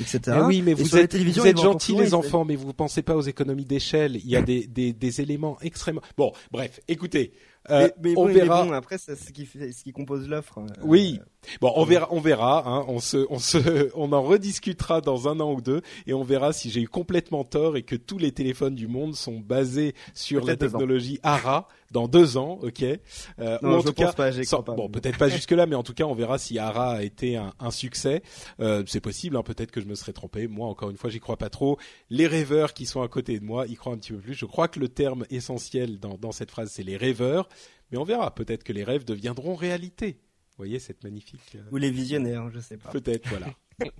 [0.00, 0.38] etc.
[0.40, 3.22] Eh oui, mais vous êtes, vous êtes gentils les enfants, mais vous pensez pas aux
[3.22, 4.16] économies d'échelle.
[4.16, 6.02] Il y a des, des, des éléments extrêmement.
[6.16, 7.32] Bon, bref, écoutez.
[7.68, 8.64] Euh, mais, on verra.
[8.64, 10.58] bon, après, c'est ce qui, ce qui compose l'offre.
[10.58, 11.20] Euh, oui.
[11.60, 12.66] Bon, on verra, on verra.
[12.66, 16.22] Hein, on se, on se, on en rediscutera dans un an ou deux, et on
[16.22, 19.94] verra si j'ai eu complètement tort et que tous les téléphones du monde sont basés
[20.14, 22.82] sur la technologie ARA dans deux ans, ok.
[22.82, 25.94] Euh, non, en tout cas, pas, pas, bon, peut-être pas jusque là, mais en tout
[25.94, 28.22] cas, on verra si ARA a été un, un succès.
[28.60, 30.46] Euh, c'est possible, hein, peut-être que je me serais trompé.
[30.46, 31.78] Moi, encore une fois, j'y crois pas trop.
[32.08, 34.34] Les rêveurs qui sont à côté de moi, y croient un petit peu plus.
[34.34, 37.48] Je crois que le terme essentiel dans, dans cette phrase, c'est les rêveurs.
[37.90, 38.34] Mais on verra.
[38.34, 40.20] Peut-être que les rêves deviendront réalité.
[40.60, 41.40] Vous voyez cette magnifique.
[41.56, 42.90] Euh, Ou les visionnaires, je sais pas.
[42.90, 43.46] Peut-être, voilà.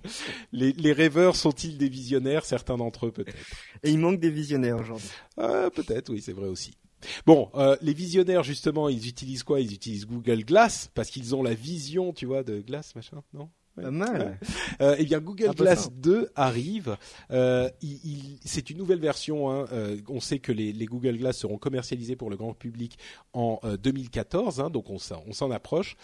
[0.51, 2.45] les, les, rêveurs sont-ils des visionnaires?
[2.45, 3.35] Certains d'entre eux, peut-être.
[3.83, 5.09] Et il manque des visionnaires aujourd'hui.
[5.39, 6.77] Euh, peut-être, oui, c'est vrai aussi.
[7.25, 9.59] Bon, euh, les visionnaires justement, ils utilisent quoi?
[9.59, 13.49] Ils utilisent Google Glass parce qu'ils ont la vision, tu vois, de Glass, machin, non?
[13.75, 14.37] Pas mal.
[14.79, 16.97] Euh, eh bien, Google Glass 2 arrive.
[17.29, 19.51] Euh, il, c'est une nouvelle version.
[19.51, 19.67] Hein.
[19.71, 22.97] Euh, on sait que les, les, Google Glass seront commercialisés pour le grand public
[23.33, 25.97] en 2014, euh, hein, donc on, on s'en approche.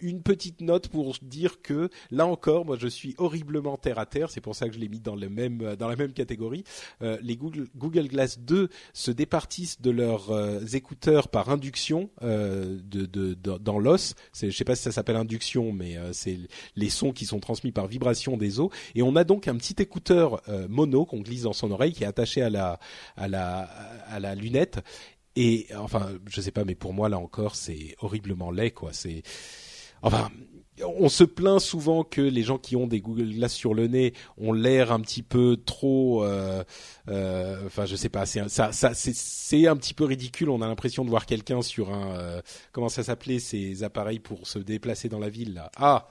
[0.00, 4.30] Une petite note pour dire que là encore, moi, je suis horriblement terre à terre.
[4.30, 6.64] C'est pour ça que je l'ai mis dans le même dans la même catégorie.
[7.00, 13.34] les Google, Google Glass 2 se départissent de leurs écouteurs par induction de, de, de,
[13.34, 14.14] dans l'os.
[14.40, 16.38] Je sais pas si ça s'appelle induction, mais c'est
[16.74, 18.70] les qui sont transmis par vibration des os.
[18.94, 22.04] Et on a donc un petit écouteur euh, mono qu'on glisse dans son oreille qui
[22.04, 22.78] est attaché à la,
[23.16, 23.68] à la,
[24.08, 24.80] à la lunette
[25.40, 28.92] et enfin, je sais pas, mais pour moi là encore, c'est horriblement laid, quoi.
[28.92, 29.22] C'est
[30.02, 30.30] enfin,
[30.84, 34.14] on se plaint souvent que les gens qui ont des Google Glass sur le nez
[34.36, 36.64] ont l'air un petit peu trop, euh,
[37.08, 40.50] euh, enfin je sais pas, c'est ça, c'est un petit peu ridicule.
[40.50, 42.42] On a l'impression de voir quelqu'un sur un,
[42.72, 45.70] comment ça s'appelait ces appareils pour se déplacer dans la ville là.
[45.76, 46.08] Ah,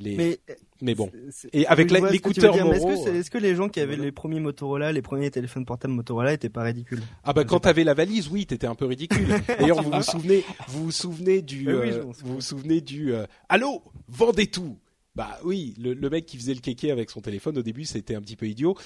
[0.00, 0.38] les
[0.82, 1.10] mais bon.
[1.52, 5.02] Et avec l'écouteur Est-ce que, est, que, les gens qui avaient les premiers Motorola, les
[5.02, 7.02] premiers téléphones portables Motorola étaient pas ridicules?
[7.24, 9.28] Ah bah quand t'avais la valise, oui, t'étais un peu ridicule.
[9.58, 13.82] D'ailleurs, vous vous souvenez, vous vous souvenez du, euh, vous vous souvenez du, euh, allô,
[14.08, 14.78] vendez tout.
[15.16, 18.14] Bah oui, le, le, mec qui faisait le kéké avec son téléphone au début, c'était
[18.14, 18.76] un petit peu idiot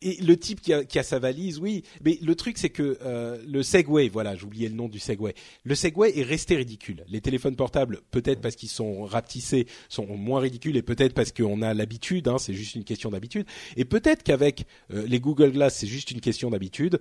[0.00, 1.82] et le type qui a, sa valise, oui.
[2.04, 5.34] Mais le truc, c'est que euh, le Segway, voilà, j'oubliais le nom du Segway.
[5.64, 7.04] Le Segway est resté ridicule.
[7.08, 11.62] Les téléphones portables, peut-être parce qu'ils sont rapetissés, sont moins ridicules, et peut-être parce qu'on
[11.62, 12.28] a l'habitude.
[12.28, 13.46] Hein, c'est juste une question d'habitude.
[13.76, 17.00] Et peut-être qu'avec euh, les Google Glass, c'est juste une question d'habitude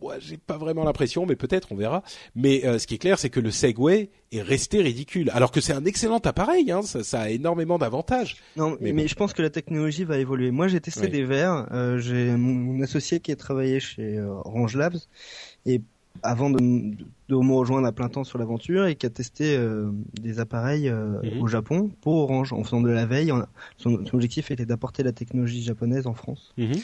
[0.00, 2.02] ouais, j'ai pas vraiment l'impression, mais peut-être on verra.
[2.34, 5.60] Mais euh, ce qui est clair, c'est que le Segway est resté ridicule, alors que
[5.60, 8.36] c'est un excellent appareil, hein, ça, ça, a énormément d'avantages.
[8.56, 10.50] Non, mais, je pense que la technologie va évoluer.
[10.50, 11.68] Moi, j'ai testé des verres.
[11.72, 14.98] Euh, j'ai mon, associé qui a travaillé chez euh, Orange Labs
[15.66, 15.80] et
[16.22, 19.90] avant de, de, me rejoindre à plein temps sur l'aventure et qui a testé euh,
[20.20, 21.42] des appareils mhm.
[21.42, 23.32] au Japon pour Orange en faisant de la veille.
[23.78, 26.52] son, objectif était d'apporter la technologie japonaise en France.
[26.56, 26.74] Mhm.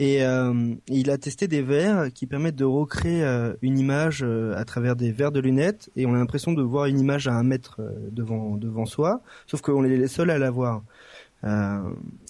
[0.00, 4.56] Et euh, il a testé des verres qui permettent de recréer euh, une image euh,
[4.56, 7.34] à travers des verres de lunettes et on a l'impression de voir une image à
[7.34, 7.80] un mètre
[8.12, 10.82] devant devant soi, sauf qu'on est les seuls à la voir.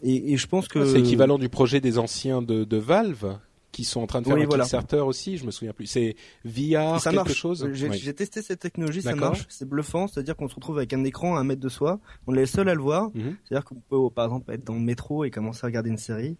[0.03, 3.39] Et, et, je pense que c'est équivalent du projet des anciens de, de Valve
[3.78, 5.86] qui sont en train de faire un Kickstarter aussi, je me souviens plus.
[5.86, 7.35] C'est VR ça quelque marche.
[7.35, 7.69] chose.
[7.73, 9.47] J'ai testé cette technologie, ça marche.
[9.49, 12.35] C'est bluffant, c'est-à-dire qu'on se retrouve avec un écran à un mètre de soi, on
[12.35, 13.11] est les seuls à le voir.
[13.15, 13.36] Mhm.
[13.45, 16.36] C'est-à-dire qu'on peut par exemple être dans le métro et commencer à regarder une série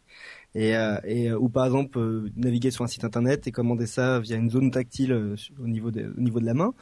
[0.55, 3.87] et, euh, et euh, ou par exemple euh, naviguer sur un site internet et commander
[3.87, 6.75] ça via une zone tactile au niveau de, au niveau de la main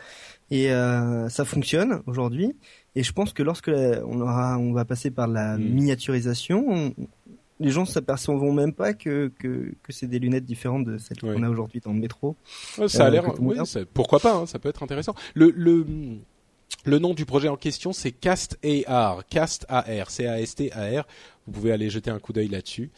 [0.51, 0.69] et
[1.29, 2.57] ça fonctionne aujourd'hui
[2.95, 5.63] et je pense que lorsque on aura on va passer par la mm.
[5.63, 6.95] miniaturisation
[7.59, 11.43] les gens s'apercevront même pas que, que, que c'est des lunettes différentes de celles qu'on
[11.43, 12.37] a aujourd'hui dans le métro.
[12.87, 13.57] ça a l'air, oui,
[13.95, 15.15] pourquoi pas, hein, ça peut être intéressant.
[15.33, 15.87] Le, le,
[16.85, 21.07] le nom du projet en question, c'est Cast AR, Cast AR, C-A-S-T-A-R.
[21.47, 22.91] Vous pouvez aller jeter un coup d'œil là-dessus.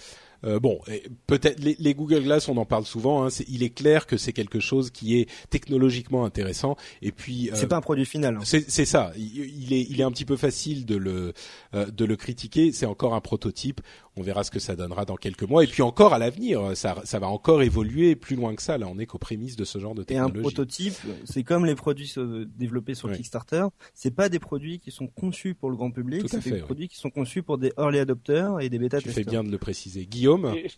[0.44, 0.80] Euh, bon,
[1.26, 3.24] peut-être les, Google Glass, on en parle souvent.
[3.24, 6.76] Hein, il est clair que c'est quelque chose qui est technologiquement intéressant.
[7.02, 8.36] Et puis, euh, c'est pas un produit final.
[8.36, 8.44] Hein.
[8.44, 9.12] C'est ça.
[9.16, 11.32] Il, est, il est un petit peu facile de le
[11.74, 12.72] euh, de le critiquer.
[12.72, 13.80] C'est encore un prototype.
[14.16, 15.62] On verra ce que ça donnera dans quelques mois.
[15.62, 18.76] Et puis encore à l'avenir, ça, ça va encore évoluer plus loin que ça.
[18.76, 20.36] Là, on est qu'aux prémices de ce genre de technologie.
[20.36, 20.94] Et un prototype,
[21.24, 22.12] c'est comme les produits
[22.56, 23.66] développés sur Kickstarter.
[23.94, 26.24] C'est pas des produits qui sont conçus pour le grand public.
[26.28, 29.14] C'est des produits qui sont conçus pour des early adopters et des bêta testeurs.
[29.14, 30.27] Tu fais bien de le préciser, Guillaume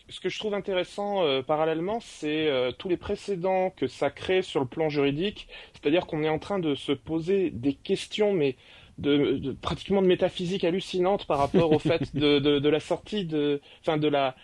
[0.09, 4.43] ce que je trouve intéressant euh, parallèlement, c'est euh, tous les précédents que ça crée
[4.43, 5.49] sur le plan juridique.
[5.73, 8.57] C'est-à-dire qu'on est en train de se poser des questions, mais
[8.99, 13.97] de, pratiquement de métaphysique hallucinante par rapport au fait de, de, la sortie de, enfin
[13.97, 14.37] de la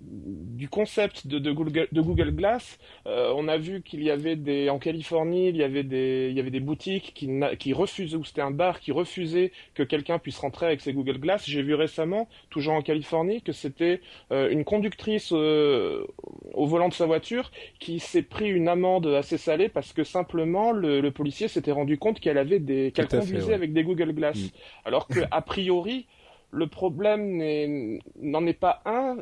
[0.00, 4.36] du concept de, de, Google, de Google Glass, euh, on a vu qu'il y avait
[4.36, 7.28] des en Californie, il y avait des il y avait des boutiques qui,
[7.58, 11.18] qui refusaient ou c'était un bar qui refusait que quelqu'un puisse rentrer avec ses Google
[11.18, 11.44] Glass.
[11.46, 14.00] J'ai vu récemment, toujours en Californie, que c'était
[14.32, 16.06] euh, une conductrice euh,
[16.54, 20.72] au volant de sa voiture qui s'est pris une amende assez salée parce que simplement
[20.72, 24.38] le, le policier s'était rendu compte qu'elle avait des qu'elle conduisait avec des Google Glass,
[24.38, 24.48] mm.
[24.84, 26.06] alors que a priori
[26.50, 29.18] le problème n'en est pas un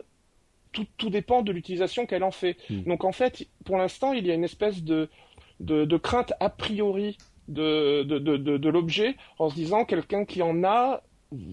[0.74, 2.58] tout, tout dépend de l'utilisation qu'elle en fait.
[2.68, 2.82] Hmm.
[2.82, 5.08] Donc en fait, pour l'instant, il y a une espèce de,
[5.60, 7.16] de, crainte a priori
[7.48, 11.02] de, de, de, l'objet en se disant quelqu'un qui en a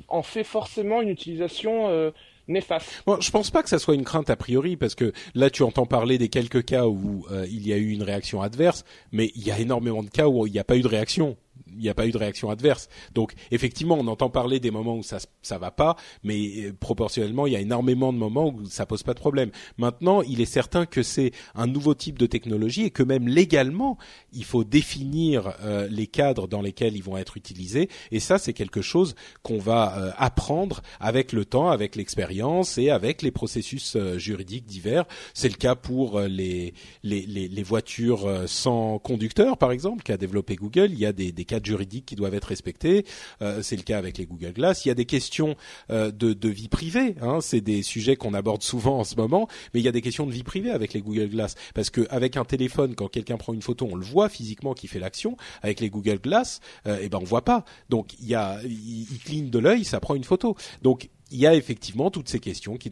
[0.07, 2.11] en fait forcément une utilisation euh,
[2.47, 3.03] néfaste.
[3.05, 5.63] Bon, je pense pas que ça soit une crainte a priori parce que là tu
[5.63, 9.31] entends parler des quelques cas où euh, il y a eu une réaction adverse, mais
[9.35, 11.37] il y a énormément de cas où il n'y a pas eu de réaction
[11.73, 12.89] il n'y a pas eu de réaction adverse.
[13.13, 17.47] Donc effectivement, on entend parler des moments où ça ça va pas, mais euh, proportionnellement,
[17.47, 19.51] il y a énormément de moments où ça pose pas de problème.
[19.77, 23.97] Maintenant, il est certain que c'est un nouveau type de technologie et que même légalement,
[24.33, 27.89] il faut définir euh, les cadres dans lesquels ils vont être utilisés.
[28.11, 32.89] Et ça, c'est quelque chose qu'on va euh, apprendre avec le temps, avec l'expérience et
[32.89, 35.05] avec les processus juridiques divers.
[35.33, 36.73] C'est le cas pour les,
[37.03, 40.89] les, les, voitures sans conducteur, par exemple, qu'a développé Google.
[40.91, 41.31] Il y a des
[41.65, 43.05] juridiques qui doivent être respectés.
[43.41, 44.85] Euh, c'est le cas avec les Google Glass.
[44.85, 45.55] Il y a des questions
[45.89, 47.15] euh, de, de, vie privée.
[47.21, 47.39] Hein.
[47.41, 50.25] C'est des sujets qu'on aborde souvent en ce moment, mais il y a des questions
[50.25, 53.61] de vie privée avec les Google Glass parce qu'avec un téléphone, quand quelqu'un prend une
[53.61, 55.37] photo, on le voit physiquement qui fait l'action.
[55.61, 57.65] Avec les Google Glass, euh, eh ben on voit pas.
[57.89, 60.55] Donc il y a, il, cligne de l'œil, ça prend une photo.
[60.81, 62.89] Donc il y a effectivement toutes ces questions qui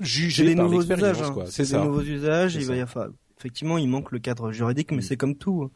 [0.00, 1.20] jugées par l'expérience.
[1.20, 1.44] Hein.
[1.48, 2.54] C'est des nouveaux usages.
[2.54, 3.08] Il va y avoir
[3.38, 5.02] effectivement, il manque le cadre juridique, mais mm.
[5.02, 5.64] c'est comme tout.
[5.64, 5.70] Hein.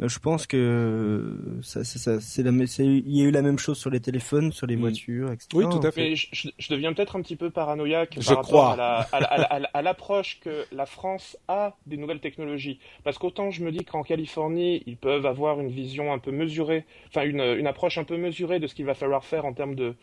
[0.00, 3.78] Euh, je pense que ça, ça, c'est la, il y a eu la même chose
[3.78, 4.80] sur les téléphones, sur les mm.
[4.80, 5.48] voitures, etc.
[5.54, 6.14] Oui, tout à fait.
[6.16, 11.76] je, deviens peut-être un petit peu paranoïaque par rapport à l'approche que la France a
[11.86, 12.78] des nouvelles technologies.
[13.04, 16.84] Parce qu'autant je me dis qu'en Californie, ils peuvent avoir une vision un peu mesurée,
[17.08, 19.74] enfin une, une approche un peu mesurée de ce qu'il va falloir faire en termes
[19.74, 19.94] de,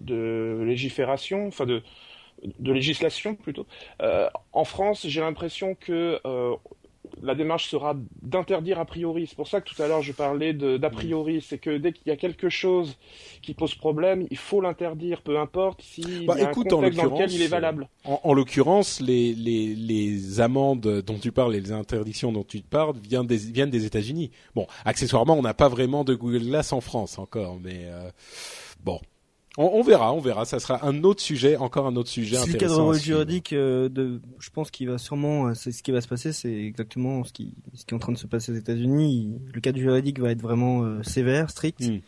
[0.00, 1.82] de légifération, enfin de
[2.58, 3.66] de législation plutôt.
[4.02, 6.56] Euh, en France, j'ai l'impression que euh,
[7.22, 9.26] la démarche sera d'interdire a priori.
[9.26, 11.40] C'est pour ça que tout à l'heure je parlais d'a priori.
[11.40, 12.96] C'est que dès qu'il y a quelque chose
[13.42, 17.10] qui pose problème, il faut l'interdire, peu importe s'il bah, y a un contexte dans
[17.10, 17.88] lequel il est valable.
[18.04, 22.96] En, l'occurrence, les, les, les, amendes dont tu parles et les interdictions dont tu parles
[22.98, 24.30] viennent des, viennent des États-Unis.
[24.54, 28.10] Bon, accessoirement, on n'a pas vraiment de Google Glass en France encore, mais euh,
[28.82, 29.00] bon.
[29.58, 30.44] On, verra, on verra.
[30.44, 32.88] Ça sera un autre sujet, encore un autre sujet intéressant.
[32.88, 36.00] Le cadre juridique, euh, de, je pense qu'il va sûrement, euh, c'est ce qui va
[36.00, 38.56] se passer, c'est exactement ce qui, ce qui est en train de se passer aux
[38.56, 39.40] États-Unis.
[39.52, 41.80] Le cadre juridique va être vraiment euh, sévère, strict.
[41.80, 41.98] Hmm.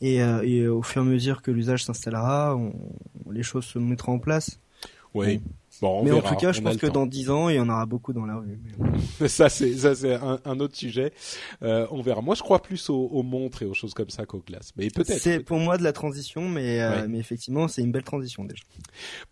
[0.00, 2.58] Et, et, au fur et à mesure que l'usage s'installera,
[3.30, 4.58] les choses se mettront en place.
[5.14, 5.40] Oui
[5.82, 8.12] mais en tout cas, je pense que dans dix ans, il y en aura beaucoup
[8.12, 8.58] dans la rue.
[9.28, 11.12] ça, c'est ça, c'est un, un, autre sujet.
[11.62, 12.20] Euh, on verra.
[12.20, 14.72] Moi, je crois plus aux, aux, montres et aux choses comme ça qu'aux glaces.
[14.76, 15.18] Mais peut-être.
[15.18, 18.62] C'est pour moi de la transition, mais euh, mais effectivement, c'est une belle transition déjà.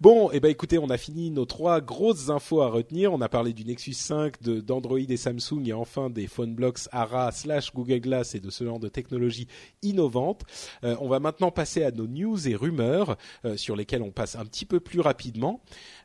[0.00, 3.12] Bon, et eh ben écoutez, on a fini nos trois grosses infos à retenir.
[3.12, 6.88] On a parlé du Nexus 5, de d'Android et Samsung, et enfin des phone blocks
[6.92, 9.46] ARA slash Google Glass et de ce genre de technologies
[9.82, 10.44] innovantes.
[10.84, 14.36] Euh, on va maintenant passer à nos news et rumeurs euh, sur lesquelles on passe
[14.36, 15.60] un petit peu plus rapidement.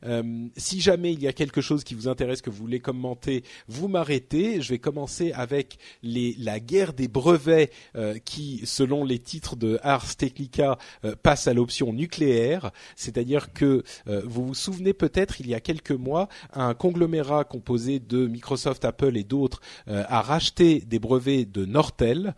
[0.05, 0.23] Euh,
[0.57, 3.87] si jamais il y a quelque chose qui vous intéresse que vous voulez commenter, vous
[3.87, 4.61] m'arrêtez.
[4.61, 10.15] Je vais commencer avec la guerre des brevets euh, qui, selon les titres de Ars
[10.15, 12.71] Technica, euh, passe à l'option nucléaire.
[12.95, 18.27] C'est-à-dire que vous vous souvenez peut-être, il y a quelques mois, un conglomérat composé de
[18.27, 22.35] Microsoft, Apple et d'autres a racheté des brevets de Nortel,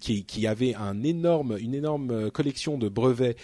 [0.00, 3.36] qui, avait une énorme collection de brevets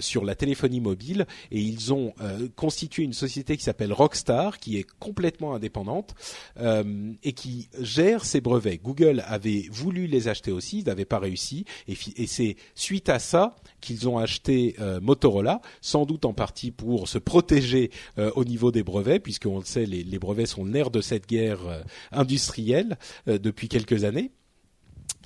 [0.00, 2.14] sur la téléphonie mobile, et ils ont
[2.56, 6.14] constitué une société qui s'appelle Rockstar, qui est complètement indépendante
[6.58, 8.80] euh, et qui gère ses brevets.
[8.82, 11.96] Google avait voulu les acheter aussi, ils n'avaient pas réussi, et,
[12.26, 17.18] c'est suite à ça qu'ils ont acheté euh, Motorola, sans doute en partie pour se
[17.18, 21.00] protéger euh, au niveau des brevets, puisqu'on le sait, les, brevets sont le nerf de
[21.00, 22.96] cette guerre industrielle
[23.26, 24.30] depuis quelques années.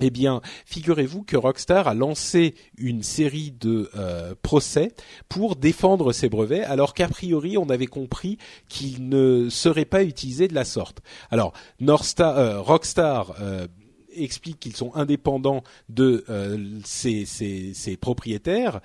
[0.01, 4.91] Eh bien, figurez-vous que Rockstar a lancé une série de euh, procès
[5.27, 8.37] pour défendre ses brevets, alors qu'a priori on avait compris
[8.69, 11.01] qu'ils ne seraient pas utilisés de la sorte.
[11.31, 13.67] Alors, euh, Rockstar euh,
[14.15, 16.25] explique qu'ils sont indépendants de
[16.83, 18.81] ses, ses, propriétaires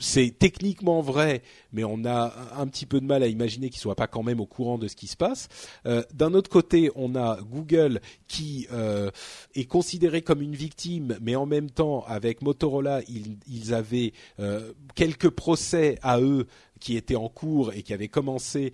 [0.00, 3.94] c'est techniquement vrai, mais on a un petit peu de mal à imaginer qu'ils soient
[3.94, 5.48] pas quand même au courant de ce qui se passe.
[5.86, 9.10] Euh, d'un autre côté, on a Google qui euh,
[9.54, 15.30] est considéré comme une victime, mais en même temps, avec Motorola, ils, avaient euh, quelques
[15.30, 16.46] procès à eux
[16.80, 18.72] qui étaient en cours et qui avaient commencé,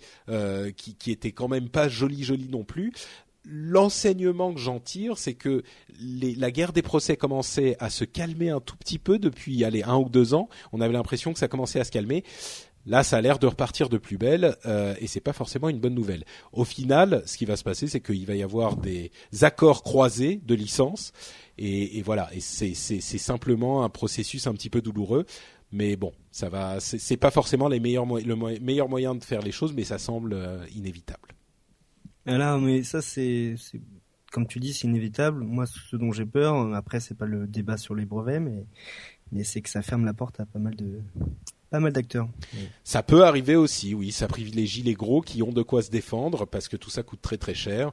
[0.77, 2.93] qui, qui étaient quand même pas jolis jolis non plus
[3.47, 5.63] l'enseignement que j'en tire, c'est que
[5.99, 9.97] la guerre des procès commençait à se calmer un tout petit peu depuis allez, un
[9.97, 10.49] ou deux ans.
[10.73, 12.23] On avait l'impression que ça commençait à se calmer.
[12.85, 15.79] Là, ça a l'air de repartir de plus belle euh, et c'est pas forcément une
[15.79, 16.23] bonne nouvelle.
[16.53, 19.11] Au final, ce qui va se passer, c'est qu'il va y avoir des
[19.41, 21.11] accords croisés de licence
[21.57, 22.29] et, et voilà.
[22.33, 25.25] Et c'est simplement un processus un petit peu douloureux,
[25.71, 26.79] mais bon, ça va.
[26.79, 30.33] C'est pas forcément les meilleurs, le meilleur moyen de faire les choses, mais ça semble
[30.33, 31.36] euh, inévitable.
[32.27, 33.55] Là, mais ça c'est,
[34.31, 35.39] comme tu dis, c'est inévitable.
[35.43, 38.65] Moi, ce dont j'ai peur, après, c'est pas le débat sur les brevets, mais
[39.31, 41.01] mais c'est que ça ferme la porte à pas mal de
[41.69, 42.29] pas mal d'acteurs.
[42.83, 44.11] Ça peut arriver aussi, oui.
[44.11, 47.21] Ça privilégie les gros qui ont de quoi se défendre parce que tout ça coûte
[47.21, 47.91] très très cher.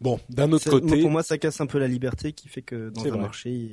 [0.00, 2.90] Bon, d'un autre côté, pour moi, ça casse un peu la liberté qui fait que
[2.90, 3.72] dans un marché,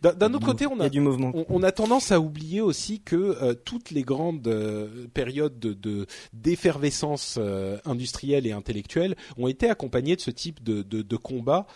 [0.00, 1.32] d'un autre côté, on a, du mouvement.
[1.48, 7.36] On, a tendance à oublier aussi que euh, toutes les grandes euh, périodes de d'effervescence
[7.38, 11.66] euh, industrielle et intellectuelle ont été accompagnées de ce type de de, de combat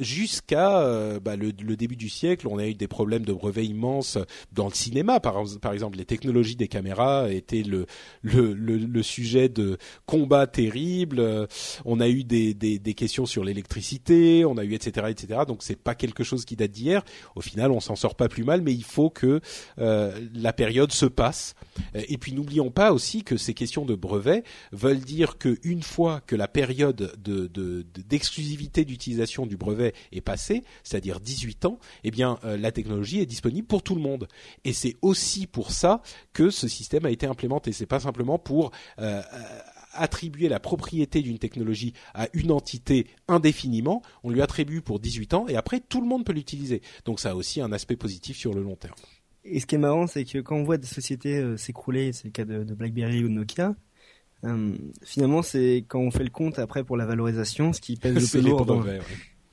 [0.00, 2.48] jusqu'à bah, le, le, début du siècle.
[2.48, 4.18] On a eu des problèmes de brevets immenses
[4.52, 7.86] dans le cinéma, par, par exemple, les technologies des caméras étaient le
[8.22, 11.46] le, le, le sujet de combats terribles.
[11.84, 15.40] On a eu des des, des sur l'électricité, on a eu etc etc.
[15.46, 17.04] Donc c'est pas quelque chose qui date d'hier.
[17.34, 19.40] Au final, on s'en sort pas plus mal, mais il faut que
[19.78, 21.54] euh, la période se passe.
[21.94, 26.36] Et puis n'oublions pas aussi que ces questions de brevets veulent dire qu'une fois que
[26.36, 27.12] la période
[28.08, 33.20] d'exclusivité de, d'utilisation du brevet est passée, c'est-à-dire 18 ans, eh bien euh, la technologie
[33.20, 34.28] est disponible pour tout le monde.
[34.64, 36.02] Et c'est aussi pour ça
[36.32, 37.72] que ce système a été implémenté.
[37.72, 39.22] C'est pas simplement pour euh,
[39.94, 45.46] attribuer la propriété d'une technologie à une entité indéfiniment, on lui attribue pour 18 ans
[45.48, 46.82] et après tout le monde peut l'utiliser.
[47.04, 48.94] Donc ça a aussi un aspect positif sur le long terme.
[49.44, 52.24] Et ce qui est marrant, c'est que quand on voit des sociétés euh, s'écrouler, c'est
[52.24, 53.74] le cas de, BlackBerry ou de Nokia,
[54.44, 54.72] euh,
[55.02, 58.40] finalement, c'est quand on fait le compte après pour la valorisation, ce qui pèse le
[58.40, 58.86] plus lourd.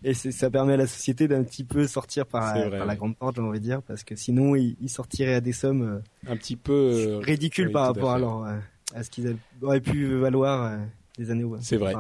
[0.04, 3.42] Et ça permet à la société d'un petit peu sortir par, la grande porte, j'ai
[3.42, 7.20] envie de dire, parce que sinon, ils, sortiraient à des sommes euh, un petit peu
[7.22, 8.60] ridicules par rapport à, à
[9.04, 10.80] ce qu'ils auraient pu valoir
[11.18, 11.46] des années.
[11.62, 11.94] C'est vrai.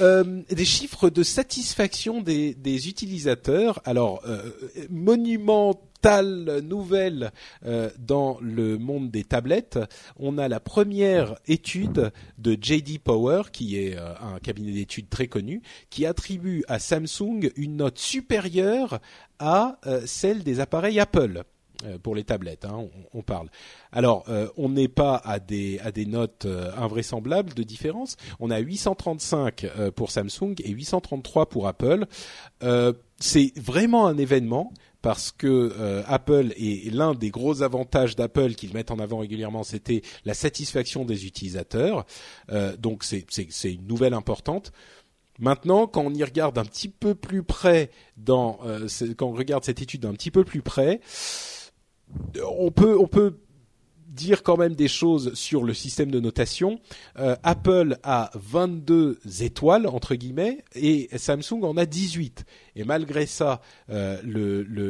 [0.00, 3.80] Euh, des chiffres de satisfaction des, des utilisateurs.
[3.84, 4.50] Alors, euh,
[4.90, 7.30] monumentale nouvelle
[7.64, 9.78] euh, dans le monde des tablettes.
[10.18, 15.28] On a la première étude de JD Power, qui est euh, un cabinet d'études très
[15.28, 18.98] connu, qui attribue à Samsung une note supérieure
[19.38, 21.44] à celle des appareils Apple.
[21.84, 23.48] Euh, pour les tablettes, hein, on, parle.
[23.90, 28.16] Alors, euh, on n'est pas à des à des notes euh, invraisemblables de différence.
[28.38, 32.06] On a 835 pour Samsung et 833 pour Apple.
[33.18, 34.72] c'est vraiment un événement
[35.02, 40.02] parce que Apple et l'un des gros avantages d'Apple qu'ils mettent en avant régulièrement, c'était
[40.24, 42.06] la satisfaction des utilisateurs.
[42.78, 44.72] donc c'est une nouvelle importante.
[45.40, 48.60] Maintenant, quand on y regarde un petit peu plus près, dans
[49.18, 51.00] quand on regarde cette étude d'un petit peu plus près,
[52.42, 52.96] on peut,
[54.14, 56.78] dire quand même des choses sur le système de notation.
[57.18, 62.44] Euh, Apple a 22 étoiles entre guillemets et Samsung en a 18.
[62.76, 63.60] Et malgré ça,
[63.90, 64.22] euh,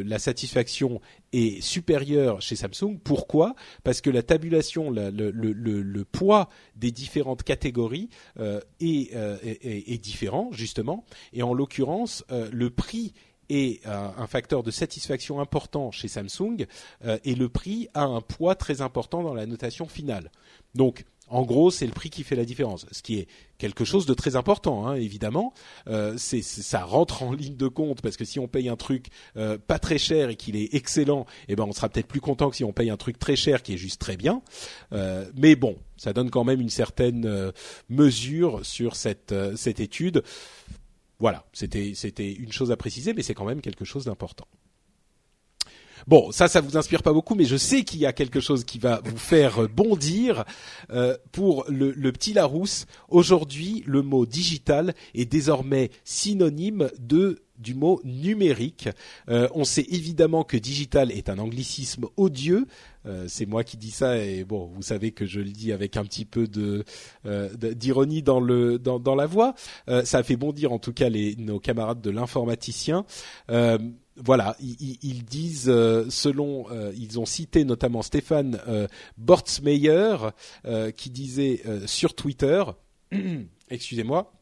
[0.04, 1.00] la satisfaction
[1.32, 2.98] est supérieure chez Samsung.
[3.02, 3.54] Pourquoi?
[3.82, 11.04] Parce que la tabulation, le, poids des différentes catégories euh, est, est, est, différent justement.
[11.32, 13.14] Et en l'occurrence, le prix
[13.48, 16.66] est un facteur de satisfaction important chez Samsung
[17.04, 20.30] euh, et le prix a un poids très important dans la notation finale.
[20.74, 24.04] Donc en gros, c'est le prix qui fait la différence, ce qui est quelque chose
[24.04, 25.54] de très important, hein, évidemment.
[25.88, 29.06] Euh, c'est, ça rentre en ligne de compte parce que si on paye un truc
[29.38, 32.50] euh, pas très cher et qu'il est excellent, eh ben on sera peut-être plus content
[32.50, 34.42] que si on paye un truc très cher qui est juste très bien.
[35.34, 37.52] Mais bon, ça donne quand même une certaine
[37.88, 40.22] mesure sur cette cette étude.
[41.24, 44.46] Voilà, c'était c'était une chose à préciser, mais c'est quand même quelque chose d'important.
[46.06, 48.62] Bon, ça, ça vous inspire pas beaucoup, mais je sais qu'il y a quelque chose
[48.64, 50.44] qui va vous faire bondir
[50.90, 52.84] euh, pour le, le, petit Larousse.
[53.08, 58.88] Aujourd'hui, le mot digital est désormais synonyme de du mot numérique.
[59.28, 62.66] Euh, on sait évidemment que digital est un anglicisme odieux.
[63.06, 65.96] Euh, c'est moi qui dis ça et bon, vous savez que je le dis avec
[65.96, 66.48] un petit peu
[67.26, 69.54] euh, d'ironie dans le dans, dans la voix.
[70.04, 73.04] ça a fait bondir en tout cas les nos camarades de l'informaticien
[74.16, 75.64] voilà, ils, ils disent,
[76.08, 76.66] selon,
[76.96, 78.60] ils ont cité notamment Stéphane
[79.18, 80.16] Bortsmeyer
[80.96, 82.62] qui disait sur Twitter,
[83.70, 84.32] excusez-moi,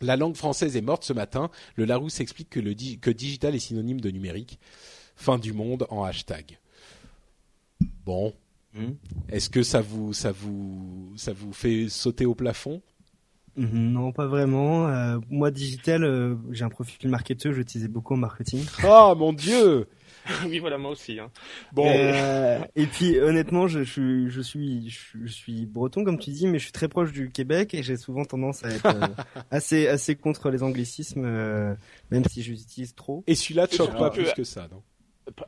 [0.00, 1.50] la langue française est morte ce matin.
[1.76, 4.58] Le Larousse explique que, le que digital est synonyme de numérique.
[5.16, 6.58] Fin du monde en hashtag.
[8.04, 8.32] Bon.
[8.74, 8.92] Hmm.
[9.28, 12.82] Est-ce que ça vous, ça, vous, ça vous fait sauter au plafond?
[13.56, 14.86] Mhm, non, pas vraiment.
[14.88, 18.64] Euh, moi, digital, euh, j'ai un profil marketeur, j'utilisais beaucoup en marketing.
[18.84, 19.88] Oh mon dieu
[20.46, 21.18] oui, voilà, moi aussi.
[21.18, 21.30] Hein.
[21.72, 21.86] Bon.
[21.86, 26.58] Euh, et puis, honnêtement, je, je, je, suis, je, suis breton, comme tu dis, mais
[26.58, 29.06] je suis très proche du Québec et j'ai souvent tendance à être euh,
[29.50, 31.74] assez, assez contre les anglicismes, euh,
[32.10, 33.24] même si je les utilise trop.
[33.26, 34.82] Et celui-là ne choque pas plus que ça, non?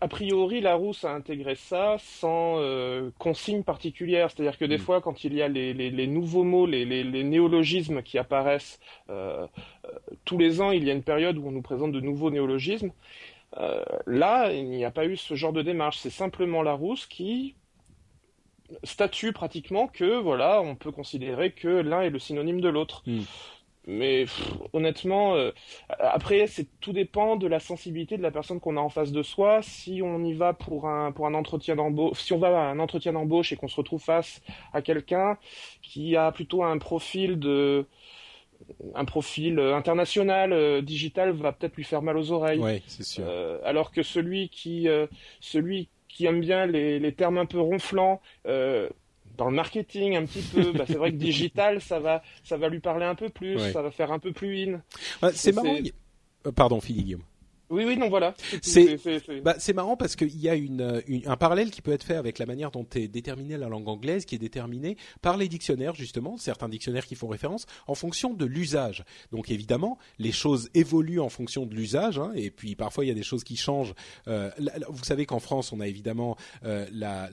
[0.00, 4.30] A priori, la Rousse a intégré ça sans euh, consigne particulière.
[4.30, 4.80] C'est-à-dire que des mm.
[4.80, 8.78] fois, quand il y a les, les, les nouveaux mots, les, les, néologismes qui apparaissent
[9.08, 9.46] euh,
[10.24, 12.90] tous les ans, il y a une période où on nous présente de nouveaux néologismes.
[13.58, 15.98] Euh, là, il n'y a pas eu ce genre de démarche.
[15.98, 17.56] C'est simplement Larousse qui
[18.84, 23.02] statue pratiquement que voilà, on peut considérer que l'un est le synonyme de l'autre.
[23.06, 23.22] Hmm.
[23.86, 24.26] Mais
[24.72, 25.52] honnêtement, euh,
[25.98, 29.22] après, c'est tout dépend de la sensibilité de la personne qu'on a en face de
[29.22, 29.62] soi.
[29.62, 32.78] Si on y va pour un pour un entretien d'embauche, si on va à un
[32.78, 34.42] entretien d'embauche et qu'on se retrouve face
[34.74, 35.38] à quelqu'un
[35.82, 37.86] qui a plutôt un profil de
[38.94, 42.60] un profil euh, international euh, digital va peut-être lui faire mal aux oreilles.
[42.60, 43.24] Oui, c'est sûr.
[43.26, 44.88] Euh, alors que celui qui
[45.40, 50.42] celui qui aime bien les, les termes un peu ronflants dans le marketing un petit
[50.42, 53.58] peu, bah, c'est vrai que digital ça va ça va lui parler un peu plus,
[53.72, 54.82] ça va faire un peu plus in.
[55.32, 55.76] c'est marrant.
[56.56, 57.22] Pardon, Philippe Guillaume.
[57.70, 58.34] Oui, oui, non, voilà.
[58.62, 58.98] C'est
[59.42, 62.46] bah, marrant parce qu'il y a une, un parallèle qui peut être fait avec la
[62.46, 66.68] manière dont est déterminée la langue anglaise, qui est déterminée par les dictionnaires justement, certains
[66.68, 69.04] dictionnaires qui font référence en fonction de l'usage.
[69.30, 73.12] Donc évidemment, les choses évoluent en fonction de l'usage, hein, et puis parfois il y
[73.12, 73.94] a des choses qui changent.
[74.26, 74.50] Euh,
[74.88, 77.30] vous savez qu'en France, on a évidemment euh, la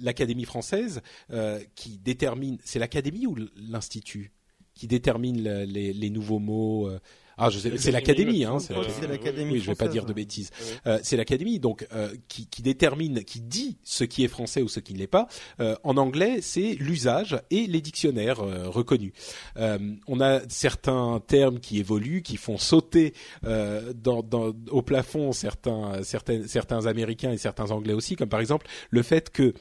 [0.00, 2.58] l'Académie française euh, qui détermine.
[2.64, 4.32] C'est l'Académie ou l'Institut
[4.74, 6.90] qui détermine les, les, nouveaux mots
[7.38, 8.58] ah, c'est l'académie, hein.
[8.58, 8.74] C'est
[9.06, 9.54] l'académie.
[9.54, 10.50] Oui, je vais pas dire de bêtises.
[10.86, 14.68] Euh, c'est l'académie, donc euh, qui, qui, détermine, qui dit ce qui est français ou
[14.68, 15.28] ce qui ne l'est pas.
[15.60, 19.12] Euh, en anglais, c'est l'usage et les dictionnaires euh, reconnus.
[19.58, 26.02] Euh, on a certains termes qui évoluent, qui font sauter dans, dans, au plafond certains,
[26.02, 29.54] certains, certains Américains et certains Anglais aussi, comme par exemple le fait que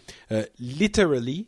[0.60, 1.48] literally,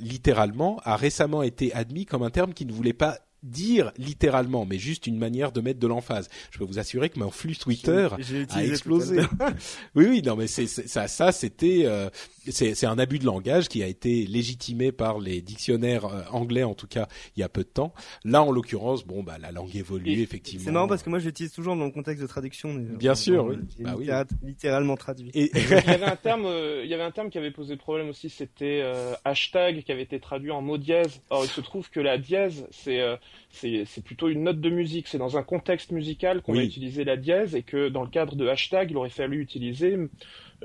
[0.00, 4.78] littéralement, a récemment été admis comme un terme qui ne voulait pas dire littéralement, mais
[4.78, 6.28] juste une manière de mettre de l'emphase.
[6.50, 8.08] Je peux vous assurer que mon flux Twitter
[8.50, 9.20] a explosé.
[9.94, 12.08] oui, oui, non, mais c'est ça, ça c'était, euh,
[12.48, 16.74] c'est un abus de langage qui a été légitimé par les dictionnaires euh, anglais en
[16.74, 17.92] tout cas il y a peu de temps.
[18.24, 20.64] Là, en l'occurrence, bon, bah la langue évolue effectivement.
[20.64, 22.74] C'est marrant parce que moi, j'utilise toujours dans le contexte de traduction.
[22.74, 23.56] Bien sûr, oui.
[23.80, 24.08] Bah, oui.
[24.42, 25.30] littéralement traduit.
[25.34, 27.76] Et il y avait un terme, euh, il y avait un terme qui avait posé
[27.76, 28.82] problème aussi, c'était
[29.24, 31.20] hashtag qui avait été traduit en mot dièse.
[31.30, 33.00] Or, il se trouve que la dièse, c'est
[33.50, 35.08] c'est plutôt une note de musique.
[35.08, 38.36] C'est dans un contexte musical qu'on va utiliser la dièse et que dans le cadre
[38.36, 39.96] de hashtag, il aurait fallu utiliser.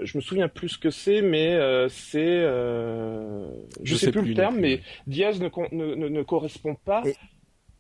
[0.02, 3.49] Je me souviens plus ce que c'est, mais euh, c'est, euh,
[3.84, 7.03] je, sais, plus, le terme, mais dièse ne, ne, ne, correspond pas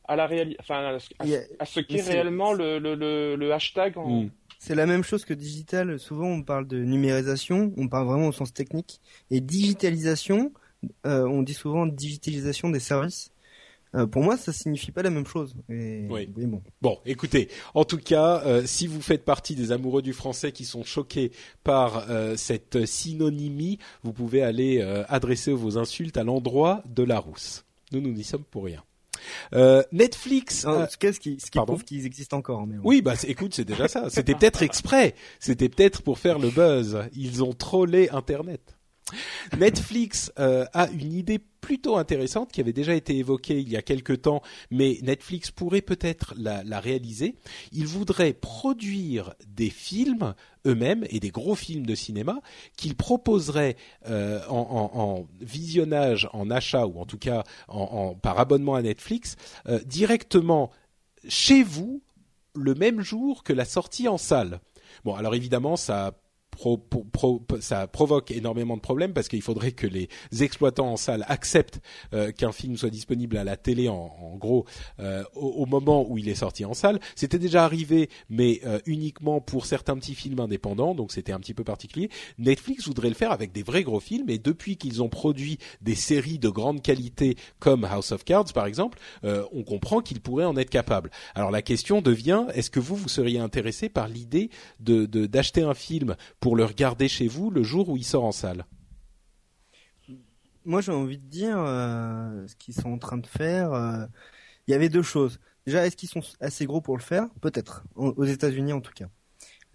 [0.05, 0.97] à la réalité, enfin
[1.59, 3.97] à, ce qu'est réellement le, le, le, hashtag.
[3.97, 4.23] En...
[4.23, 4.29] Hmm.
[4.59, 5.99] C'est la même chose que digital.
[5.99, 8.99] Souvent, on parle de numérisation, on parle vraiment au sens technique,
[9.31, 10.51] et digitalisation,
[11.05, 13.31] euh, on dit souvent digitalisation des services.
[13.95, 15.53] Euh, pour moi, ça signifie pas la même chose.
[15.69, 16.27] oui.
[16.27, 16.61] bon.
[16.81, 20.65] Bon, écoutez, en tout cas, euh, si vous faites partie des amoureux du français qui
[20.65, 21.31] sont choqués
[21.63, 27.65] par euh, cette synonymie, vous pouvez aller adresser vos insultes à l'endroit de la rousse.
[27.91, 28.83] Nous, nous n'y sommes pour rien.
[29.91, 30.65] Netflix.
[30.99, 32.65] Qu'est-ce qui, ce qui prouve qu'ils existent encore.
[32.65, 34.09] Mais Oui, bah écoute, c'est déjà ça.
[34.09, 35.15] C'était peut-être exprès.
[35.39, 36.97] C'était peut-être pour faire le buzz.
[37.15, 38.77] Ils ont trollé Internet.
[39.57, 43.81] Netflix euh, a une idée plutôt intéressante qui avait déjà été évoquée il y a
[43.81, 47.35] quelque temps, mais Netflix pourrait peut-être la, réaliser.
[47.71, 50.33] Ils voudraient produire des films
[50.65, 52.39] eux-mêmes et des gros films de cinéma
[52.77, 53.77] qu'ils proposeraient
[54.07, 57.43] euh, en, visionnage, en achat ou en tout cas
[58.21, 59.35] par abonnement à Netflix
[59.67, 60.71] euh, directement
[61.27, 62.01] chez vous
[62.55, 64.59] le même jour que la sortie en salle.
[65.05, 66.13] Bon, alors évidemment, ça
[67.59, 70.09] ça provoque énormément de problèmes parce qu'il faudrait que les
[70.39, 71.81] exploitants en salle acceptent
[72.13, 74.65] euh, qu'un film soit disponible à la télé en, gros
[74.99, 76.99] euh, au, moment où il est sorti en salle.
[77.15, 81.53] C'était déjà arrivé, mais euh, uniquement pour certains petits films indépendants, donc c'était un petit
[81.53, 82.09] peu particulier.
[82.37, 85.95] Netflix voudrait le faire avec des vrais gros films et depuis qu'ils ont produit des
[85.95, 90.57] séries de grande qualité comme House of Cards par exemple, on comprend qu'ils pourraient en
[90.57, 91.11] être capables.
[91.35, 94.49] Alors la question devient est-ce que vous vous seriez intéressé par l'idée
[94.79, 98.33] de d'acheter un film pour le regarder chez vous le jour où il sort en
[98.33, 98.65] salle
[100.65, 103.71] Moi, j'ai envie de dire euh, ce qu'ils sont en train de faire.
[103.71, 104.05] Euh,
[104.67, 105.39] il y avait deux choses.
[105.65, 107.27] Déjà, est-ce qu'ils sont assez gros pour le faire?
[107.39, 109.07] Peut-être, aux États-Unis en tout cas.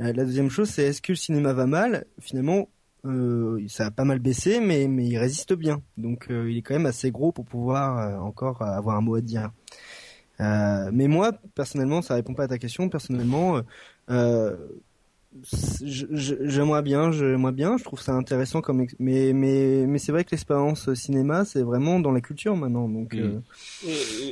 [0.00, 2.04] Euh, la deuxième chose, c'est est-ce que le cinéma va mal?
[2.20, 2.68] Finalement,
[3.68, 5.80] ça a pas mal baissé, mais, mais il résiste bien.
[5.96, 9.52] Donc, il est quand même assez gros pour pouvoir encore avoir un mot à dire.
[10.40, 12.88] mais moi, personnellement, ça répond pas à ta question.
[12.88, 13.62] Personnellement,
[15.82, 20.30] j'aimerais bien, j'aimerais bien, je trouve ça intéressant comme mais mais mais c'est vrai que
[20.30, 23.40] l'expérience cinéma c'est vraiment dans la culture maintenant donc euh.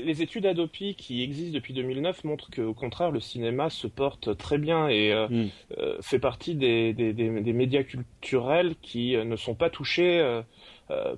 [0.04, 4.58] les études Adopi qui existent depuis 2009 montrent qu'au contraire le cinéma se porte très
[4.58, 5.50] bien et euh, mm.
[5.78, 10.42] euh, fait partie des, des, des, médias culturels qui ne sont pas touchés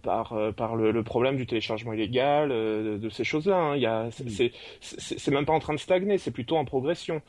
[0.02, 3.56] par par le, problème du téléchargement illégal de, ces choses-là.
[3.56, 3.76] Hein.
[3.76, 4.50] Il y a, mm.
[4.80, 7.22] c'est même pas en train de stagner, c'est plutôt en progression.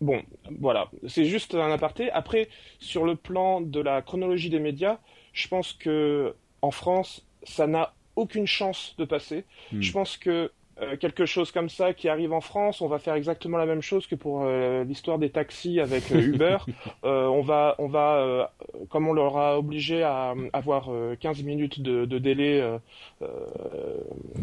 [0.00, 0.22] Bon,
[0.60, 2.10] voilà, c'est juste un aparté.
[2.10, 2.48] Après,
[2.78, 4.98] sur le plan de la chronologie des médias,
[5.32, 9.44] je pense que en France, ça n'a aucune chance de passer.
[9.72, 9.80] Hmm.
[9.80, 10.50] Je pense que
[10.80, 13.80] euh, quelque chose comme ça qui arrive en France, on va faire exactement la même
[13.80, 16.58] chose que pour euh, l'histoire des taxis avec euh, Uber.
[17.04, 18.52] on va, on va,
[18.88, 20.90] comme on leur a obligé à avoir
[21.20, 22.62] 15 minutes de, de délai,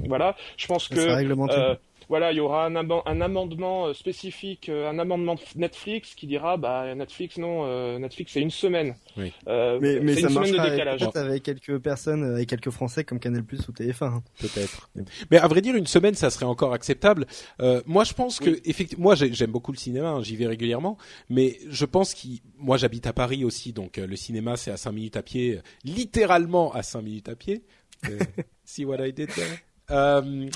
[0.07, 0.35] voilà.
[0.57, 0.95] Je pense que
[2.11, 6.57] voilà, il y aura un, un amendement euh, spécifique, euh, un amendement Netflix qui dira,
[6.57, 8.95] bah Netflix non, euh, Netflix c'est une semaine.
[9.15, 9.31] Oui.
[9.47, 13.65] Euh, mais mais ça marchera peut-être avec quelques personnes, avec quelques Français comme Canal Plus
[13.69, 14.03] ou TF1.
[14.03, 14.23] Hein.
[14.41, 14.89] Peut-être.
[15.31, 17.27] Mais à vrai dire, une semaine, ça serait encore acceptable.
[17.61, 20.97] Euh, moi, je pense que effectivement, moi j'aime beaucoup le cinéma, hein, j'y vais régulièrement,
[21.29, 24.91] mais je pense qu'il, moi j'habite à Paris aussi, donc le cinéma c'est à 5
[24.91, 27.63] minutes à pied, littéralement à 5 minutes à pied.
[28.65, 29.61] see what I did there?
[29.91, 30.49] Euh,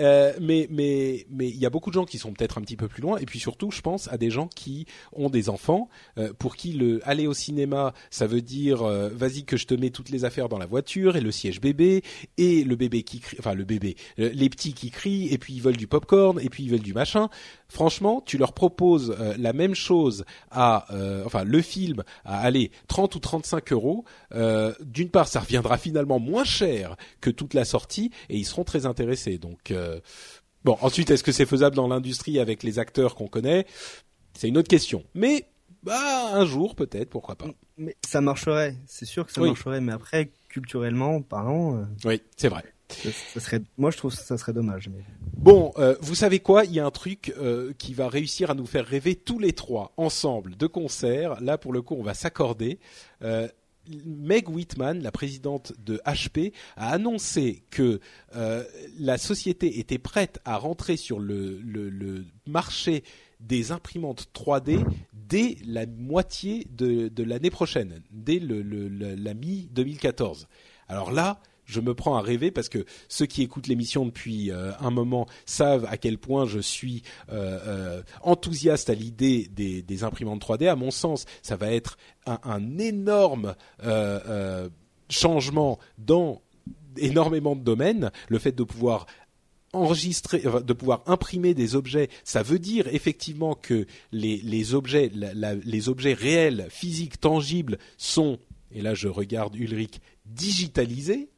[0.00, 2.76] euh, mais mais mais il y a beaucoup de gens qui sont peut-être un petit
[2.76, 3.18] peu plus loin.
[3.18, 5.88] Et puis surtout je pense à des gens qui ont des enfants
[6.18, 9.74] euh, pour qui le aller au cinéma ça veut dire euh, vas-y que je te
[9.74, 12.02] mets toutes les affaires dans la voiture et le siège bébé
[12.38, 15.62] et le bébé qui crie enfin le bébé les petits qui crient et puis ils
[15.62, 17.28] veulent du popcorn et puis ils veulent du machin.
[17.68, 20.86] Franchement tu leur proposes la même chose à
[21.24, 24.04] enfin le film à aller 30 ou 35 euros
[24.80, 28.86] d'une part ça reviendra finalement moins cher que toute la sortie et ils seront très
[28.86, 29.38] intéressés.
[29.38, 30.00] Donc euh,
[30.64, 33.66] bon, ensuite, est-ce que c'est faisable dans l'industrie avec les acteurs qu'on connaît?
[34.34, 35.04] C'est une autre question.
[35.14, 35.46] Mais
[35.82, 37.46] bah un jour peut-être, pourquoi pas.
[37.76, 39.80] Mais ça marcherait, c'est sûr que ça marcherait.
[39.80, 41.78] Mais après, culturellement parlant.
[41.78, 42.64] Euh, oui, c'est vrai.
[43.32, 44.90] Ça, serait, moi je trouve que ça serait dommage.
[45.38, 46.66] Bon, euh, vous savez quoi?
[46.66, 47.34] Il y a un truc
[47.78, 51.40] qui va réussir à nous faire rêver tous les trois ensemble de concert.
[51.40, 52.78] Là, pour le coup, on va s'accorder.
[53.88, 58.00] Meg Whitman, la présidente de HP, a annoncé que
[58.36, 58.64] euh,
[58.98, 63.04] la société était prête à rentrer sur le, marché
[63.40, 70.48] des imprimantes 3D dès la moitié de, l'année prochaine, dès la mi 2014.
[70.88, 74.72] Alors là, je me prends à rêver parce que ceux qui écoutent l'émission depuis euh,
[74.80, 80.44] un moment savent à quel point je suis euh, euh, enthousiaste à l'idée des, imprimantes
[80.44, 80.68] 3D.
[80.68, 83.54] À mon sens, ça va être un, énorme
[85.08, 86.42] changement dans
[86.96, 88.10] énormément de domaines.
[88.28, 89.06] Le fait de pouvoir
[89.72, 96.14] enregistrer, de pouvoir imprimer des objets, ça veut dire effectivement que les objets, les objets
[96.14, 98.38] réels, physiques, tangibles sont,
[98.72, 101.31] et là je regarde Ulrich, digitalisés.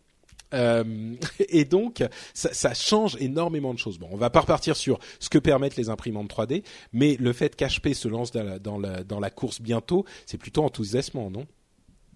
[0.53, 1.15] Euh,
[1.49, 2.03] et donc,
[2.35, 3.99] ça, ça, change énormément de choses.
[3.99, 6.62] Bon, on va pas repartir sur ce que permettent les imprimantes 3D,
[6.93, 10.39] mais le fait qu'HP se lance dans la, dans la, dans la course bientôt, c'est
[10.39, 11.47] plutôt enthousiasmant, non?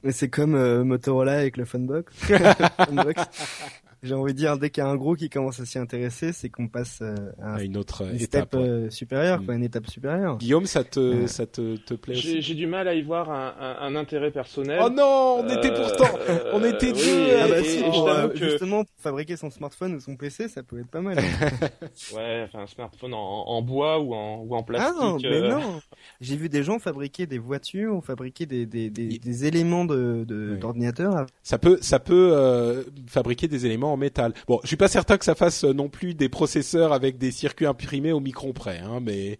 [0.03, 2.15] Mais c'est comme euh, Motorola avec le Funbox.
[4.03, 6.33] j'ai envie de dire, dès qu'il y a un gros qui commence à s'y intéresser,
[6.33, 9.57] c'est qu'on passe euh, à, une autre une étape euh, supérieure, quoi, mm.
[9.59, 10.39] une étape supérieure.
[10.39, 13.77] Guillaume, ça te, ça te, te plaît J'ai du mal à y voir un, un,
[13.89, 14.81] un, intérêt personnel.
[14.83, 16.17] Oh non, on était pourtant,
[16.53, 17.37] on était deux.
[17.43, 20.91] ah bah si, pour, justement, pour fabriquer son smartphone ou son PC, ça peut être
[20.91, 21.19] pas mal.
[22.15, 23.19] ouais, enfin un smartphone en,
[23.49, 24.95] en, bois ou en, ou en plastique.
[24.97, 25.81] Ah non, mais non.
[26.21, 30.25] J'ai vu des gens fabriquer des voitures ou fabriquer des, des, des, des éléments de
[30.61, 31.27] d'ordinateur.
[31.43, 34.33] Ça peut, ça peut fabriquer des éléments en métal.
[34.47, 37.31] Bon, je suis pas certain que ça fasse euh, non plus des processeurs avec des
[37.31, 39.39] circuits imprimés au micron près, hein, mais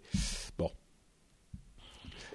[0.57, 0.71] bon.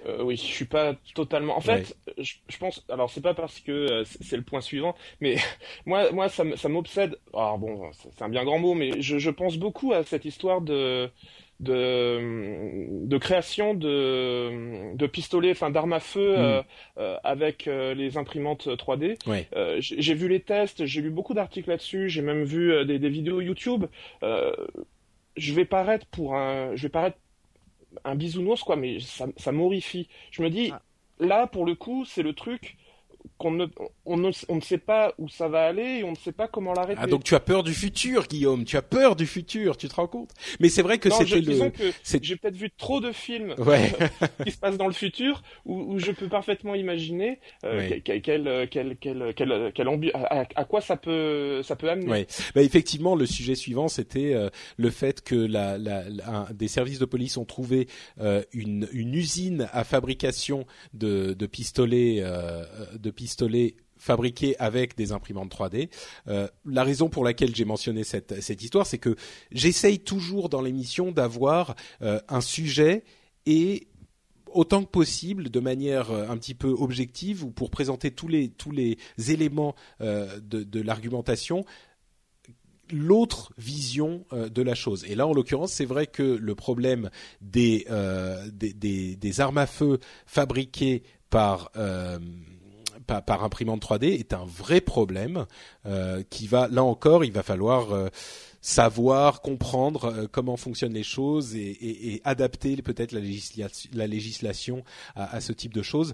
[0.05, 1.57] Euh, oui, je suis pas totalement.
[1.57, 2.85] En fait, je, pense.
[2.89, 5.37] Alors, c'est pas parce que euh, c'est le point suivant, mais
[5.85, 7.17] moi, moi, ça, m'obsède.
[7.33, 11.09] Alors bon, c'est un bien grand mot, mais je, pense beaucoup à cette histoire de
[11.59, 16.39] de, de création de, de pistolets, enfin d'armes à feu mm.
[16.39, 16.61] euh,
[16.97, 19.17] euh, avec euh, les imprimantes 3D.
[19.79, 23.41] j'ai vu les tests, j'ai lu beaucoup d'articles là-dessus, j'ai même vu des, des, vidéos
[23.41, 23.85] YouTube.
[24.21, 27.17] je vais paraître pour un, je vais paraître
[28.03, 30.09] un bisounours quoi, mais ça, ça m'horrifie.
[30.31, 30.81] Je me dis, ah.
[31.19, 32.75] là pour le coup, c'est le truc
[33.37, 33.65] qu'on ne,
[34.05, 36.47] on ne, on ne sait pas où ça va aller et on ne sait pas
[36.47, 36.99] comment l'arrêter.
[37.01, 38.65] Ah donc tu as peur du futur, Guillaume.
[38.65, 39.77] Tu as peur du futur.
[39.77, 40.31] Tu te rends compte?
[40.59, 41.71] Mais c'est vrai que c'était le.
[42.21, 43.91] J'ai peut-être vu trop de films ouais.
[44.43, 48.67] qui se passent dans le futur où, où je peux parfaitement imaginer euh, quel, quel,
[48.69, 52.09] quel, quel, quel, quel à, à, quoi ça peut, ça peut amener.
[52.09, 52.27] Ouais.
[52.53, 56.03] Bah, effectivement, le sujet suivant c'était euh, le fait que la, la,
[56.53, 57.87] des services de police ont trouvé
[58.19, 62.63] euh, une, une usine à fabrication de, de pistolets euh,
[62.97, 65.89] de pistolets fabriqués avec des imprimantes 3D.
[66.27, 69.15] Euh, la raison pour laquelle j'ai mentionné cette, cette histoire, c'est que
[69.51, 73.03] j'essaye toujours dans l'émission d'avoir euh, un sujet
[73.45, 73.87] et
[74.51, 78.49] autant que possible, de manière euh, un petit peu objective ou pour présenter tous les
[78.49, 78.97] tous les
[79.27, 81.65] éléments de, l'argumentation,
[82.91, 85.03] l'autre vision de la chose.
[85.05, 87.09] Et là, en l'occurrence, c'est vrai que le problème
[87.41, 87.85] des,
[88.53, 91.71] des, armes à feu fabriquées par
[93.05, 95.45] par, imprimante 3D est un vrai problème
[95.85, 98.09] euh, qui va là encore il va falloir euh,
[98.61, 104.07] savoir comprendre euh, comment fonctionnent les choses et, et, et adapter peut-être la, législation, la
[104.07, 104.83] législation
[105.15, 106.13] à, à, ce type de choses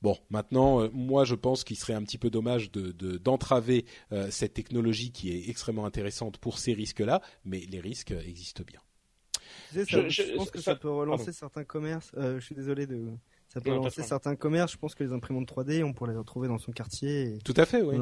[0.00, 3.84] Bon, maintenant, moi, je pense qu'il serait un petit peu dommage de d'entraver
[4.30, 8.80] cette technologie qui est extrêmement intéressante pour ces risques-là, mais les risques existent bien.
[9.72, 12.10] je, pense que ça, peut relancer certains commerces.
[12.16, 13.12] je suis désolé de
[13.52, 14.72] ça peut relancer certains commerces.
[14.72, 17.38] Je pense que les imprimantes 3D, on pourrait les retrouver dans son quartier.
[17.44, 17.98] Tout à fait, oui.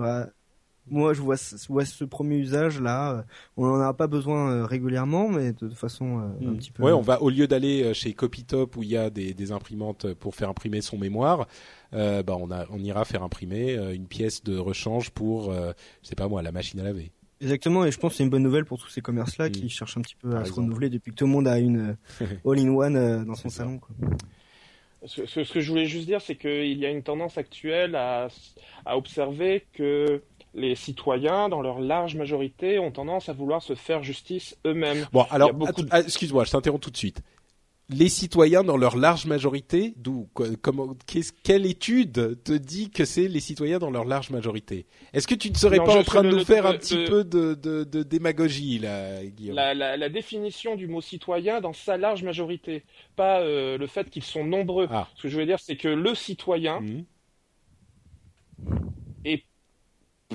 [0.86, 3.14] moi, je vois, ce premier usage là.
[3.14, 3.22] Euh,
[3.56, 6.56] on n'en a pas besoin euh, régulièrement, mais de, façon euh, un hmm.
[6.56, 6.84] petit peu.
[6.84, 10.36] Ouais, on va au lieu d'aller chez Copytop où il y a des, imprimantes pour
[10.36, 11.48] faire imprimer son mémoire,
[11.90, 15.72] bah on, a, on ira faire imprimer une pièce de rechange pour, je
[16.02, 17.10] sais pas moi, la machine à laver.
[17.40, 19.52] Exactement, et je pense que c'est une bonne nouvelle pour tous ces commerces-là hmm.
[19.52, 21.96] qui cherchent un petit peu à se renouveler depuis que tout le monde a une
[22.46, 23.80] all-in-one dans son salon.
[23.80, 23.96] Quoi.
[25.06, 28.28] Ce, ce, que je voulais juste dire, c'est qu'il y a une tendance actuelle à,
[28.84, 30.22] à, observer que
[30.54, 35.06] les citoyens, dans leur large majorité, ont tendance à vouloir se faire justice eux-mêmes.
[35.12, 35.52] Bon, alors,
[35.90, 37.22] ah, excuse-moi, je t'interromps tout de suite
[37.90, 40.28] les citoyens dans leur large majorité, d'où
[40.62, 40.94] comment
[41.42, 44.86] quelle étude te dit que c'est les citoyens dans leur large majorité?
[45.12, 47.54] Est-ce que tu ne serais pas en train de nous faire un petit peu de,
[47.54, 49.56] de, de, démagogie là, Guillaume?
[49.56, 52.84] La, la, la, définition du mot citoyen dans sa large majorité,
[53.16, 54.88] pas euh, le fait qu'ils sont nombreux.
[54.90, 55.08] Ah.
[55.16, 57.04] Ce que je veux dire, c'est que le citoyen mmh.
[59.24, 59.44] est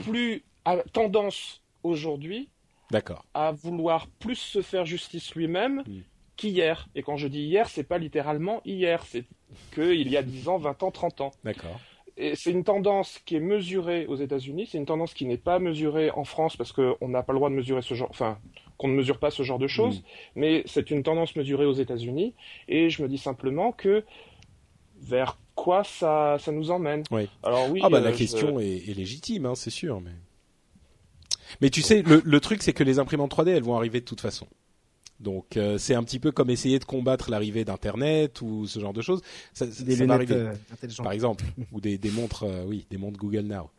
[0.04, 2.50] plus à tendance aujourd'hui
[3.34, 5.84] à vouloir plus se faire justice lui-même.
[5.88, 6.02] Mmh
[6.36, 6.88] qu'hier.
[6.96, 9.26] Et quand je dis hier, c'est pas littéralement hier, c'est
[9.74, 11.32] qu'il y a 10 ans, 20 ans, 30 ans.
[11.44, 11.80] D'accord.
[12.18, 15.60] Et c'est une tendance qui est mesurée aux États-Unis, c'est une tendance qui n'est pas
[15.60, 18.38] mesurée en France parce qu'on n'a pas le droit de mesurer ce genre, enfin,
[18.78, 20.04] qu'on ne mesure pas ce genre de choses, mm.
[20.36, 22.34] mais c'est une tendance mesurée aux États-Unis.
[22.70, 24.06] Et je me dis simplement que
[25.02, 27.28] vers quoi ça, ça nous emmène oui.
[27.44, 27.82] Alors oui.
[27.84, 30.12] Ah bah la euh, question est, légitime, hein, c'est sûr, mais.
[31.62, 34.06] Mais tu sais, le, le truc c'est que les imprimantes 3D, elles vont arriver de
[34.06, 34.48] toute façon.
[35.20, 38.94] Donc euh, c'est un petit peu comme essayer de combattre l'arrivée d'Internet ou ce genre
[38.94, 39.22] de choses.
[39.54, 40.54] Ça, des ça arriver, euh,
[40.98, 43.70] par exemple, ou des, des montres, euh, oui, des montres Google Now.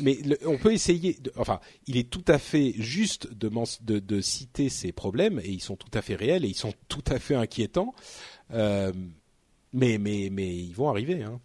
[0.00, 1.14] mais on peut essayer.
[1.14, 3.50] De, enfin, il est tout à fait juste de,
[3.82, 6.74] de, de, citer ces problèmes et ils sont tout à fait réels et ils sont
[6.88, 7.94] tout à fait inquiétants.
[8.52, 8.92] mais
[9.72, 11.22] mais mais ils vont arriver.
[11.24, 11.40] Hein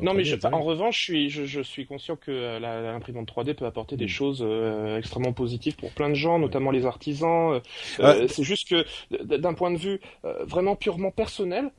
[0.00, 3.96] non, mais en revanche, je suis, je, suis conscient que euh, l'imprimante 3D peut apporter
[3.96, 4.08] des mm.
[4.08, 7.60] choses euh, extrêmement positives pour plein de gens, notamment les artisans.
[8.00, 8.84] Euh, c'est juste que
[9.22, 11.70] d'un point de vue vraiment purement personnel,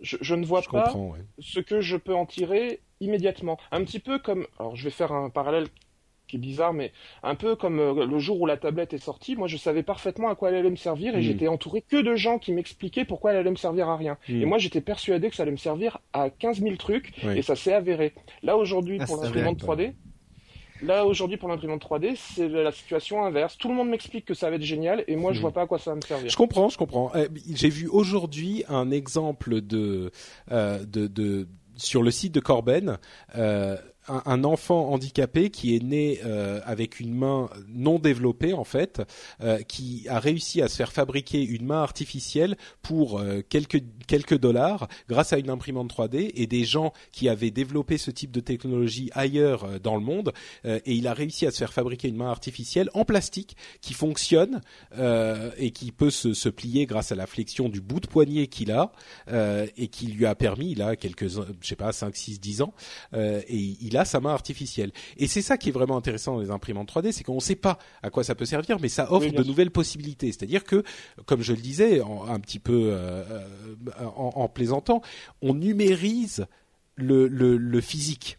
[0.00, 0.92] je, ne vois pas
[1.38, 3.58] ce que je peux en tirer immédiatement.
[3.70, 5.66] Un petit peu comme, alors je vais faire un parallèle
[6.30, 6.92] qui est bizarre, mais
[7.22, 10.28] un peu comme euh, le jour où la tablette est sortie, moi je savais parfaitement
[10.28, 11.22] à quoi elle allait me servir et hmm.
[11.22, 14.16] j'étais entouré que de gens qui m'expliquaient pourquoi elle allait me servir à rien.
[14.28, 14.42] Hmm.
[14.42, 17.56] Et moi j'étais persuadé que ça allait me servir à 15 000 trucs et ça
[17.56, 18.14] s'est avéré.
[18.42, 19.92] Là aujourd'hui ah, pour l'imprimante 3D,
[20.82, 23.58] Là, aujourd'hui, pour l'imprimante 3D, c'est la situation inverse.
[23.58, 25.42] Tout le monde m'explique que ça va être génial, et moi, je hmm.
[25.42, 26.30] vois pas à quoi ça va me servir.
[26.30, 27.12] Je comprends, je comprends.
[27.14, 30.10] Eh, j'ai vu aujourd'hui un exemple de,
[30.50, 32.98] euh, de, de, sur le site de Corben,
[33.36, 33.76] euh,
[34.26, 39.02] un, enfant handicapé qui est né euh, avec une main non développée en fait,
[39.42, 44.38] euh, qui a réussi à se faire fabriquer une main artificielle pour euh, quelques quelques
[44.38, 48.40] dollars grâce à une imprimante 3D et des gens qui avaient développé ce type de
[48.40, 50.32] technologie ailleurs dans le monde
[50.64, 54.60] et il a réussi à se faire fabriquer une main artificielle en plastique qui fonctionne
[54.96, 58.72] et qui peut se, se, plier grâce à la flexion du bout de poignet qu'il
[58.72, 58.92] a
[59.76, 62.74] et qui lui a permis il a quelques je sais pas 5 6 10 ans
[63.12, 64.92] et il a sa main artificielle.
[65.16, 67.56] Et c'est ça qui est vraiment intéressant dans les imprimantes 3D, c'est qu'on ne sait
[67.56, 70.32] pas à quoi ça peut servir, mais ça offre de nouvelles possibilités.
[70.32, 70.82] C'est-à-dire que,
[71.26, 75.02] comme je le disais un petit peu euh, euh, en, plaisantant,
[75.42, 76.46] on numérise
[76.96, 78.38] le, le, physique.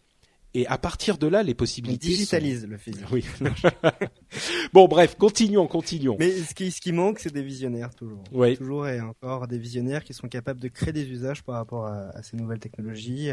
[0.54, 2.08] Et à partir de là, les possibilités.
[2.08, 3.06] On digitalise le physique.
[3.10, 3.24] Oui.
[4.72, 6.16] bon, bref, continuons, continuons.
[6.18, 8.22] Mais ce qui, ce qui manque, c'est des visionnaires toujours.
[8.32, 8.56] Oui.
[8.58, 12.22] Toujours et encore des visionnaires qui sont capables de créer des usages par rapport à,
[12.22, 13.30] ces nouvelles technologies,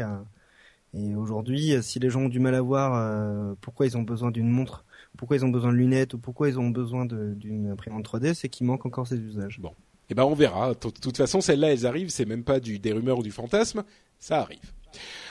[0.92, 4.30] et aujourd'hui, si les gens ont du mal à voir euh, pourquoi ils ont besoin
[4.30, 4.84] d'une montre,
[5.16, 8.48] pourquoi ils ont besoin de lunettes ou pourquoi ils ont besoin d'une imprimante 3D, c'est
[8.48, 9.60] qu'il manque encore ces usages.
[9.60, 9.72] Bon,
[10.08, 10.70] eh ben on verra.
[10.70, 12.10] De toute façon, celles-là, elles arrivent.
[12.10, 13.84] C'est même pas du des rumeurs ou du fantasme,
[14.18, 14.72] ça arrive.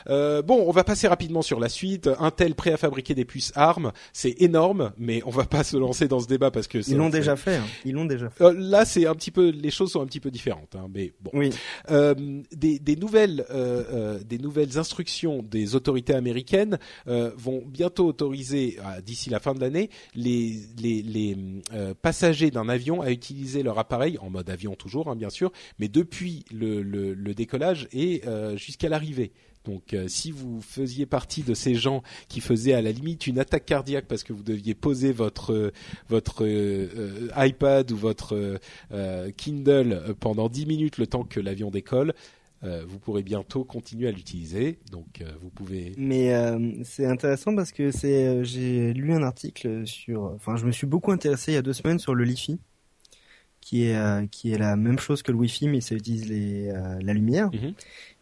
[0.08, 2.10] Euh, bon, on va passer rapidement sur la suite.
[2.20, 6.08] Intel prêt à fabriquer des puces ARM, c'est énorme, mais on va pas se lancer
[6.08, 7.58] dans ce débat parce que ils l'ont déjà fait.
[7.58, 7.66] Hein.
[7.86, 8.44] Ils l'ont déjà fait.
[8.44, 11.14] Euh, là, c'est un petit peu, les choses sont un petit peu différentes, hein, mais
[11.22, 11.32] bon.
[11.34, 11.52] Oui.
[11.90, 12.16] Euh,
[12.52, 19.30] des, des, nouvelles, euh, euh, des nouvelles instructions des autorités américaines vont bientôt autoriser, d'ici
[19.30, 21.38] la fin de l'année, les, les, les
[22.02, 25.88] passagers d'un avion à utiliser leur appareil en mode avion toujours, hein, bien sûr, mais
[25.88, 28.22] depuis le, le, le décollage et
[28.56, 29.32] jusqu'à l'arrivée.
[29.70, 33.38] Donc euh, si vous faisiez partie de ces gens qui faisaient à la limite une
[33.38, 35.72] attaque cardiaque parce que vous deviez poser votre
[36.08, 38.60] votre euh, iPad ou votre
[38.92, 42.14] euh, Kindle pendant 10 minutes le temps que l'avion décolle,
[42.62, 44.80] vous pourrez bientôt continuer à l'utiliser.
[44.92, 45.94] Donc vous pouvez.
[45.98, 46.34] Mais
[46.84, 50.24] c'est intéressant parce que c'est j'ai lu un article sur.
[50.24, 52.60] Enfin, je me suis beaucoup intéressé il y a deux semaines sur le Li-Fi
[53.62, 57.14] qui est qui est la même chose que le Wi-Fi mais ça utilise les la
[57.14, 57.50] lumière.
[57.54, 57.74] Mhm.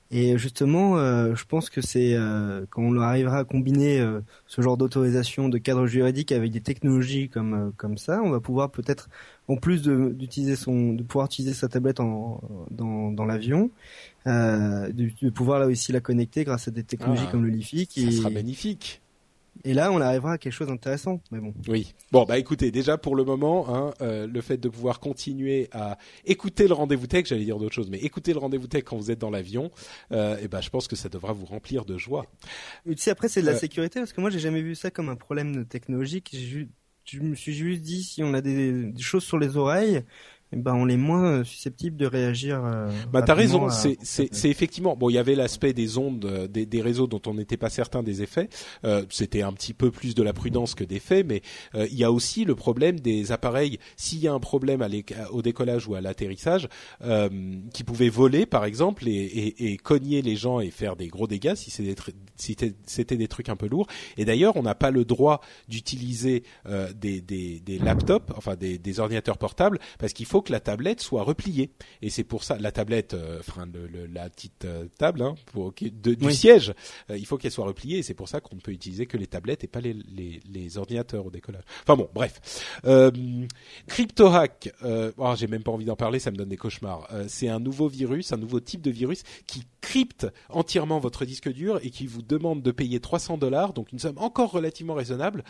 [0.09, 4.61] Et justement, euh, je pense que c'est euh, quand on arrivera à combiner euh, ce
[4.61, 9.09] genre d'autorisation de cadre juridique avec des technologies comme comme ça, on va pouvoir peut-être,
[9.49, 13.69] en plus de d'utiliser son, de pouvoir utiliser sa tablette en, dans dans l'avion,
[14.25, 17.87] de, de, pouvoir là aussi la connecter grâce à des technologies ah, comme le Li-Fi.
[17.87, 19.01] Qui ça sera magnifique.
[19.63, 21.21] Et là, on arrivera à quelque chose d'intéressant.
[21.31, 21.53] Mais bon.
[21.67, 21.93] Oui.
[22.11, 25.97] Bon, bah écoutez, déjà pour le moment, hein, euh, le fait de pouvoir continuer à
[26.25, 29.11] écouter le rendez-vous tech, j'allais dire d'autres choses, mais écouter le rendez-vous tech quand vous
[29.11, 29.71] êtes dans l'avion,
[30.11, 32.25] euh, et eh ben je pense que ça devra vous remplir de joie.
[32.89, 34.75] Et tu sais, après c'est de la euh, sécurité parce que moi j'ai jamais vu
[34.75, 36.35] ça comme un problème technologique.
[37.05, 40.03] Je me suis juste dit si on a des choses sur les oreilles,
[40.55, 42.63] ben on est moins euh, susceptible de réagir.
[42.63, 45.09] Euh, bah t'as raison, c'est c'est effectivement bon.
[45.09, 48.01] Il y avait l'aspect des ondes, euh, des, des, réseaux dont on n'était pas certain
[48.01, 48.47] des effets.
[48.85, 51.41] Euh, C'était un petit peu plus de la prudence que des faits, mais
[51.75, 53.77] euh, il y a aussi le problème des appareils.
[53.97, 54.87] S'il y a un problème à
[55.31, 56.69] au décollage ou à l'atterrissage,
[57.03, 57.29] euh,
[57.73, 61.27] qui pouvait voler par exemple et, et, et, cogner les gens et faire des gros
[61.27, 61.95] dégâts si c'était
[62.37, 62.55] si
[62.85, 63.87] c'était des trucs un peu lourds.
[64.15, 66.43] Et d'ailleurs, on n'a pas le droit d'utiliser
[66.95, 71.01] des, des, des laptops, enfin des, des ordinateurs portables, parce qu'il faut que la tablette
[71.01, 71.71] soit repliée.
[72.01, 73.67] Et c'est pour ça la tablette, euh, enfin
[74.13, 76.73] la petite euh, table hein, pour, du siège,
[77.09, 77.99] euh, il faut qu'elle soit repliée.
[77.99, 80.77] Et c'est pour ça qu'on ne peut utiliser que les tablettes et pas les, les,
[80.77, 81.63] ordinateurs au décollage.
[81.83, 82.79] Enfin bon, bref.
[83.87, 84.73] CryptoHack,
[85.17, 87.07] oh, j'ai même pas envie d'en parler, ça me donne des cauchemars.
[87.27, 91.79] c'est un nouveau virus, un nouveau type de virus qui crypte entièrement votre disque dur
[91.83, 95.43] et qui vous demande de payer 300 dollars, donc une somme encore relativement raisonnable.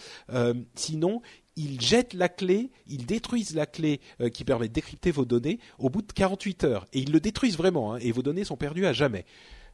[0.75, 1.21] sinon,
[1.57, 5.59] ils jettent la clé, ils détruisent la clé euh, qui permet de décrypter vos données
[5.79, 6.85] au bout de 48 heures.
[6.93, 9.25] Et ils le détruisent vraiment, hein, et vos données sont perdues à jamais.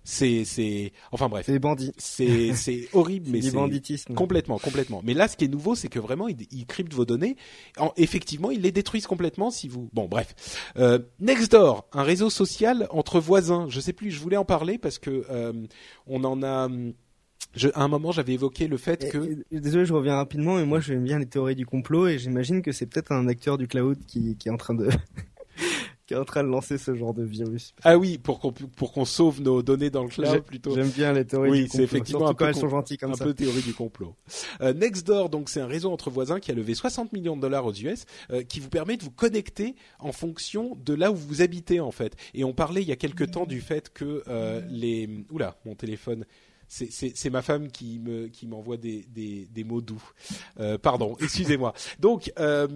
[0.06, 1.46] C'est, c'est, enfin bref.
[1.46, 1.94] C'est des bandits.
[1.98, 4.14] C'est, c'est horrible, mais c'est banditisme.
[4.14, 5.02] Complètement, complètement.
[5.04, 7.38] Mais là, ce qui est nouveau, c'est que vraiment, ils, cryptent vos données.
[7.78, 9.90] En, effectivement, ils les détruisent complètement si vous.
[9.94, 10.36] Bon, bref.
[10.78, 13.68] Euh, Nextdoor, un réseau social entre voisins.
[13.70, 14.12] Je sais plus.
[14.12, 15.54] Je voulais en parler parce que euh,
[16.06, 16.68] on en a.
[17.56, 19.44] Je, à un moment, j'avais évoqué le fait que.
[19.52, 22.72] désolé, je reviens rapidement, mais moi, j'aime bien les théories du complot et j'imagine que
[22.72, 24.90] c'est peut-être un acteur du cloud qui, qui est en train de.
[26.06, 27.74] qui est en train de lancer ce genre de virus.
[27.84, 30.76] Ah oui, pour qu'on pour qu'on sauve nos données dans le cloud plutôt.
[30.76, 31.78] J'aime bien les théories oui, du complot.
[31.78, 34.16] c'est effectivement un peu, elles sont gentilles comme un peu théorie du complot.
[34.62, 37.66] Euh, Nextdoor, donc c'est un réseau entre voisins qui a levé 60 millions de dollars
[37.66, 41.42] aux US, euh, qui vous permet de vous connecter en fonction de là où vous
[41.42, 42.16] habitez en fait.
[42.34, 45.76] Et on parlait il y a quelque temps du fait que euh, les oula, mon
[45.76, 46.26] téléphone
[46.74, 50.04] c'est ma femme qui me qui m'envoie des, des, mots doux.
[50.60, 51.74] Euh, pardon, excusez-moi.
[52.00, 52.68] Donc, euh,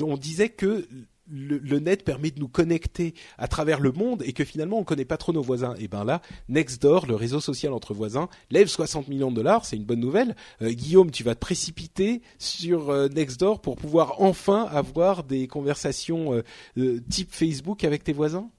[0.00, 0.86] on disait que
[1.30, 5.04] le, net permet de nous connecter à travers le monde et que finalement on connaît
[5.04, 5.74] pas trop nos voisins.
[5.78, 9.76] Et ben là, Nextdoor, le réseau social entre voisins, lève 60 millions de dollars, c'est
[9.76, 10.34] une bonne nouvelle.
[10.62, 16.42] Euh, Guillaume, tu vas te précipiter sur Nextdoor pour pouvoir enfin avoir des conversations
[17.10, 18.50] type Facebook avec tes voisins?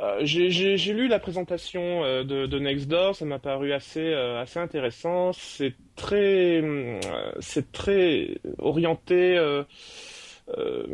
[0.00, 4.58] Euh, j'ai lu la présentation euh, de, de, Nextdoor, ça m'a paru assez euh, assez
[4.58, 5.32] intéressant.
[5.34, 6.62] C'est très
[7.40, 9.38] c'est très orienté
[10.58, 10.84] euh,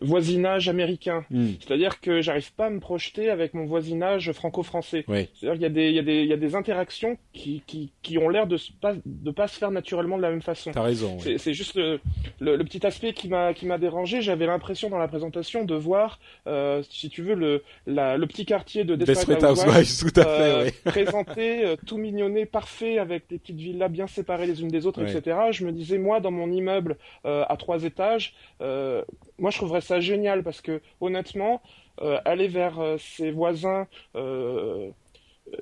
[0.00, 1.24] voisinage américain.
[1.30, 1.48] Hmm.
[1.60, 5.04] C'est-à-dire que j'arrive pas à me projeter avec mon voisinage franco-français.
[5.06, 7.62] C'est-à-dire qu'il y a des il y a des il y a des interactions qui
[7.66, 10.70] qui qui ont l'air de pas de pas se faire naturellement de la même façon.
[10.72, 11.18] T'as raison.
[11.18, 12.00] C'est juste le,
[12.40, 14.22] le, petit aspect qui m'a qui m'a dérangé.
[14.22, 18.46] J'avais l'impression dans la présentation de voir euh, si tu veux le la, le petit
[18.46, 23.58] quartier de Desperate Housewives, tout à fait, euh, présenté tout mignonné, parfait avec des petites
[23.58, 25.38] villas bien séparées les unes des autres, etc.
[25.50, 28.34] Je me disais moi dans mon immeuble à trois étages.
[28.60, 28.93] Euh,
[29.38, 31.62] moi, je trouverais ça génial parce que honnêtement,
[32.00, 33.86] euh, aller vers euh, ses voisins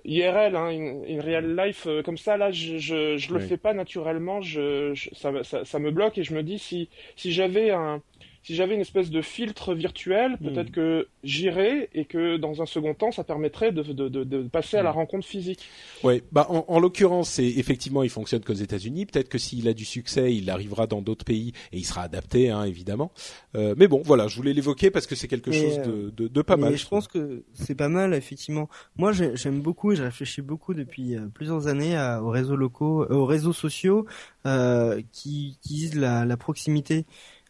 [0.05, 4.41] IRL, hein, une, real life comme ça, là, je je, je le fais pas naturellement.
[4.41, 8.01] Je, ça, ça, ça, me bloque et je me dis si si j'avais un
[8.43, 10.48] si j'avais une espèce de filtre virtuel, hmm.
[10.48, 14.77] peut-être que j'irais et que dans un second temps, ça permettrait de, de, de, passer
[14.77, 14.97] à la hmm.
[14.97, 15.69] rencontre physique.
[16.02, 19.06] Oui, bah en, en l'occurrence, c'est effectivement, il fonctionne qu'aux États-Unis.
[19.06, 22.51] Peut-être que s'il a du succès, il arrivera dans d'autres pays et il sera adapté,
[22.51, 23.12] hein, évidemment.
[23.55, 26.43] Euh, mais bon, voilà, je voulais l'évoquer parce que c'est quelque chose de, de, de,
[26.43, 26.73] pas mal.
[26.73, 28.69] Je, je pense que c'est pas mal, effectivement.
[28.97, 33.02] Moi, j'aime beaucoup et je réfléchis beaucoup depuis euh, plusieurs années à, aux réseaux locaux,
[33.02, 34.06] euh, aux réseaux sociaux
[34.47, 37.06] euh, qui utilisent la, la proximité.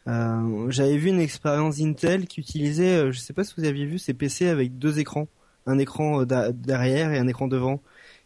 [0.09, 3.87] Euh, J'avais vu une expérience Intel qui utilisait, euh, je sais pas si vous aviez
[3.87, 5.29] vu, ces PC avec deux écrans,
[5.67, 7.81] un écran euh, derrière et un écran devant.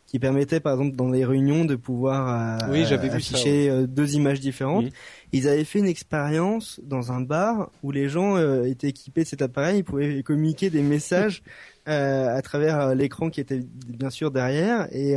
[0.07, 4.87] qui permettait par exemple dans les réunions de pouvoir oui, afficher deux images différentes.
[5.33, 9.43] Ils avaient fait une expérience dans un bar où les gens étaient équipés de cet
[9.43, 11.43] appareil, ils pouvaient communiquer des messages
[11.87, 14.87] à travers l'écran qui était bien sûr derrière.
[14.93, 15.17] Et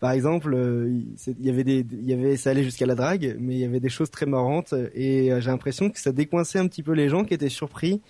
[0.00, 3.36] par exemple, euh, il y avait des, il y avait, ça allait jusqu'à la drague,
[3.38, 6.58] mais il y avait des choses très marrantes et euh, j'ai l'impression que ça décoinçait
[6.58, 8.02] un petit peu les gens qui étaient surpris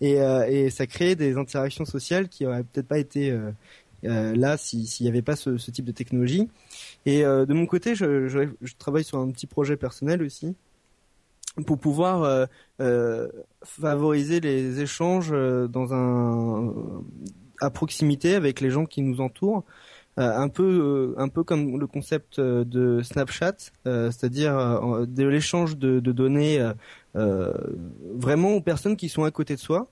[0.00, 3.36] et, euh, et ça créait des interactions sociales qui auraient peut-être pas été
[4.02, 6.48] là s'il n'y avait pas ce, type de technologie.
[7.06, 10.54] Et de mon côté, je, je, je, travaille sur un petit projet personnel aussi
[11.66, 12.48] pour pouvoir
[13.62, 16.72] favoriser les échanges dans un
[17.60, 21.78] à proximité avec les gens qui nous entourent euh, un peu euh, un peu comme
[21.78, 26.60] le concept euh, de Snapchat, c'est-à-dire de l'échange de, de, données
[27.14, 29.90] vraiment aux personnes qui sont à côté de soi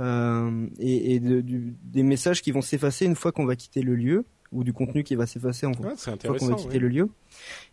[0.00, 1.42] et, et de,
[1.82, 5.04] des messages qui vont s'effacer une fois qu'on va quitter le lieu ou du contenu
[5.04, 7.08] qui va s'effacer en fois qu'on va quitter le lieu.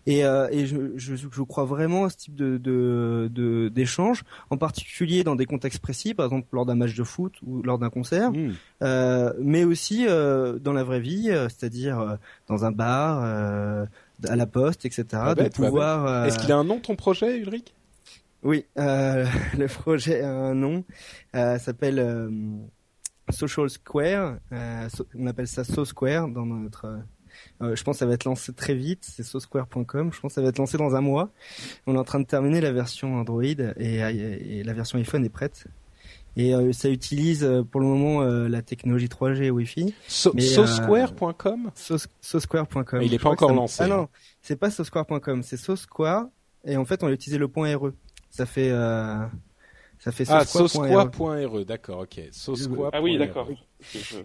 [0.05, 4.57] Et, euh, et je, je, je, crois vraiment à ce type de, de, d'échange, en
[4.57, 7.89] particulier dans des contextes précis, par exemple lors d'un match de foot ou lors d'un
[7.89, 8.53] concert, hmm.
[8.83, 12.15] euh, mais aussi euh, dans la vraie vie, euh, c'est-à-dire euh,
[12.47, 13.85] dans un bar, euh,
[14.27, 15.05] à la poste, etc.
[15.35, 16.25] de pouvoir.
[16.25, 17.73] Est-ce qu'il a un nom ton projet, Ulrich?
[18.43, 20.83] Oui, le projet a un nom,
[21.33, 21.99] s'appelle
[23.31, 24.37] Social Square.
[24.51, 24.87] Euh,
[25.17, 26.99] on appelle ça So Square dans notre.
[27.61, 28.99] Euh, je pense que ça va être lancé très vite.
[29.03, 30.11] C'est sosquare.com.
[30.11, 31.29] Je pense que ça va être lancé dans un mois.
[31.87, 35.65] On est en train de terminer la version Android et, la version iPhone est prête.
[36.37, 39.93] Et euh, ça utilise euh, pour le moment la technologie 3G Wi-Fi.
[40.07, 41.71] So, sosquare.com
[42.21, 43.01] Sosquare.com.
[43.01, 43.83] Il n'est pas encore lancé.
[43.83, 44.09] Ah non,
[44.41, 46.25] c'est pas sosquare.com, c'est sosquare.
[46.65, 47.91] Et en fait, on a utilisé le point .re.
[48.31, 48.69] Ça fait
[49.99, 52.21] ça fait ah, sosquois.re, d'accord, ok.
[52.31, 52.89] Sosquois.
[52.93, 53.47] Ah oui, d'accord.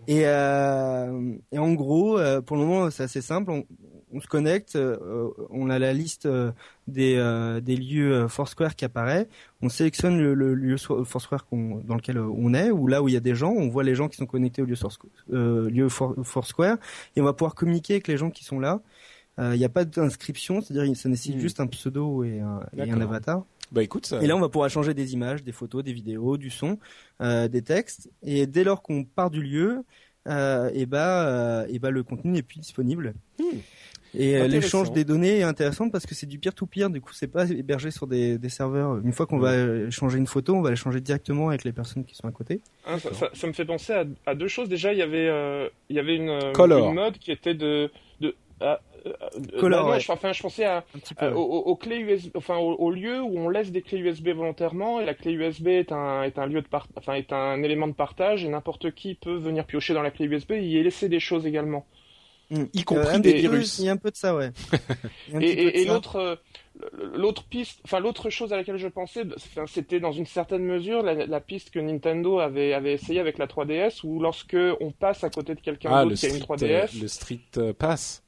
[0.07, 3.51] Et, euh, et en gros, euh, pour le moment, c'est assez simple.
[3.51, 3.65] On,
[4.13, 6.53] on se connecte, euh, on a la liste euh,
[6.89, 9.29] des, euh, des lieux Foursquare qui apparaît.
[9.63, 13.17] On sélectionne le, le lieu Foursquare dans lequel on est, ou là où il y
[13.17, 13.53] a des gens.
[13.53, 14.77] On voit les gens qui sont connectés au lieu,
[15.69, 16.79] lieu Foursquare,
[17.17, 18.81] et on va pouvoir communiquer avec les gens qui sont là.
[19.41, 21.41] Il n'y a pas d'inscription, c'est-à-dire ça nécessite hmm.
[21.41, 23.45] juste un pseudo et un, et un avatar.
[23.73, 24.21] Bah écoute, ça...
[24.21, 26.79] Et là, on va pouvoir changer des images, des photos, des vidéos, du son,
[27.21, 28.11] euh, des textes.
[28.23, 29.85] Et dès lors qu'on part du lieu,
[30.29, 33.15] euh, et bah, euh, et bah le contenu n'est plus disponible.
[33.39, 33.59] Hmm.
[34.13, 36.91] Et euh, l'échange des données est intéressant parce que c'est du peer-to-peer.
[36.91, 38.99] Du coup, c'est pas hébergé sur des, des serveurs.
[38.99, 42.17] Une fois qu'on va changer une photo, on va l'échanger directement avec les personnes qui
[42.17, 42.61] sont à côté.
[42.85, 44.69] Ah, ça, ça, ça, me fait penser à, à, deux choses.
[44.69, 47.89] Déjà, il y avait, euh, il y avait une, une mode qui était de,
[48.21, 48.35] de
[49.07, 49.13] euh,
[49.63, 50.85] euh, bah je, enfin, je pensais à,
[51.35, 55.15] aux, clés USB, enfin au, lieu où on laisse des clés USB volontairement et la
[55.15, 58.45] clé USB est un est un lieu de part, enfin est un élément de partage
[58.45, 61.47] et n'importe qui peut venir piocher dans la clé USB et y laisser des choses
[61.47, 61.87] également.
[62.51, 62.65] Hmm.
[62.75, 63.79] Y compris euh, des virus.
[63.79, 64.51] Il y a un peu de ça, ouais.
[65.41, 66.41] et, et, l'autre
[67.15, 69.23] l'autre piste, enfin l'autre chose à laquelle je pensais,
[69.67, 73.47] c'était dans une certaine mesure la, la, piste que Nintendo avait avait essayé avec la
[73.47, 77.01] 3DS où lorsque on passe à côté de quelqu'un ah, d'autre qui a une 3DS,
[77.01, 78.25] le Street Pass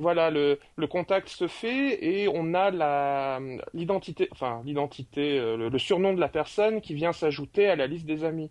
[0.00, 3.38] voilà, le, le, contact se fait et on a la
[3.74, 8.04] l'identité, enfin l'identité, euh, le, surnom de la personne qui vient s'ajouter à la liste
[8.04, 8.50] des amis.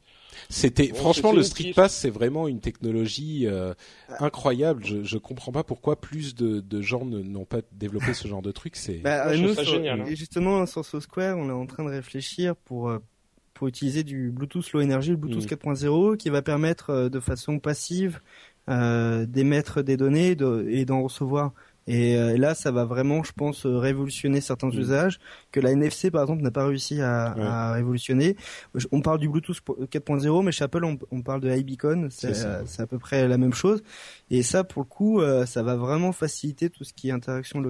[0.50, 3.74] C'était franchement le Street Pass, c'est vraiment une technologie euh,
[4.20, 4.86] incroyable.
[4.86, 8.52] Je je comprends pas pourquoi plus de, de gens n'ont pas développé ce genre de
[8.52, 8.78] truc.
[8.78, 10.06] C'est bah, nous, génial, hein.
[10.08, 13.00] justement sur So Square, on est en train de réfléchir pour euh,
[13.54, 16.18] pour utiliser du Bluetooth Low Energy, le Bluetooth 4.0, mm.
[16.18, 20.38] qui va permettre de façon passive euh, d'émettre des données
[20.68, 21.54] et d'en recevoir.
[21.88, 24.80] Et euh, là, ça va vraiment, je pense, révolutionner certains mm.
[24.80, 25.20] usages
[25.52, 28.38] que la NFC, par exemple, n'a pas réussi à, à, révolutionner.
[28.92, 29.60] On parle du Bluetooth
[29.92, 32.08] 4.0, mais chez Apple, on, on parle de iBeacon.
[32.10, 33.84] C'est à peu près la même chose.
[34.30, 37.62] Et ça, pour le coup, euh, ça va vraiment faciliter tout ce qui est interaction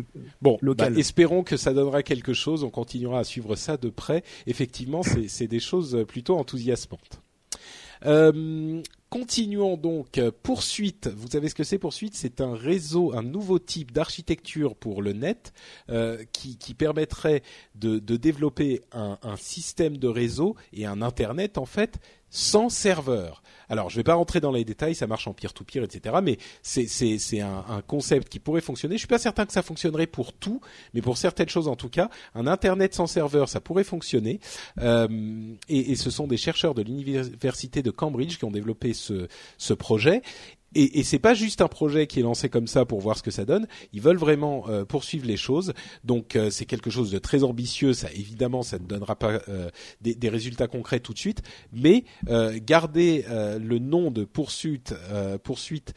[0.42, 2.64] bon, bah, espérons que ça donnera quelque chose.
[2.64, 4.24] On continuera à suivre ça de près.
[4.48, 7.22] Effectivement, c'est des choses plutôt enthousiasmantes.
[8.06, 8.82] Euh,
[9.14, 10.20] continuons donc.
[10.42, 11.08] Poursuite.
[11.08, 12.16] Vous savez ce que c'est Poursuite?
[12.16, 15.54] C'est un réseau, un nouveau type d'architecture pour le net
[15.92, 17.44] euh, qui, permettrait
[17.76, 22.00] de, développer un, système de réseau et un internet en fait
[22.34, 23.44] sans serveur.
[23.70, 26.16] Alors, je ne vais pas rentrer dans les détails, ça marche en peer-to-peer, etc.
[26.22, 28.96] Mais c'est un, concept qui pourrait fonctionner.
[28.96, 30.60] Je suis pas certain que ça fonctionnerait pour tout,
[30.94, 34.40] mais pour certaines choses en tout cas, un Internet sans serveur, ça pourrait fonctionner.
[34.80, 35.08] Euh,
[35.70, 40.22] et, ce sont des chercheurs de l'université de Cambridge qui ont développé ce projet
[40.76, 43.24] et, et c'est pas juste un projet qui est lancé comme ça pour voir ce
[43.24, 43.68] que ça donne.
[43.94, 45.74] Ils veulent vraiment euh, poursuivre les choses.
[46.04, 47.94] Donc euh, c'est quelque chose de très ambitieux.
[47.94, 49.70] Ça évidemment, ça ne donnera pas euh,
[50.02, 51.42] des, des, résultats concrets tout de suite,
[51.72, 52.06] mais
[52.66, 54.96] garder le nom de poursuite
[55.44, 55.94] poursuite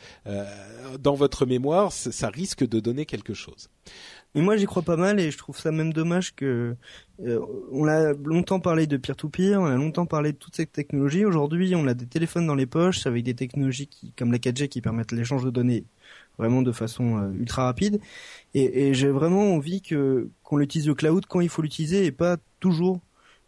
[1.01, 3.71] dans votre mémoire, ça risque de donner quelque chose.
[4.37, 6.77] Mais moi j'y crois pas mal et je trouve ça même dommage que
[7.25, 7.41] euh,
[7.73, 11.25] on a longtemps parlé de peer-to-peer, on a longtemps parlé de toutes ces technologies.
[11.25, 14.69] Aujourd'hui, on a des téléphones dans les poches avec des technologies qui, comme la 4G
[14.69, 15.85] qui permettent l'échange de données
[16.39, 17.99] vraiment de façon euh, ultra rapide.
[18.55, 22.13] Et, et j'ai vraiment envie que qu'on utilise le cloud quand il faut l'utiliser et
[22.13, 23.01] pas toujours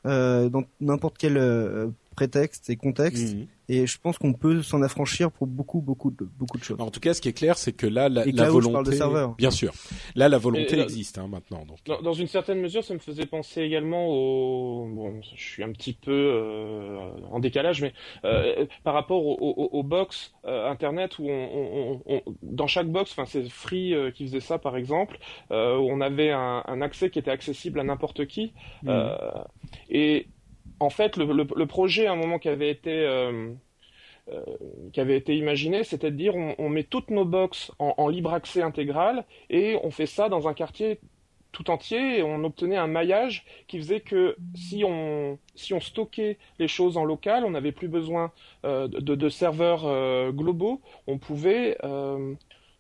[0.07, 3.35] euh, dans n'importe quel euh, prétexte et contexte.
[3.35, 3.47] Mmh.
[3.69, 6.81] Et je pense qu'on peut s'en affranchir pour beaucoup, beaucoup de, beaucoup de choses.
[6.81, 8.99] En tout cas, ce qui est clair, c'est que là, la, la volonté,
[9.37, 9.73] bien sûr,
[10.15, 11.65] là, la volonté existe hein, maintenant.
[11.67, 11.79] Donc.
[11.87, 14.87] Dans, dans, une certaine mesure, ça me faisait penser également au.
[14.89, 16.99] Bon, je suis un petit peu euh,
[17.31, 17.93] en décalage, mais
[18.25, 22.89] euh, par rapport aux au, au box euh, internet où on, on, on, dans chaque
[22.89, 25.19] box, enfin c'est Free euh, qui faisait ça par exemple,
[25.51, 28.53] euh, où on avait un, un, accès qui était accessible à n'importe qui.
[28.83, 28.93] Mmh.
[29.91, 30.27] et
[30.81, 33.53] en fait, le, le, le, projet à un moment qui avait été euh,
[34.31, 34.43] euh,
[34.93, 38.09] qui avait été imaginé, c'était de dire on, on, met toutes nos box en, en,
[38.09, 41.01] libre accès intégral et on fait ça dans un quartier
[41.51, 46.37] tout entier et on obtenait un maillage qui faisait que si on si on stockait
[46.59, 48.33] les choses en local, on n'avait plus besoin
[48.65, 51.77] euh, de, de, serveurs globaux, on pouvait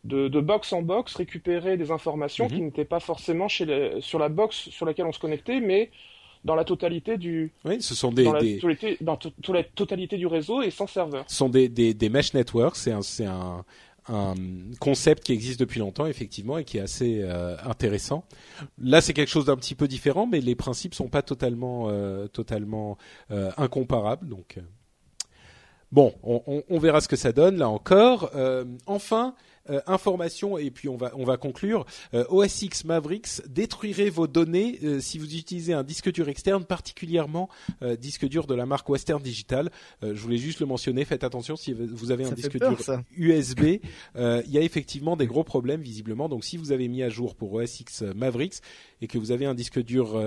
[0.05, 2.55] de, de, box en box récupérer des informations -hmm.
[2.55, 5.91] qui n'étaient pas forcément chez les, sur la box sur laquelle on se connectait, mais
[6.45, 8.59] dans la totalité du oui ce sont des dans la, des...
[8.59, 12.09] Totalité, dans toute la totalité du réseau et sans serveur ce sont des des, des
[12.09, 13.65] mesh networks c'est un un
[14.11, 14.35] un
[14.81, 18.25] concept qui existe depuis longtemps effectivement et qui est assez euh, intéressant.
[18.79, 22.27] Là, c'est quelque chose d'un petit peu différent, mais les principes sont pas totalement euh,
[22.27, 22.97] totalement
[23.31, 24.29] euh, incomparables.
[24.29, 24.59] Donc
[25.93, 28.31] bon, on, on, on, verra ce que ça donne là encore.
[28.87, 29.35] Enfin,
[29.71, 31.87] euh, information et puis on va on va conclure.
[32.15, 36.65] Euh, OS X Mavericks détruirait vos données euh, si vous utilisez un disque dur externe,
[36.65, 37.49] particulièrement
[37.83, 39.71] euh, disque dur de la marque Western Digital.
[40.03, 41.05] Euh, je voulais juste le mentionner.
[41.05, 43.03] Faites attention si vous avez un ça disque peur, dur ça.
[43.17, 43.79] USB.
[44.17, 46.29] Il y a effectivement des gros problèmes visiblement.
[46.29, 48.57] Donc si vous avez mis à jour pour OS X Mavericks
[49.01, 50.21] et que vous avez un disque dur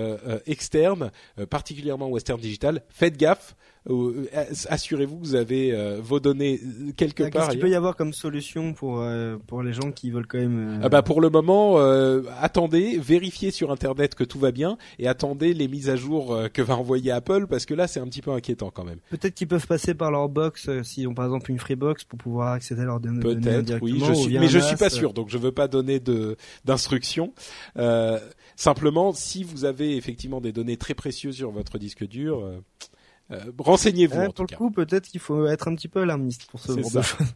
[0.46, 1.10] externe,
[1.50, 3.54] particulièrement Western Digital, faites gaffe.
[4.68, 6.60] Assurez-vous que vous avez vos données
[6.96, 7.30] quelque part.
[7.30, 9.04] Qu'est-ce qu'il peut y avoir comme solution pour
[9.46, 10.76] pour les gens qui veulent quand même.
[10.76, 10.80] Euh...
[10.82, 15.08] Ah bah pour le moment, euh, attendez, vérifiez sur internet que tout va bien et
[15.08, 18.06] attendez les mises à jour euh, que va envoyer Apple parce que là c'est un
[18.06, 18.98] petit peu inquiétant quand même.
[19.10, 22.18] Peut-être qu'ils peuvent passer par leur box euh, s'ils ont par exemple une Freebox pour
[22.18, 23.20] pouvoir accéder à leur données.
[23.20, 26.36] Peut-être, oui, je suis, mais je suis pas sûr, donc je veux pas donner de
[26.64, 27.32] d'instructions.
[27.76, 28.18] Euh,
[28.56, 32.44] simplement, si vous avez effectivement des données très précieuses sur votre disque dur.
[32.44, 32.58] Euh,
[33.58, 34.18] renseignez-vous.
[34.18, 36.72] Ouais, en pour le coup, peut-être qu'il faut être un petit peu alarmiste pour ce
[36.72, 36.98] genre ça.
[37.00, 37.26] de choses.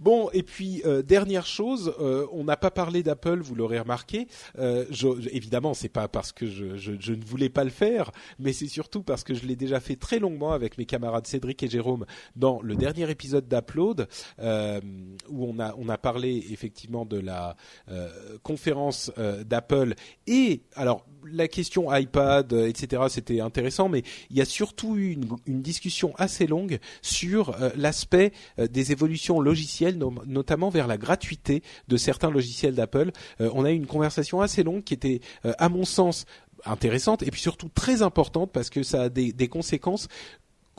[0.00, 4.28] Bon, et puis euh, dernière chose, euh, on n'a pas parlé d'Apple, vous l'aurez remarqué.
[4.58, 8.10] Euh, je, évidemment, c'est pas parce que je, je, je, ne voulais pas le faire,
[8.38, 11.62] mais c'est surtout parce que je l'ai déjà fait très longuement avec mes camarades Cédric
[11.62, 14.08] et Jérôme dans le dernier épisode d'Upload,
[14.38, 14.80] euh,
[15.28, 17.56] où on a on a parlé effectivement de la
[17.90, 19.96] euh, conférence euh, d'Apple
[20.26, 23.02] et alors la question iPad, etc.
[23.08, 25.12] C'était intéressant, mais il y a surtout eu
[25.46, 32.30] une, discussion assez longue sur l'aspect des évolutions logicielles notamment vers la gratuité de certains
[32.30, 33.10] logiciels d'Apple.
[33.40, 36.24] Euh, on a eu une conversation assez longue qui était, euh, à mon sens,
[36.66, 40.08] intéressante et puis surtout très importante parce que ça a des conséquences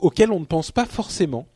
[0.02, 1.48] auxquelles on ne pense pas forcément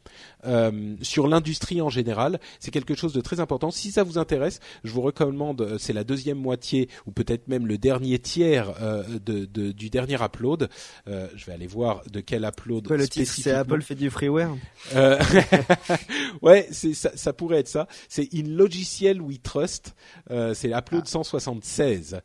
[0.46, 2.40] euh, sur l'industrie en général.
[2.60, 3.72] C'est quelque chose de très important.
[3.72, 7.68] Si ça vous intéresse, je vous recommande, euh, c'est la deuxième moitié ou peut-être même
[7.68, 10.70] le dernier tiers euh, de, de, du dernier upload.
[11.08, 12.88] Euh, je vais aller voir de quel upload.
[12.88, 14.56] Quoi, le titre, c'est Apple fait du freeware.
[14.96, 15.20] Euh,
[16.42, 17.88] ouais, ça, ça, pourrait être ça.
[18.08, 19.96] C'est In Logiciel We Trust.
[20.32, 21.10] Euh, c'est l'upload ah.
[21.10, 22.22] 176.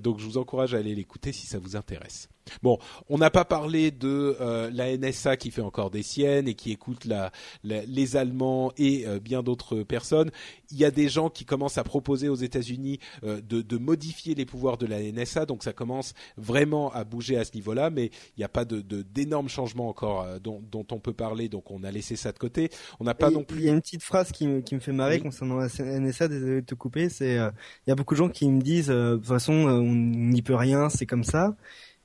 [0.00, 2.28] donc je vous encourage à aller l'écouter si ça vous intéresse.
[2.62, 2.78] Bon,
[3.08, 6.72] on n'a pas parlé de euh, la NSA qui fait encore des siennes et qui
[6.72, 7.32] écoute la,
[7.64, 10.30] la, les Allemands et euh, bien d'autres personnes.
[10.70, 14.34] Il y a des gens qui commencent à proposer aux États-Unis euh, de, de, modifier
[14.34, 18.06] les pouvoirs de la NSA, donc ça commence vraiment à bouger à ce niveau-là, mais
[18.06, 21.70] il n'y a pas de, d'énormes changements encore euh, dont, dont, on peut parler, donc
[21.70, 22.70] on a laissé ça de côté.
[23.00, 23.60] On n'a pas et non plus.
[23.60, 25.22] Il y a une petite phrase qui, me, qui me fait marrer oui.
[25.22, 26.28] concernant la NSA.
[26.28, 27.08] Désolé de te couper.
[27.08, 27.50] C'est euh,
[27.86, 30.54] il y a beaucoup de gens qui me disent de toute façon on n'y peut
[30.54, 31.56] rien, c'est comme ça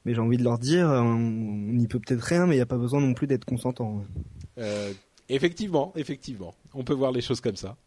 [0.05, 2.67] mais j'ai envie de leur dire, on n'y peut peut-être rien, mais il n'y a
[2.67, 4.03] pas besoin non plus d'être consentant.
[4.57, 4.91] Euh,
[5.33, 7.77] Effectivement, effectivement, on peut voir les choses comme ça.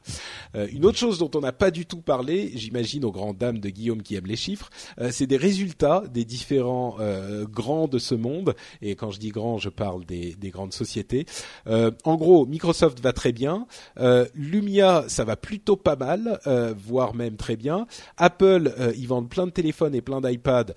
[0.56, 3.58] Euh, une autre chose dont on n'a pas du tout parlé, j'imagine aux grandes dames
[3.58, 7.98] de Guillaume qui aiment les chiffres, euh, c'est des résultats des différents euh, grands de
[7.98, 8.54] ce monde.
[8.80, 11.26] Et quand je dis grands, je parle des, des grandes sociétés.
[11.66, 13.66] en gros, Microsoft va très bien,
[14.34, 16.40] Lumia ça va plutôt pas mal,
[16.76, 17.86] voire même très bien.
[18.16, 20.72] Apple, ils vendent plein de téléphones et plein d'iPads,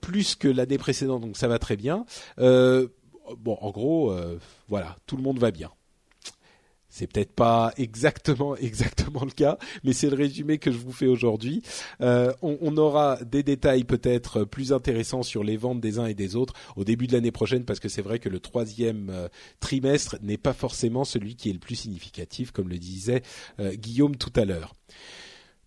[0.00, 2.04] plus que l'année précédente, donc ça va très bien.
[2.38, 2.88] bon,
[3.60, 4.14] en gros,
[4.68, 5.70] voilà, tout le monde va bien.
[6.96, 11.08] C'est peut-être pas exactement exactement le cas, mais c'est le résumé que je vous fais
[11.08, 11.60] aujourd'hui.
[12.00, 16.36] Euh, on, aura des détails peut-être plus intéressants sur les ventes des uns et des
[16.36, 20.18] autres au début de l'année prochaine, parce que c'est vrai que le troisième euh, trimestre
[20.22, 23.22] n'est pas forcément celui qui est le plus significatif, comme le disait
[23.58, 24.72] euh, Guillaume tout à l'heure.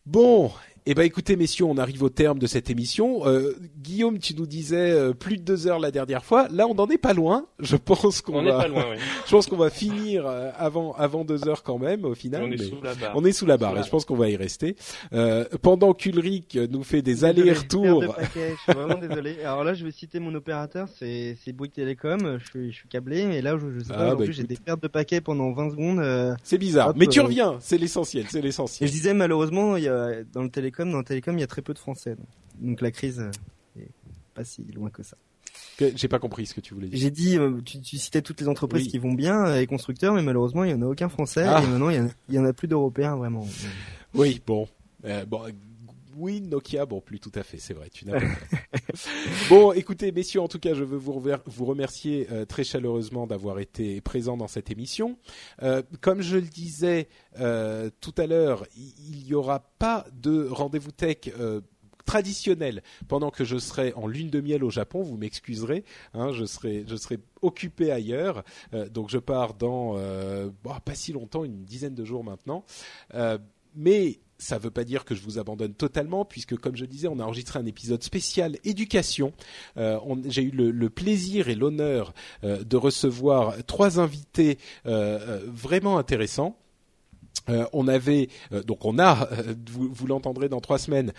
[0.05, 0.53] Bon,
[0.89, 3.27] eh ben écoutez messieurs, on arrive au terme de cette émission.
[3.27, 6.47] Euh, Guillaume, tu nous disais euh, plus de deux heures la dernière fois.
[6.49, 7.45] Là, on n'en est pas loin.
[7.59, 8.57] Je pense qu'on va.
[8.57, 8.97] Pas loin, oui.
[9.25, 12.43] je pense qu'on va finir euh, avant avant deux heures quand même au final.
[12.43, 13.11] On est sous la barre.
[13.15, 14.77] On est sous la barre et je pense qu'on va y rester.
[15.11, 18.15] Euh, pendant qu'Ulrich nous fait des allers-retours.
[18.33, 19.41] je suis vraiment désolé.
[19.43, 22.37] Alors là, je vais citer mon opérateur, c'est c'est Bouygues Télécom.
[22.39, 24.11] Je suis je suis câblé et là, je, je sais pas.
[24.11, 26.37] Ah, bah, j'ai des pertes de paquets pendant 20 secondes.
[26.43, 27.57] c'est bizarre, mais tu reviens.
[27.59, 28.23] C'est l'essentiel.
[28.29, 28.87] C'est l'essentiel.
[28.87, 31.47] je disais malheureusement, il y a dans le télécom dans le télécom, il y a
[31.47, 32.15] très peu de Français.
[32.59, 33.89] Donc, la crise euh, est
[34.33, 35.17] pas si loin que ça.
[35.79, 36.99] J'ai pas compris ce que tu voulais dire.
[36.99, 40.63] J'ai dit, euh, tu, citais toutes les entreprises qui vont bien, les constructeurs, mais malheureusement,
[40.63, 41.61] il y en a aucun français, ah.
[41.63, 43.47] et maintenant, il y, en a, plus d'européens, vraiment.
[44.13, 44.67] Oui, bon.
[45.05, 45.41] Euh, bon,
[46.17, 48.25] oui, Nokia, bon, plus tout à fait, c'est vrai, tu n'as pas
[49.49, 53.59] Bon, écoutez, messieurs, en tout cas, je veux vous, vous remercier euh, très chaleureusement d'avoir
[53.59, 55.17] été présents dans cette émission.
[55.61, 57.07] Euh, comme je le disais
[57.39, 61.29] euh, tout à l'heure, il n'y aura pas de rendez-vous tech
[62.05, 65.03] traditionnel pendant que je serai en lune de miel au Japon.
[65.03, 65.83] Vous m'excuserez,
[66.13, 68.43] hein, je serai je serai occupé ailleurs.
[68.91, 69.95] donc je pars dans
[70.63, 72.63] bah, pas si longtemps, une dizaine de jours maintenant.
[73.75, 77.07] mais ça ne veut pas dire que je vous abandonne totalement, puisque comme je disais,
[77.07, 79.33] on a enregistré un épisode spécial éducation.
[79.77, 86.57] Euh, J'ai eu le, plaisir et l'honneur euh, de recevoir trois invités euh vraiment intéressants.
[87.49, 91.13] Euh, on avait euh, donc on a euh, vous, l'entendrez dans trois semaines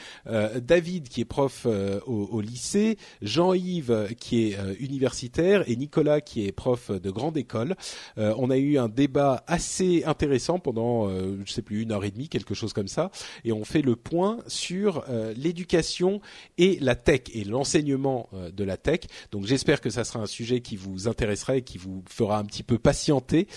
[0.63, 1.67] David qui est prof
[2.07, 7.77] au, lycée Jean-Yves qui est universitaire et Nicolas qui est prof de grande école.
[8.17, 12.29] On a eu un débat assez intéressant pendant je sais plus une heure et demie
[12.29, 13.11] quelque chose comme ça
[13.45, 15.05] et on fait le point sur
[15.37, 16.21] l'éducation
[16.57, 19.01] et la tech et l'enseignement de la tech.
[19.31, 22.45] Donc j'espère que ça sera un sujet qui vous intéressera et qui vous fera un
[22.45, 23.49] petit peu patienter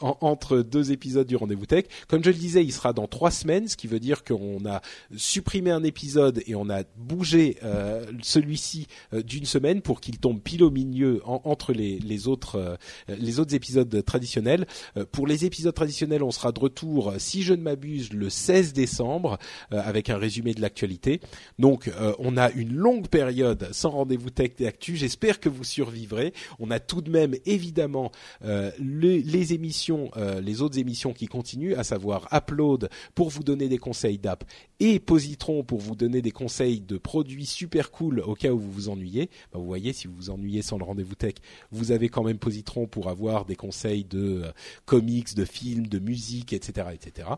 [0.00, 3.68] entre deux épisodes du rendez-vous tech comme je le disais, il sera dans trois semaines,
[3.68, 4.80] ce qui veut dire qu'on a
[5.16, 10.40] supprimé un épisode et on a bougé euh, celui-ci euh, d'une semaine pour qu'il tombe
[10.40, 12.76] pile au milieu entre les, autres euh,
[13.08, 14.66] les autres épisodes traditionnels.
[15.12, 19.38] pour les épisodes traditionnels, on sera de retour, si je ne m'abuse, le 16 décembre
[19.70, 21.20] avec un résumé de l'actualité.
[21.58, 24.96] Donc, on a une longue période sans rendez-vous tech et actu.
[24.96, 26.32] J'espère que vous survivrez.
[26.58, 28.10] On a tout de même évidemment
[28.42, 30.10] les, les, émissions,
[30.42, 34.44] les autres émissions qui continuent à savoir Upload pour vous donner des conseils d'app
[34.80, 38.70] et Positron pour vous donner des conseils de produits super cool au cas où vous
[38.70, 39.30] vous ennuyez.
[39.52, 41.34] Bah, vous voyez, si vous vous ennuyez sans le rendez-vous tech,
[41.70, 44.52] vous avez quand même Positron pour avoir des conseils de euh,
[44.84, 47.28] comics, de films, de musique, etc., etc.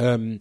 [0.00, 0.36] Euh,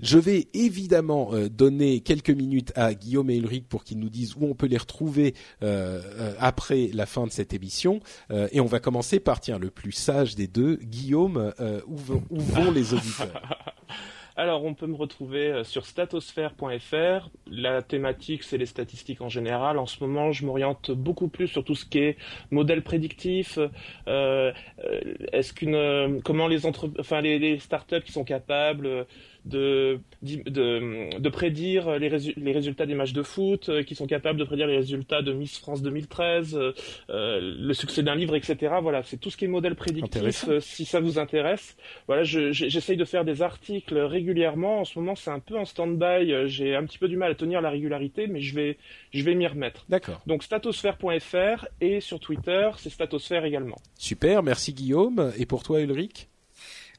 [0.00, 4.34] je vais évidemment euh, donner quelques minutes à Guillaume et Ulrich pour qu'ils nous disent
[4.36, 8.00] où on peut les retrouver euh, après la fin de cette émission.
[8.30, 11.52] et on va commencer par, tiens, le plus sage des deux, Guillaume,
[11.86, 11.96] où
[12.40, 13.42] vont les auditeurs?
[14.40, 17.28] Alors, on peut me retrouver euh, sur statosphère.fr.
[17.46, 19.76] La thématique, c'est les statistiques en général.
[19.76, 22.16] En ce moment, je m'oriente beaucoup plus sur tout ce qui est
[22.50, 23.58] modèle prédictif.
[23.58, 29.06] Euh, euh est-ce qu'une, comment les entre, enfin les startups qui sont capables
[29.44, 34.38] de, de, de prédire les, les résultats des matchs de foot, euh, qui sont capables
[34.38, 36.72] de prédire les résultats de Miss France 2013, euh,
[37.10, 38.74] euh, le succès d'un livre, etc.
[38.82, 40.44] Voilà, c'est tout ce qui est modèle prédictif.
[40.60, 41.76] si ça vous intéresse,
[42.06, 44.80] voilà, j'essaye de faire des articles régulièrement.
[44.80, 46.48] En ce moment, c'est un peu en stand-by.
[46.48, 48.78] J'ai un petit peu du mal à tenir la régularité, mais je vais,
[49.12, 49.84] je vais m'y remettre.
[49.88, 50.20] D'accord.
[50.26, 53.76] Donc statosphère.fr et sur Twitter, c'est statosphère également.
[53.98, 55.32] Super, merci Guillaume.
[55.38, 56.29] Et pour toi, Ulrich?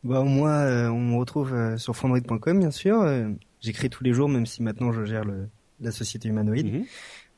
[0.04, 3.02] Bah moi, euh, on me retrouve euh, sur Fandroid.com bien sûr.
[3.02, 3.30] Euh,
[3.60, 5.48] j'écris tous les jours, même si maintenant je gère le,
[5.80, 6.74] la société humanoïde.
[6.74, 6.86] Mhm.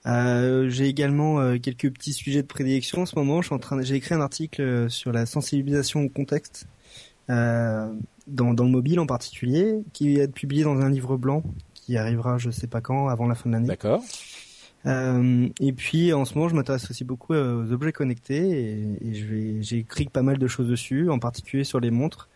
[0.06, 3.42] Euh, j'ai également quelques petits sujets de prédilection en ce moment.
[3.42, 6.68] Je suis en train, j'ai écrit un article sur la sensibilisation au contexte
[7.30, 7.96] dans,
[8.28, 11.42] dans le mobile en particulier, qui va être publié dans un livre blanc
[11.74, 13.68] qui arrivera, je sais pas quand, avant la fin de l'année.
[13.68, 14.02] D'accord.
[14.86, 19.78] Euh, et puis en ce moment, je m'intéresse aussi beaucoup aux objets connectés et, et
[19.78, 22.30] écrit pas mal de choses dessus, en particulier sur les montres,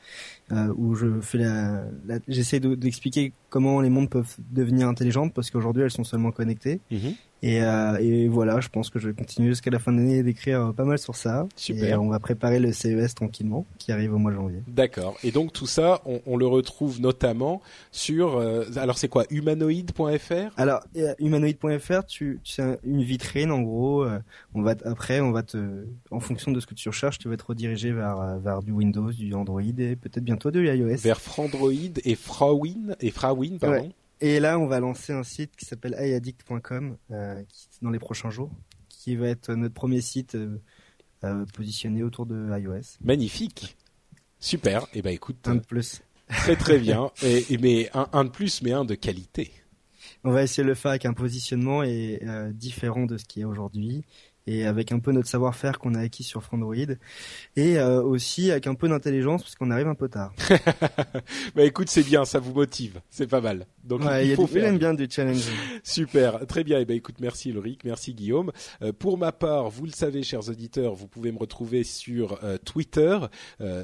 [0.52, 1.84] euh, où je fais la
[2.28, 6.80] j'essaie d'expliquer comment les montres peuvent devenir intelligentes parce qu'aujourd'hui elles sont seulement connectées.
[6.92, 7.16] Mhm.
[7.44, 10.24] Et, euh, et, voilà, je pense que je vais continuer jusqu'à la fin de l'année
[10.24, 11.48] d'écrire pas mal sur ça.
[11.56, 11.90] Super.
[11.90, 14.64] Et on va préparer le CES tranquillement, qui arrive au mois de janvier.
[14.68, 15.18] D'accord.
[15.24, 17.62] Et donc tout ça, on, on le retrouve notamment
[17.92, 18.38] sur.
[18.38, 19.26] Euh, alors c'est quoi?
[19.30, 24.04] Humanoid.fr Alors euh, humanoid.fr, tu, c'est une vitrine en gros.
[24.04, 24.20] Euh,
[24.54, 27.36] on va après, on va te, en fonction de ce que tu recherches, tu vas
[27.36, 30.98] être redirigé vers vers du Windows, du Android et peut-être bientôt du iOS.
[30.98, 31.72] Vers Frandroid
[32.04, 33.92] et Frawin et Frawin, pardon.
[34.20, 37.44] Et là, on va lancer un site qui s'appelle iAddict.com euh,
[37.82, 38.52] dans les prochains jours,
[38.90, 40.60] qui va être notre premier site euh,
[41.24, 42.98] euh, positionné autour de iOS.
[43.02, 43.78] Magnifique,
[44.40, 44.84] super.
[44.94, 46.02] Et eh ben écoute, un de plus.
[46.30, 47.12] Très très bien.
[47.24, 49.52] Et, mais un, un, de plus, mais un de qualité.
[50.24, 52.20] On va essayer de le faire avec un positionnement et,
[52.54, 54.04] différent de ce qui est aujourd'hui
[54.48, 56.76] et avec un peu notre savoir-faire qu'on a acquis sur Frandroid
[57.56, 60.34] et euh, aussi avec un peu d'intelligence parce qu'on arrive un peu tard.
[61.56, 63.68] bah écoute, c'est bien, ça vous motive, c'est pas mal.
[63.84, 64.74] Donc il, faut faire.
[64.78, 65.46] bien du challenge.
[65.84, 66.80] Super, très bien.
[66.80, 68.52] Et eh ben écoute, merci Ulrich, merci Guillaume.
[68.82, 72.58] Euh, pour ma part, vous le savez, chers auditeurs, vous pouvez me retrouver sur euh,
[72.58, 73.18] Twitter.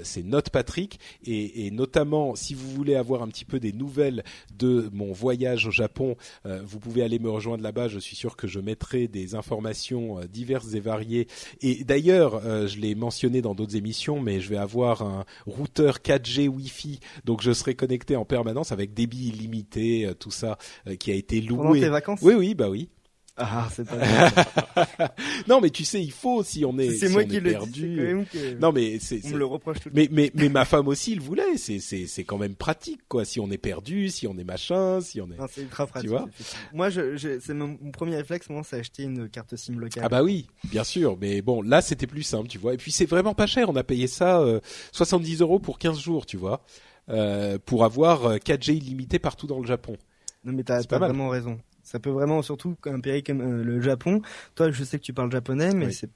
[0.03, 4.23] C'est Note Patrick et, et, notamment si vous voulez avoir un petit peu des nouvelles
[4.57, 6.15] de mon voyage au Japon,
[6.45, 7.87] vous pouvez aller me rejoindre là-bas.
[7.87, 11.27] Je suis sûr que je mettrai des informations diverses et variées.
[11.61, 16.47] Et d'ailleurs, je l'ai mentionné dans d'autres émissions, mais je vais avoir un routeur 4G
[16.47, 20.57] Wi-Fi, donc je serai connecté en permanence avec débit illimité euh, tout ça
[20.87, 21.57] euh, qui a été loué.
[21.57, 22.19] Pendant tes vacances?
[22.21, 22.89] Oui, oui, bah oui.
[23.35, 23.95] Ah, c'est pas
[25.47, 27.41] Non, mais tu sais, il faut si on est, c'est si moi on qui est
[27.41, 28.27] perdu.
[28.31, 28.59] Que...
[28.59, 31.19] Non, mais c'est, on me le reproche tout mais, mais, mais ma femme aussi, il
[31.19, 31.57] voulait.
[31.57, 33.25] C'est, c'est, c'est quand même pratique, quoi.
[33.25, 35.37] Si on est perdu, si on est machin, si on est.
[35.37, 36.11] Non, c'est ultra pratique.
[36.11, 36.29] Tu vois
[36.73, 40.03] moi, je, je, c'est mon, premier réflexe, moi, c'est acheter une carte SIM locale.
[40.05, 41.17] Ah bah oui, bien sûr.
[41.19, 42.75] Mais bon, là, c'était plus simple, tu vois.
[42.75, 43.67] Et puis, c'est vraiment pas cher.
[43.67, 44.59] On a payé ça euh,
[44.91, 46.63] 70 euros pour 15 jours, tu vois,
[47.09, 49.97] euh, pour avoir 4G euh, illimité partout dans le Japon.
[50.45, 51.57] Non mais t'as pas vraiment raison.
[51.93, 54.23] Ça peut vraiment, surtout un pays comme euh, le Japon.
[54.55, 56.09] Toi, je sais que tu parles japonais, mais c'est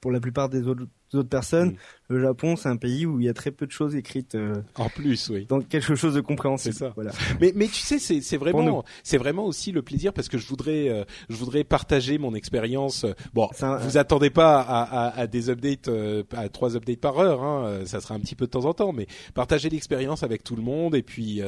[0.00, 0.86] pour la plupart des autres
[1.16, 1.76] d'autres personnes.
[2.10, 4.34] Le Japon, c'est un pays où il y a très peu de choses écrites.
[4.34, 5.44] Euh, en plus, oui.
[5.44, 6.74] Donc quelque chose de compréhensible.
[6.74, 6.92] C'est ça.
[6.94, 7.12] Voilà.
[7.40, 10.46] Mais mais tu sais, c'est c'est vraiment c'est vraiment aussi le plaisir parce que je
[10.46, 13.04] voudrais euh, je voudrais partager mon expérience.
[13.34, 13.48] Bon,
[13.80, 17.80] vous attendez pas à, à, à des updates euh, à trois updates par heure, hein,
[17.84, 20.62] ça sera un petit peu de temps en temps, mais partager l'expérience avec tout le
[20.62, 21.42] monde et puis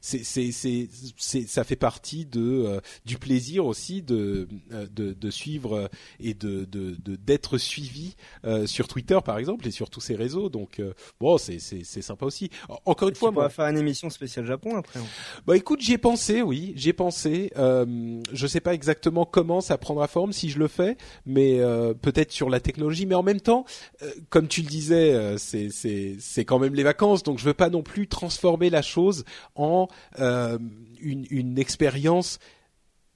[0.00, 5.90] c'est c'est c'est c'est ça fait partie de du plaisir aussi de de, de suivre
[6.20, 8.14] et de de d'être suivi
[8.66, 10.48] sur Twitter par exemple et sur tous ces réseaux.
[10.48, 12.50] Donc euh, bon, c'est c'est sympa aussi.
[12.84, 15.00] Encore une fois, on va faire une émission spéciale Japon après.
[15.00, 15.06] Hein.
[15.46, 17.52] Bah écoute, j'y ai pensé, oui, j'y ai pensé.
[17.56, 21.94] Euh, je sais pas exactement comment ça prendra forme si je le fais, mais euh,
[21.94, 23.06] peut-être sur la technologie.
[23.06, 23.64] Mais en même temps,
[24.02, 27.54] euh, comme tu le disais, c'est c'est c'est quand même les vacances, donc je veux
[27.54, 29.24] pas non plus transformer la chose
[29.54, 32.38] en une une expérience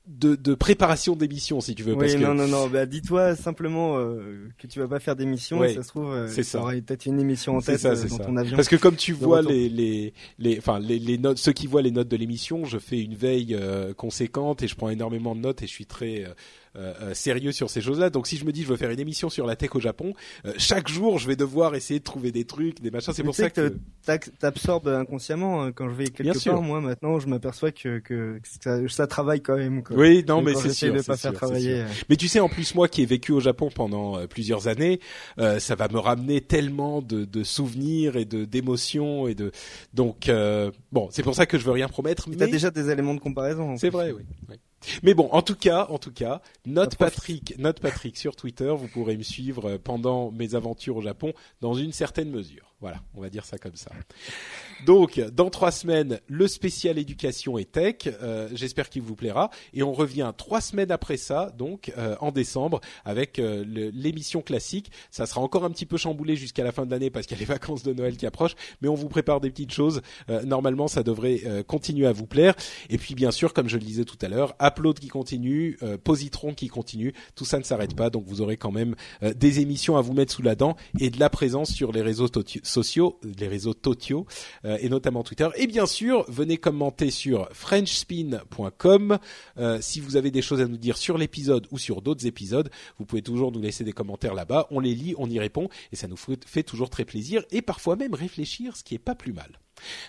[0.08, 1.92] de, de préparation d'émission si tu veux.
[1.92, 2.68] Oui, parce non, non, non.
[2.68, 5.62] Bah, dis-toi simplement euh, que tu vas pas faire d'émission.
[5.62, 8.18] et ça se trouve, euh, ça aurait peut-être une émission en tête ça, euh, dans
[8.18, 8.56] ton avion.
[8.56, 11.82] Parce que comme tu vois les les les, enfin les, les notes, ceux qui voient
[11.82, 15.40] les notes de l'émission, je fais une veille euh, conséquente et je prends énormément de
[15.40, 16.24] notes et je suis très
[17.12, 18.10] sérieux sur ces choses-là.
[18.10, 20.14] Donc si je me dis je veux faire une émission sur la tech au Japon,
[20.44, 23.12] euh, chaque jour je vais devoir essayer de trouver des trucs, des machins.
[23.12, 23.76] C'est pour ça que,
[24.06, 25.72] que t'absorbes inconsciemment hein.
[25.72, 26.62] quand je vais quelque part.
[26.62, 28.40] Moi maintenant je m'aperçois que, que
[28.88, 29.82] ça, travaille quand même.
[29.82, 29.96] Quoi.
[29.96, 30.94] Oui, non mais c'est sûr.
[30.94, 31.84] De pas faire travailler.
[32.08, 35.00] Mais tu sais en plus moi qui ai vécu au Japon pendant plusieurs années,
[35.36, 39.52] ça va me ramener tellement de, de souvenirs et de d'émotions et de
[39.94, 40.30] donc
[40.92, 42.28] bon c'est pour ça que je veux rien promettre.
[42.28, 43.76] Mais t'as déjà des éléments de comparaison.
[43.76, 44.22] C'est vrai, oui.
[44.48, 44.56] oui.
[45.02, 48.88] Mais bon, en tout cas, en tout cas, note Patrick, note Patrick sur Twitter, vous
[48.88, 52.74] pourrez me suivre pendant mes aventures au Japon dans une certaine mesure.
[52.80, 53.90] Voilà, on va dire ça comme ça.
[54.86, 57.96] Donc, dans trois semaines, le spécial éducation et tech.
[58.06, 59.50] Euh, J'espère qu'il vous plaira.
[59.74, 64.90] Et on revient trois semaines après ça, donc euh, en décembre, avec euh, l'émission classique.
[65.10, 67.40] Ça sera encore un petit peu chamboulé jusqu'à la fin de l'année parce qu'il y
[67.40, 68.54] a les vacances de Noël qui approchent.
[68.80, 70.00] Mais on vous prépare des petites choses.
[70.30, 72.54] Euh, normalement, ça devrait continuer à vous plaire.
[72.88, 76.54] Et puis, bien sûr, comme je le disais tout à l'heure, Upload qui continue, Positron
[76.54, 77.12] qui continue.
[77.34, 78.10] Tout ça ne s'arrête pas.
[78.10, 81.18] Donc, vous aurez quand même des émissions à vous mettre sous la dent et de
[81.18, 82.28] la présence sur les réseaux
[82.62, 84.26] sociaux, les réseaux Totio,
[84.67, 85.48] euh, et notamment Twitter.
[85.56, 89.18] Et bien sûr, venez commenter sur frenchspin.com.
[89.58, 92.70] Euh, si vous avez des choses à nous dire sur l'épisode ou sur d'autres épisodes,
[92.98, 94.66] vous pouvez toujours nous laisser des commentaires là-bas.
[94.70, 97.96] On les lit, on y répond, et ça nous fait toujours très plaisir, et parfois
[97.96, 99.58] même réfléchir, ce qui est pas plus mal.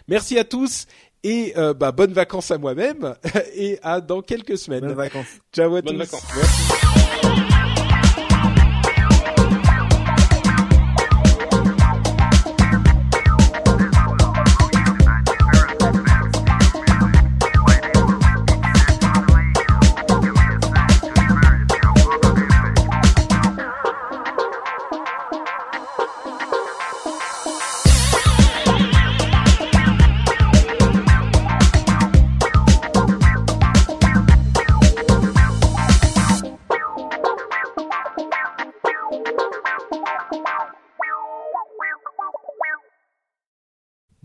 [0.08, 0.88] Merci à tous
[1.24, 3.16] Et euh, bah, bonnes vacances à moi-même
[3.56, 4.82] et à dans quelques semaines.
[4.82, 5.28] Bonnes vacances.
[5.54, 6.12] Ciao à Bonnes tous.
[6.12, 7.09] vacances.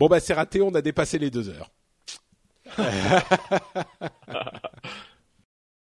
[0.04, 1.70] Bon bah c'est raté, on a dépassé les deux heures.